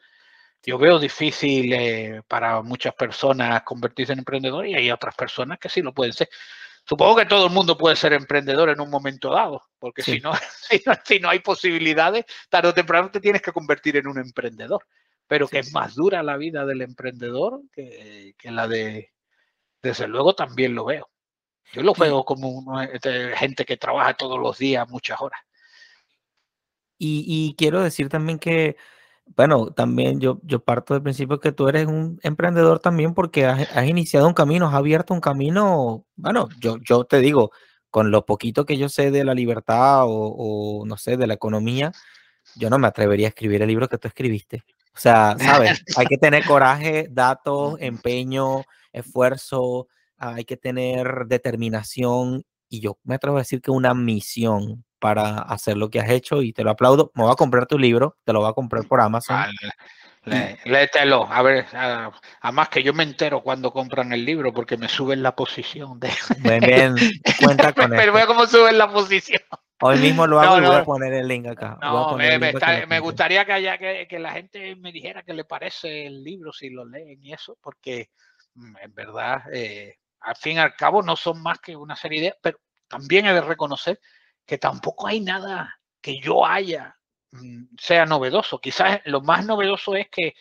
[0.62, 5.82] Yo veo difícil para muchas personas convertirse en emprendedor y hay otras personas que sí
[5.82, 6.28] lo pueden ser.
[6.85, 10.32] Supongo que todo el mundo puede ser emprendedor en un momento dado, porque si, no,
[11.05, 14.85] si, no, hay posibilidades, tarde o temprano te tienes que convertir en un emprendedor.
[15.27, 19.12] Pero que es más dura la vida del emprendedor que, la de,
[19.81, 21.09] desde luego también lo veo.
[21.73, 25.40] Yo lo veo como este, gente que trabaja todos los días muchas horas.
[26.98, 28.77] y quiero decir también que
[29.36, 33.86] bueno, también yo, yo parto del principio que tú eres un emprendedor también porque has,
[33.86, 37.52] iniciado un camino, has abierto un camino, bueno, yo, yo te digo,
[37.90, 41.93] con lo poquito que yo sé de la libertad o, no sé, de la economía,
[42.57, 44.65] yo no me atrevería a escribir el libro que tú escribiste.
[44.94, 52.81] O sea, sabes, hay que tener coraje, datos, empeño, esfuerzo, hay que tener determinación y
[52.81, 56.52] yo me atrevo a decir que una misión para hacer lo que has hecho y
[56.52, 57.10] te lo aplaudo.
[57.14, 59.47] Me voy a comprar tu libro, te lo voy a comprar por Amazon.
[60.64, 61.66] léetelo, a ver,
[62.40, 65.98] además que yo me entero cuando compran el libro porque me suben la posición.
[65.98, 66.10] De...
[66.39, 66.94] Bien, bien,
[67.43, 69.43] cuenta con Pero veo cómo suben la posición.
[69.82, 71.78] Hoy mismo lo hago y voy a poner el link acá.
[71.81, 76.22] No, me, gustaría que, haya, que, que, la gente me dijera qué le parece el
[76.22, 78.10] libro si lo leen y eso, porque
[78.55, 82.20] mm, en verdad, eh, al fin y al cabo, no son más que una serie
[82.20, 82.35] de...
[82.43, 84.01] Pero también he de reconocer
[84.51, 86.98] que tampoco hay nada que yo haya
[87.31, 88.60] mm, sea novedoso.
[88.60, 90.35] Quizás lo más novedoso es que,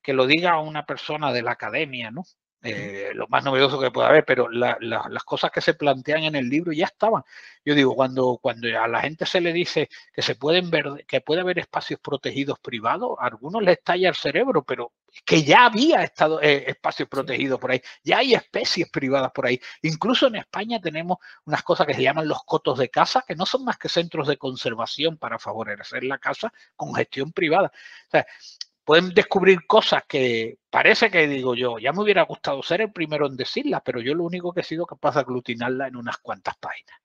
[0.00, 2.22] que lo diga una persona de la academia, ¿no?
[2.60, 6.48] Eh, lo más novedoso que pueda haber, pero las cosas que se plantean en el
[6.48, 7.22] libro ya estaban.
[7.64, 11.20] Yo digo, cuando, cuando a la gente se le dice que se pueden ver, que
[11.20, 14.92] puede haber espacios protegidos privados, a algunos les estalla el cerebro, pero
[15.24, 19.60] que ya había estado, eh, espacios protegidos por ahí, ya hay especies privadas por ahí.
[19.82, 23.46] Incluso en España tenemos unas cosas que se llaman los cotos de casa, que no
[23.46, 27.70] son más que centros de conservación para favorecer la casa con gestión privada.
[28.08, 28.26] O sea,
[28.88, 33.26] pueden descubrir cosas que parece que digo yo, ya me hubiera gustado ser el primero
[33.26, 36.56] en decirlas, pero yo lo único que he sido capaz de aglutinarla en unas cuantas
[36.56, 36.96] páginas.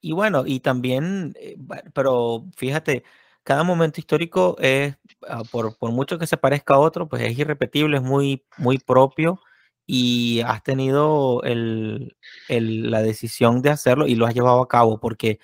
[0.00, 1.56] Y bueno, y también, eh,
[1.92, 3.02] pero fíjate,
[3.42, 4.94] cada momento histórico es,
[5.28, 9.40] ah, por, mucho que se parezca a otro, pues es irrepetible, es muy, muy propio
[9.86, 15.40] y has tenido la decisión de hacerlo y lo has llevado a cabo porque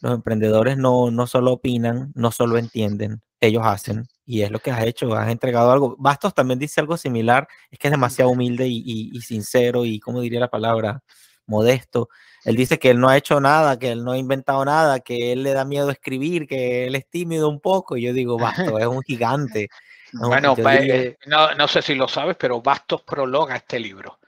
[0.00, 4.72] los emprendedores no, no solo opinan, no solo entienden, ellos hacen y es lo que
[4.72, 5.94] has hecho, has entregado algo.
[5.98, 10.40] Bastos también dice algo similar, es que es demasiado humilde y, sincero y, ¿cómo diría
[10.40, 11.00] la palabra?
[11.46, 12.08] Modesto.
[12.44, 15.32] Él dice que él no ha hecho nada, que él no ha inventado nada, que
[15.32, 17.96] él le da miedo escribir, que él es tímido un poco.
[17.96, 19.68] Y yo digo, Bastos es un gigante.
[20.12, 24.18] bueno, pues, eh, no, no sé si lo sabes, pero Bastos prologa este libro.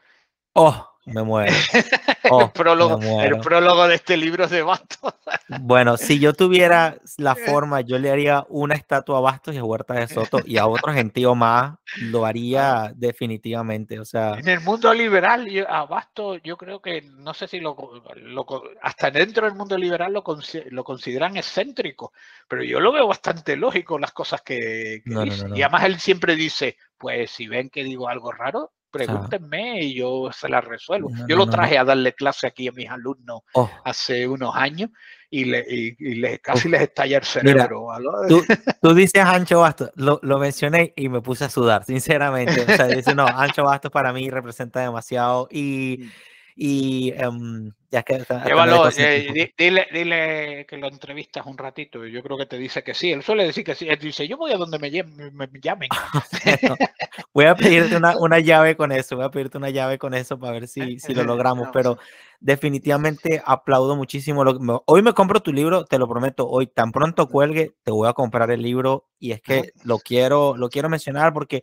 [0.52, 1.52] Oh, me muero.
[1.72, 1.84] el,
[2.30, 3.36] Oh, prólogo, me muero.
[3.36, 5.14] el prólogo de este libro es de Bastos.
[5.60, 9.64] Bueno, si yo tuviera la forma, yo le haría una estatua a Bastos y a
[9.64, 13.98] Huerta de Soto y a otro gentío más, lo haría definitivamente.
[13.98, 17.76] O sea, En el mundo liberal, a Bastos, yo creo que, no sé si lo,
[18.16, 18.46] lo-
[18.82, 20.22] hasta dentro del mundo liberal lo,
[20.70, 22.12] lo consideran excéntrico,
[22.46, 25.44] pero yo lo veo bastante lógico las cosas que, que no, dice.
[25.44, 25.56] no, no.
[25.56, 30.30] Y además él siempre dice, pues si ven que digo algo raro, pregúntenme y yo
[30.32, 31.10] se las resuelvo.
[31.10, 31.52] No, yo no, lo no, no.
[31.52, 34.90] traje a darle clase aquí a mis alumnos oh, hace unos años
[35.30, 37.92] y, le, y, y le- casi les estalla el cerebro.
[37.92, 38.44] a lo- tú,
[38.80, 42.60] tú dices Ancho Bastos, lo, lo mencioné y me puse a sudar, sinceramente.
[42.62, 46.00] O sea, dice, no, Ancho Bastos para mí representa demasiado y,
[46.60, 48.14] y em, ya que
[48.44, 52.04] Llévalo, eh, dile, dile que lo entrevistas un ratito.
[52.04, 53.12] Yo creo que te dice que sí.
[53.12, 53.88] Él suele decir que sí.
[53.88, 55.88] Él dice, yo voy a donde me, me- me llamen.
[57.32, 60.36] Voy a pedirte una, una llave con eso, voy a pedirte una llave con eso
[60.36, 61.98] para ver si, si lo logramos, No, pero
[62.40, 64.42] definitivamente aplaudo muchísimo.
[64.42, 68.08] Lo, hoy me compro tu libro, te lo prometo, hoy tan pronto cuelgue, te voy
[68.08, 71.62] a comprar el libro y es que lo quiero, lo quiero mencionar porque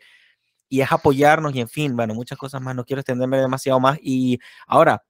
[0.70, 3.98] y es apoyarnos y en fin, bueno, muchas cosas más, no quiero extenderme demasiado más
[4.02, 5.04] y ahora,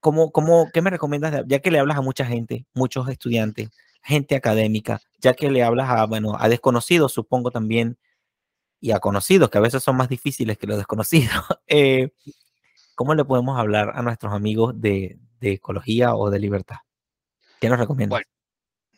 [0.00, 1.44] ¿cómo, cómo, ¿qué me recomiendas?
[1.46, 3.70] ya que le hablas a mucha gente, muchos estudiantes,
[4.02, 7.98] gente académica, ya que le hablas a, bueno, a desconocidos, supongo también,
[8.80, 11.30] y a conocidos, que a veces son más difíciles que los desconocidos,
[11.66, 12.10] eh,
[12.94, 16.76] ¿cómo le podemos hablar a nuestros amigos de, de ecología o de libertad?
[17.60, 18.22] ¿Qué nos recomiendas?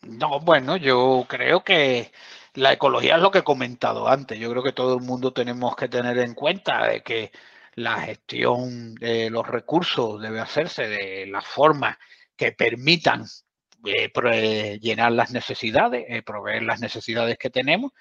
[0.03, 2.11] No, bueno, yo creo que
[2.55, 4.39] la ecología es lo que he comentado antes.
[4.39, 7.31] Yo creo que todo el mundo tenemos que tener en cuenta de que
[7.75, 11.97] la gestión de los recursos debe hacerse de la forma
[12.35, 13.25] que permitan
[13.85, 17.91] eh, eh, llenar las necesidades, eh, proveer las necesidades que tenemos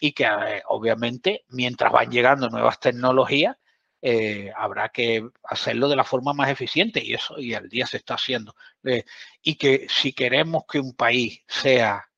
[0.00, 0.26] y que
[0.66, 3.56] obviamente mientras van llegando nuevas tecnologías
[4.56, 8.14] habrá que hacerlo de la forma más eficiente y eso y al día se está
[8.14, 8.54] haciendo.
[9.42, 12.08] Y que si queremos que un país sea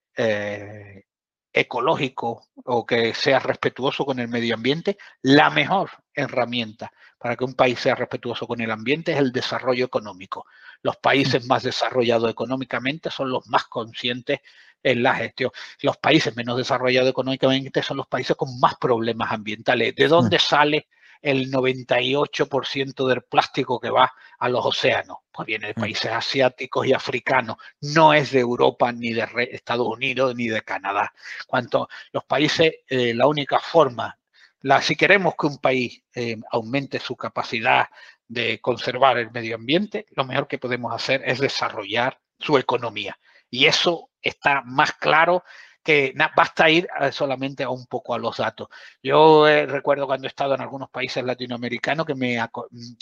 [1.52, 7.55] ecológico o que sea respetuoso con el medio ambiente, la mejor herramienta para que un
[7.55, 10.47] país sea respetuoso con el ambiente es el desarrollo económico.
[10.82, 14.40] Los países más desarrollados económicamente son los más conscientes
[14.82, 15.51] en la gestión.
[15.82, 19.94] Los países menos desarrollados económicamente son los países con más problemas ambientales.
[19.94, 20.89] ¿De dónde sale
[21.22, 25.18] el 98% del plástico que va a los océanos?
[25.30, 27.56] Pues viene de países asiáticos y africanos.
[27.80, 31.12] No es de Europa ni de Estados Unidos ni de Canadá.
[31.47, 34.18] Cuanto los países, eh, la única forma,
[34.62, 37.88] la, si queremos que un país eh, aumente su capacidad
[38.28, 43.18] de conservar el medio ambiente, lo mejor que podemos hacer es desarrollar su economía.
[43.51, 45.42] Y eso está más claro
[45.82, 48.69] que na- basta ir eh, solamente a un poco a los datos.
[49.02, 52.47] Yo eh, recuerdo cuando he estado en algunos países latinoamericanos que me mm,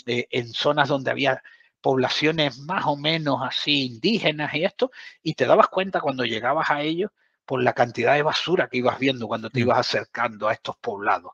[0.05, 1.41] eh, en zonas donde había
[1.81, 4.91] poblaciones más o menos así indígenas y esto,
[5.23, 7.11] y te dabas cuenta cuando llegabas a ellos
[7.45, 11.31] por la cantidad de basura que ibas viendo cuando te ibas acercando a estos poblados.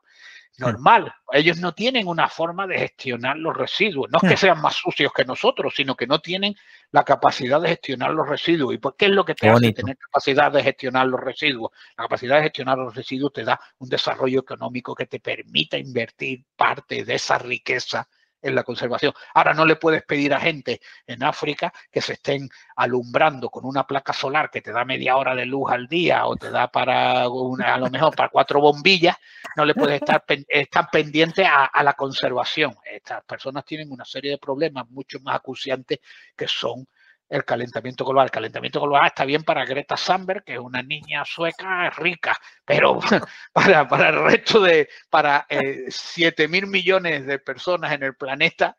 [0.58, 4.08] Normal, ellos no tienen una forma de gestionar los residuos.
[4.10, 6.54] No es que sean más sucios que nosotros, sino que no tienen
[6.92, 8.74] la capacidad de gestionar los residuos.
[8.74, 11.72] ¿Y por qué es lo que te hace tener capacidad de gestionar los residuos?
[11.96, 16.44] La capacidad de gestionar los residuos te da un desarrollo económico que te permita invertir
[16.56, 18.08] parte de esa riqueza
[18.42, 19.12] en la conservación.
[19.34, 23.86] Ahora no le puedes pedir a gente en África que se estén alumbrando con una
[23.86, 27.28] placa solar que te da media hora de luz al día o te da para
[27.28, 29.16] una, a lo mejor para cuatro bombillas,
[29.56, 32.74] no le puedes estar, estar pendiente a, a la conservación.
[32.84, 35.98] Estas personas tienen una serie de problemas mucho más acuciantes
[36.36, 36.86] que son
[37.28, 38.26] el calentamiento global.
[38.26, 42.98] El calentamiento global está bien para Greta Thunberg, que es una niña sueca rica, pero
[43.52, 48.76] para, para el resto de, para eh, 7 mil millones de personas en el planeta,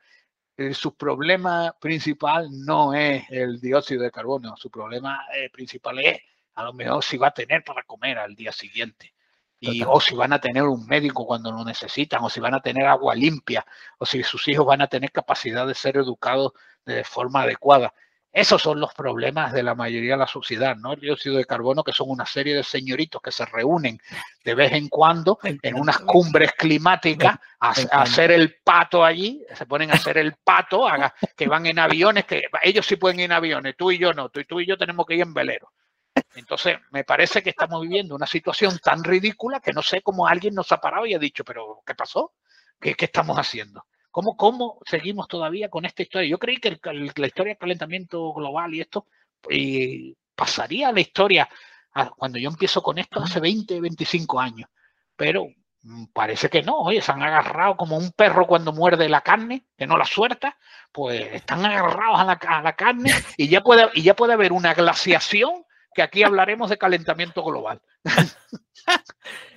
[0.55, 6.19] eh, su problema principal no es el dióxido de carbono, su problema eh, principal es
[6.55, 9.13] a lo mejor si va a tener para comer al día siguiente.
[9.59, 12.61] Y, o si van a tener un médico cuando lo necesitan, o si van a
[12.61, 13.65] tener agua limpia,
[13.97, 16.53] o si sus hijos van a tener capacidad de ser educados
[16.85, 17.93] de forma adecuada.
[18.31, 20.93] Esos son los problemas de la mayoría de la sociedad, ¿no?
[20.93, 23.99] El dióxido de carbono, que son una serie de señoritos que se reúnen
[24.43, 29.91] de vez en cuando en unas cumbres climáticas a, hacer el pato allí, se ponen
[29.91, 30.85] a hacer el pato,
[31.35, 34.29] que van en aviones, que ellos sí pueden ir en aviones, tú y yo no,
[34.29, 35.71] tú y tú y yo tenemos que ir en velero.
[36.35, 40.53] Entonces, me parece que estamos viviendo una situación tan ridícula que no sé cómo alguien
[40.53, 42.33] nos ha parado y ha dicho, pero ¿qué pasó?
[42.79, 43.85] ¿Qué, qué estamos haciendo?
[44.17, 46.27] ¿Cómo, ¿Cómo seguimos todavía con esta historia?
[46.27, 49.05] Yo creí que la historia del calentamiento global y esto
[50.35, 51.47] pasaría a la historia
[51.93, 54.67] a- cuando yo empiezo con esto hace 20, 25 años.
[55.15, 55.45] Pero
[55.83, 59.67] mm, parece que no, oye, se han agarrado como un perro cuando muerde la carne,
[59.77, 60.57] que no la suelta,
[60.91, 64.51] pues están agarrados a la, a la carne y ya, puede, y ya puede haber
[64.51, 65.63] una glaciación
[65.93, 67.79] que aquí hablaremos de calentamiento global.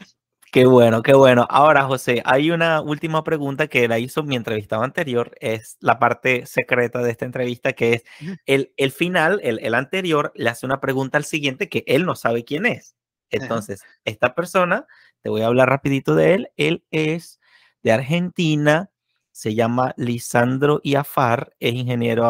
[0.52, 1.46] Qué bueno, qué bueno.
[1.48, 6.44] Ahora, José, hay una última pregunta que la hizo mi entrevistado anterior, es la parte
[6.44, 8.04] secreta de esta entrevista, que es
[8.46, 12.16] el, el final, el, el anterior, le hace una pregunta al siguiente que él no
[12.16, 12.96] sabe quién es.
[13.30, 14.86] Entonces, esta persona,
[15.22, 17.38] te voy a hablar rapidito de él, él es
[17.84, 18.90] de Argentina,
[19.30, 22.26] se llama Lisandro Iafar, es ingeniero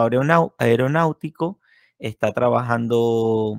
[0.58, 1.58] aeronáutico,
[1.98, 3.58] está trabajando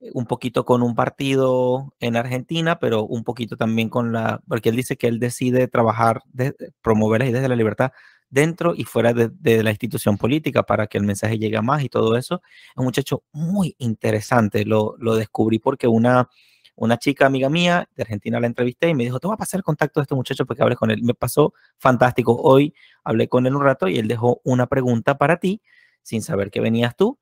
[0.00, 4.76] un poquito con un partido en Argentina, pero un poquito también con la, porque él
[4.76, 7.92] dice que él decide trabajar, de, promover las ideas de la libertad
[8.28, 11.88] dentro y fuera de, la institución política para que el mensaje llegue a más y
[11.88, 12.42] todo eso.
[12.44, 16.28] Es un muchacho muy interesante, lo, lo descubrí porque una,
[16.74, 19.58] una chica amiga mía de Argentina la entrevisté y me dijo, te voy a pasar
[19.58, 21.02] el contacto de este muchacho porque hables con él.
[21.02, 22.36] Me pasó fantástico.
[22.36, 22.74] Hoy
[23.04, 25.62] hablé con él un rato y él dejó una pregunta para ti
[26.02, 27.18] sin saber que venías tú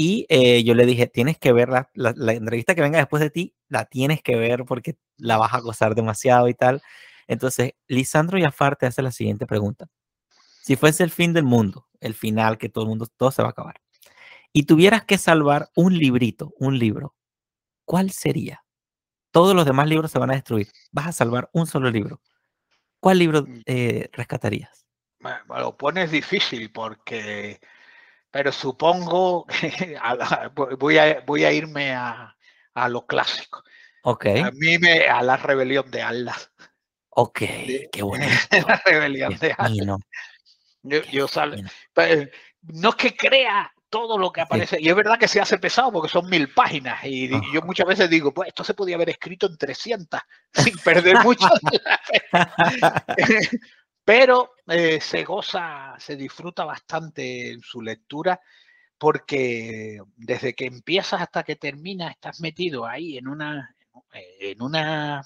[0.00, 3.20] y eh, yo le dije, tienes que ver la, la, la, entrevista que venga después
[3.20, 6.82] de ti, la tienes que ver porque la vas a gozar demasiado y tal.
[7.26, 9.88] Entonces, Lisandro Yafar te hace la siguiente pregunta.
[10.62, 13.48] Si fuese el fin del mundo, el final que todo el mundo, todo se va
[13.48, 13.80] a acabar,
[14.52, 17.16] y tuvieras que salvar un librito, un libro,
[17.84, 18.62] ¿cuál sería?
[19.32, 20.68] Todos los demás libros se van a destruir.
[20.92, 22.20] Vas a salvar un solo libro.
[23.00, 23.62] ¿Cuál libro Mm.
[23.66, 24.86] eh, rescatarías?
[25.18, 27.58] Bueno, lo pones difícil porque
[28.30, 32.36] pero supongo que a voy, a, voy a irme a,
[32.74, 33.62] a lo clásico.
[34.02, 34.26] Ok.
[34.26, 36.36] A mí me, a la rebelión de Allah.
[37.10, 37.38] Ok,
[37.92, 38.26] qué bueno.
[38.50, 39.96] la rebelión de Allah.
[40.82, 42.28] Yo, yo sal, pues,
[42.62, 44.84] no es que crea todo lo que aparece, sí.
[44.84, 47.40] y es verdad que se hace pesado porque son mil páginas, y, oh.
[47.52, 50.20] yo muchas veces digo, pues esto se podía haber escrito en 300
[50.52, 51.48] sin perder mucho.
[54.08, 58.40] Pero eh, se goza, se disfruta bastante en su lectura
[58.96, 63.76] porque desde que empiezas hasta que terminas estás metido ahí en una
[64.40, 65.22] en una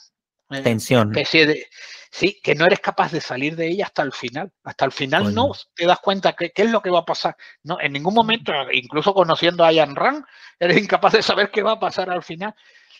[0.64, 1.66] tensión especie de
[2.10, 4.52] sí que no eres capaz de salir de ella hasta el final.
[4.64, 5.46] Hasta el final bueno.
[5.46, 8.52] no te das cuenta qué es lo que va a pasar no en ningún momento
[8.72, 10.24] incluso conociendo a Ayan Rand
[10.58, 12.52] eres incapaz de saber qué va a pasar al final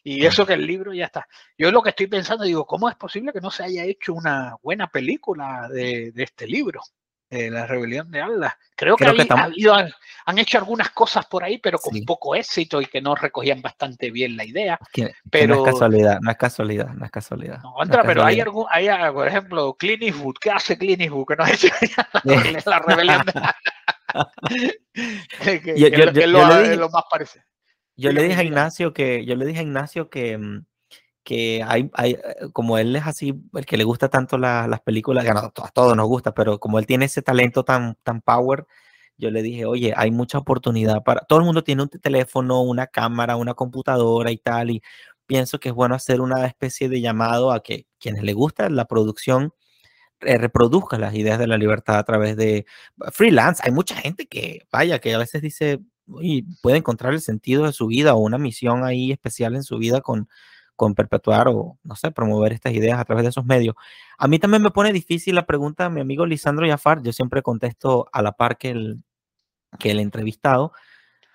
[0.04, 1.26] y eso que el libro ya está.
[1.56, 4.56] Yo lo que estoy pensando, digo, ¿cómo es posible que no se haya hecho una
[4.62, 6.80] buena película de, de este libro?
[7.30, 8.58] De la rebelión de Allah.
[8.76, 12.02] Creo, Creo que, que ha habido, han hecho algunas cosas por ahí, pero con sí.
[12.02, 14.78] poco éxito y que no recogían bastante bien la idea.
[14.92, 17.62] Que, pero que no es casualidad, no es casualidad, no es casualidad.
[17.62, 18.26] No, no es pero casualidad.
[18.26, 20.34] hay algún, hay, por ejemplo, Clint Eastwood.
[20.40, 21.26] ¿Qué hace Clint Eastwood?
[21.26, 21.68] Que no ha hecho
[22.24, 23.56] la, la rebelión de Allah.
[25.42, 27.42] que, que, yo, yo, que yo, lo, le dije, lo más parece.
[28.02, 30.66] Yo le dije a Ignacio que, yo le dije a Ignacio que, mm,
[31.22, 32.16] que hay, hay,
[32.52, 35.70] como él es así, el que le gusta tanto la, las películas, que no, a
[35.72, 38.66] todos nos gusta, pero como él tiene ese talento tan, tan power,
[39.16, 42.88] yo le dije, oye, hay mucha oportunidad para, todo el mundo tiene un teléfono, una
[42.88, 44.82] cámara, una computadora y tal, y
[45.26, 48.86] pienso que es bueno hacer una especie de llamado a que quienes le gusta la
[48.86, 49.54] producción
[50.22, 52.66] eh, reproduzca las ideas de la libertad a través de
[53.12, 53.62] freelance.
[53.64, 55.80] Hay mucha gente que, vaya, que a veces dice,
[56.20, 59.78] y puede encontrar el sentido de su vida o una misión ahí especial en su
[59.78, 60.28] vida con,
[60.76, 63.74] con perpetuar o, no sé, promover estas ideas a través de esos medios.
[64.18, 68.08] A mí también me pone difícil la pregunta mi amigo Lisandro Jafar, yo siempre contesto
[68.12, 69.02] a la par que el,
[69.78, 70.72] que el entrevistado,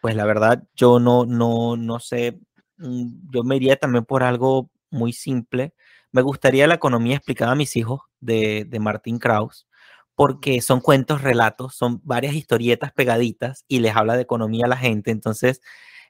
[0.02, 2.40] pues la verdad yo no, no, no sé,
[2.78, 5.74] mm, yo me iría también por algo muy simple.
[6.12, 9.67] Me gustaría la economía explicada a mis hijos de, de Martín Kraus
[10.18, 14.76] porque son cuentos, relatos, son varias historietas pegaditas y les habla de economía a la
[14.76, 15.12] gente.
[15.12, 15.62] Entonces,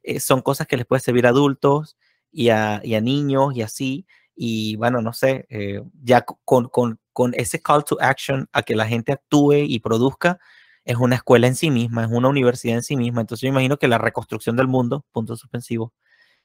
[0.02, 1.98] eh, son cosas que les puede servir a adultos
[2.32, 4.08] y a, niños y así.
[4.34, 6.70] Y bueno, no sé, eh, ya con,
[7.34, 10.40] ese call to action a que la gente actúe y produzca,
[10.86, 13.20] es una escuela en sí misma, es una universidad en sí misma.
[13.20, 15.92] Entonces, yo imagino que la reconstrucción del mundo, punto suspensivo,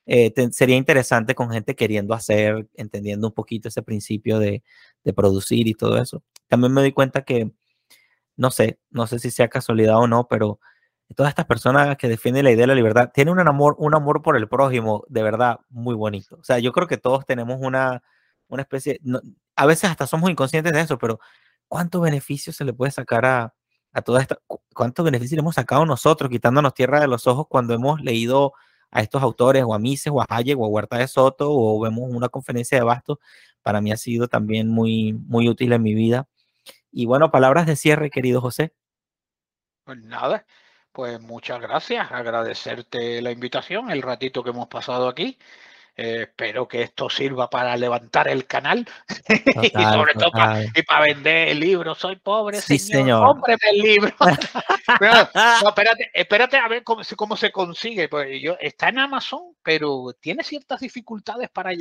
[0.07, 4.63] eh, te, sería interesante con gente queriendo hacer, entendiendo un poquito ese principio de,
[5.05, 6.23] de, producir y todo eso.
[6.49, 7.53] También me doy cuenta que,
[8.37, 10.61] no sé, no sé si sea casualidad o no, pero
[11.15, 14.23] todas estas personas que defienden la idea de la libertad tienen un amor, un amor
[14.23, 16.37] por el prójimo de verdad muy bonito.
[16.37, 18.03] O sea, yo creo que todos tenemos una,
[18.49, 19.21] una especie, no,
[19.57, 21.21] a veces hasta somos inconscientes de eso, pero
[21.69, 23.55] ¿cuánto beneficio se le puede sacar a,
[23.93, 24.39] a toda esta,
[24.75, 28.55] cuántos beneficios le hemos sacado nosotros quitándonos tierra de los ojos cuando hemos leído
[28.93, 31.81] a estos autores, o a Mises, o a Hayek, o a Huerta de Soto, o
[31.81, 33.19] vemos una conferencia de Bastos,
[33.63, 36.29] para mí ha sido también muy, muy útil en mi vida.
[36.91, 38.75] Y bueno, palabras de cierre, querido José.
[39.85, 40.47] Pues nada,
[40.93, 45.39] pues muchas gracias, agradecerte la invitación, el ratito que hemos pasado aquí.
[45.95, 48.89] Eh, espero que esto sirva para levantar el canal
[49.29, 51.95] y sobre todo para, y para vender el libro.
[51.95, 53.27] Soy pobre, sí, señor.
[53.27, 54.15] Cómpreme el libro.
[55.35, 58.09] no, espérate, espérate a ver cómo, cómo se consigue.
[58.09, 61.73] Pues yo, está en Amazon, pero tiene ciertas dificultades para.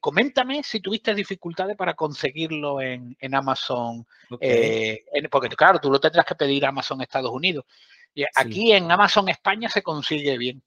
[0.00, 4.06] Coméntame si tuviste dificultades para conseguirlo en, en Amazon.
[4.38, 7.64] Eh, porque, claro, tú lo tendrás que pedir a Amazon Estados Unidos.
[8.14, 10.62] Y aquí en Amazon España se consigue bien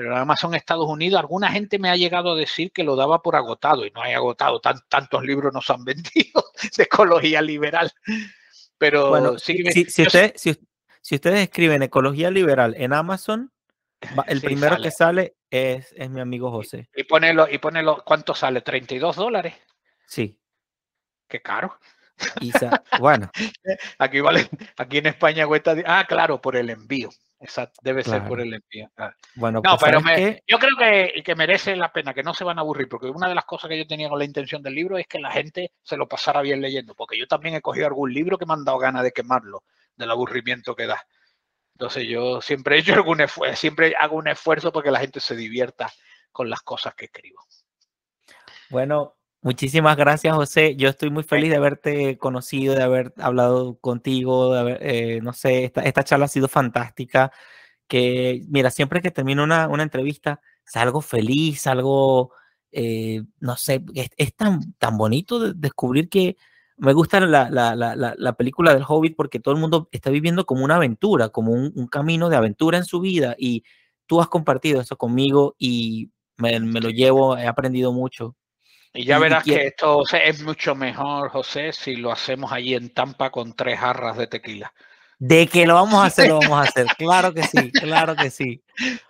[0.00, 3.20] pero en Amazon Estados Unidos alguna gente me ha llegado a decir que lo daba
[3.20, 6.42] por agotado y no hay agotado, tan, tantos libros nos han vendido
[6.74, 7.92] de ecología liberal.
[8.78, 13.52] Pero bueno, si, si, ustedes escriben ecología liberal en Amazon,
[14.26, 16.88] el primero que sale es, es, mi amigo José.
[16.96, 18.64] Y, ponelo, y ponelo, ¿cuánto sale?
[18.64, 19.52] ¿32 dólares?
[20.06, 20.40] Sí.
[21.28, 21.78] Qué caro.
[22.98, 23.30] Bueno.
[23.98, 27.10] Aquí vale, aquí en España cuesta, ah, claro, por el envío.
[27.42, 28.90] Exacto, debe ser por el envío.
[29.34, 30.00] Bueno, no, pues, pero
[30.46, 33.28] yo creo que, que, merece la pena, que no se van a aburrir, porque una
[33.28, 35.72] de las cosas que yo tenía con la intención del libro es que la gente
[35.82, 38.64] se lo pasara bien leyendo, porque yo también he cogido algún libro que me han
[38.64, 39.64] dado ganas de quemarlo,
[39.96, 41.02] del aburrimiento que da.
[41.74, 45.34] Entonces yo siempre he hecho algún esfuerzo, siempre hago un esfuerzo porque la gente se
[45.34, 45.90] divierta
[46.30, 47.42] con las cosas que escribo.
[48.68, 50.76] Bueno, Muchísimas gracias, José.
[50.76, 55.32] Yo estoy muy feliz de haberte conocido, de haber hablado contigo, de haber, eh, no
[55.32, 57.32] sé, esta, esta, charla ha sido fantástica.
[57.88, 62.32] Que, mira, siempre que termino una, una entrevista, salgo feliz, salgo,
[62.72, 66.36] eh, no sé, es, tan, tan bonito descubrir que
[66.76, 70.46] me gusta la, la, la, la, película del Hobbit porque todo el mundo está viviendo
[70.46, 73.64] como una aventura, como un, un, camino de aventura en su vida y
[74.06, 78.36] tú has compartido eso conmigo y me, me lo llevo, he aprendido mucho
[78.92, 83.30] y ya verás que esto es mucho mejor, José, si lo hacemos allí en Tampa
[83.30, 84.72] con tres jarras de tequila.
[85.18, 86.86] De que lo vamos a hacer, lo vamos a hacer.
[86.98, 88.64] Claro que sí, claro que sí.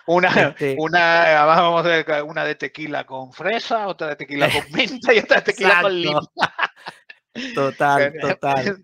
[0.06, 5.14] Una, este una, vamos a una de tequila con fresa, otra de tequila con menta
[5.14, 6.26] y otra de tequila con limón.
[7.54, 8.82] Total, total.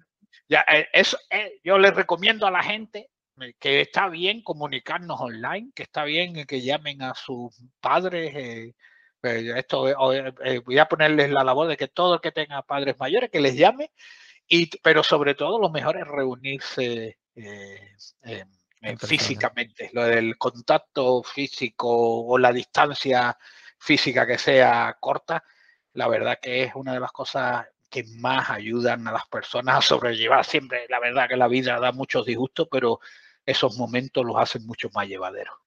[0.48, 3.10] Ya, eh, eso, eh, yo les recomiendo a la gente
[3.58, 8.74] que está bien comunicarnos online, que está bien que llamen a sus padres, eh,
[9.26, 12.96] esto eh, eh, voy a ponerles la labor de que todo el que tenga padres
[12.98, 13.92] mayores que les llame
[14.48, 18.44] y pero sobre todo lo mejor es reunirse eh,
[18.98, 23.36] físicamente lo del contacto físico o la distancia
[23.78, 25.42] física que sea corta
[25.92, 29.80] la verdad que es una de las cosas que más ayudan a las personas a
[29.80, 30.44] sobrellevar.
[30.44, 33.00] Siempre la verdad que la vida da muchos disgustos pero
[33.44, 35.65] esos momentos los hacen mucho más llevaderos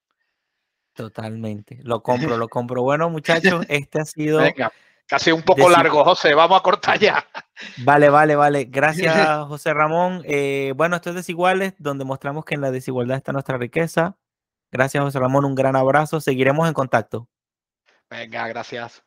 [0.99, 2.81] Totalmente, lo compro, lo compro.
[2.81, 4.39] Bueno, muchachos, este ha sido...
[4.39, 4.69] Venga,
[5.07, 7.25] casi un poco largo, José, vamos a cortar ya.
[7.77, 8.65] Vale, vale, vale.
[8.65, 9.15] Gracias,
[9.47, 10.23] José Ramón.
[10.25, 14.17] Eh, bueno, esto es Desiguales, donde mostramos que en la desigualdad está nuestra riqueza.
[14.73, 16.19] Gracias, José Ramón, un gran abrazo.
[16.19, 17.29] Seguiremos en contacto.
[18.09, 19.01] Venga, gracias.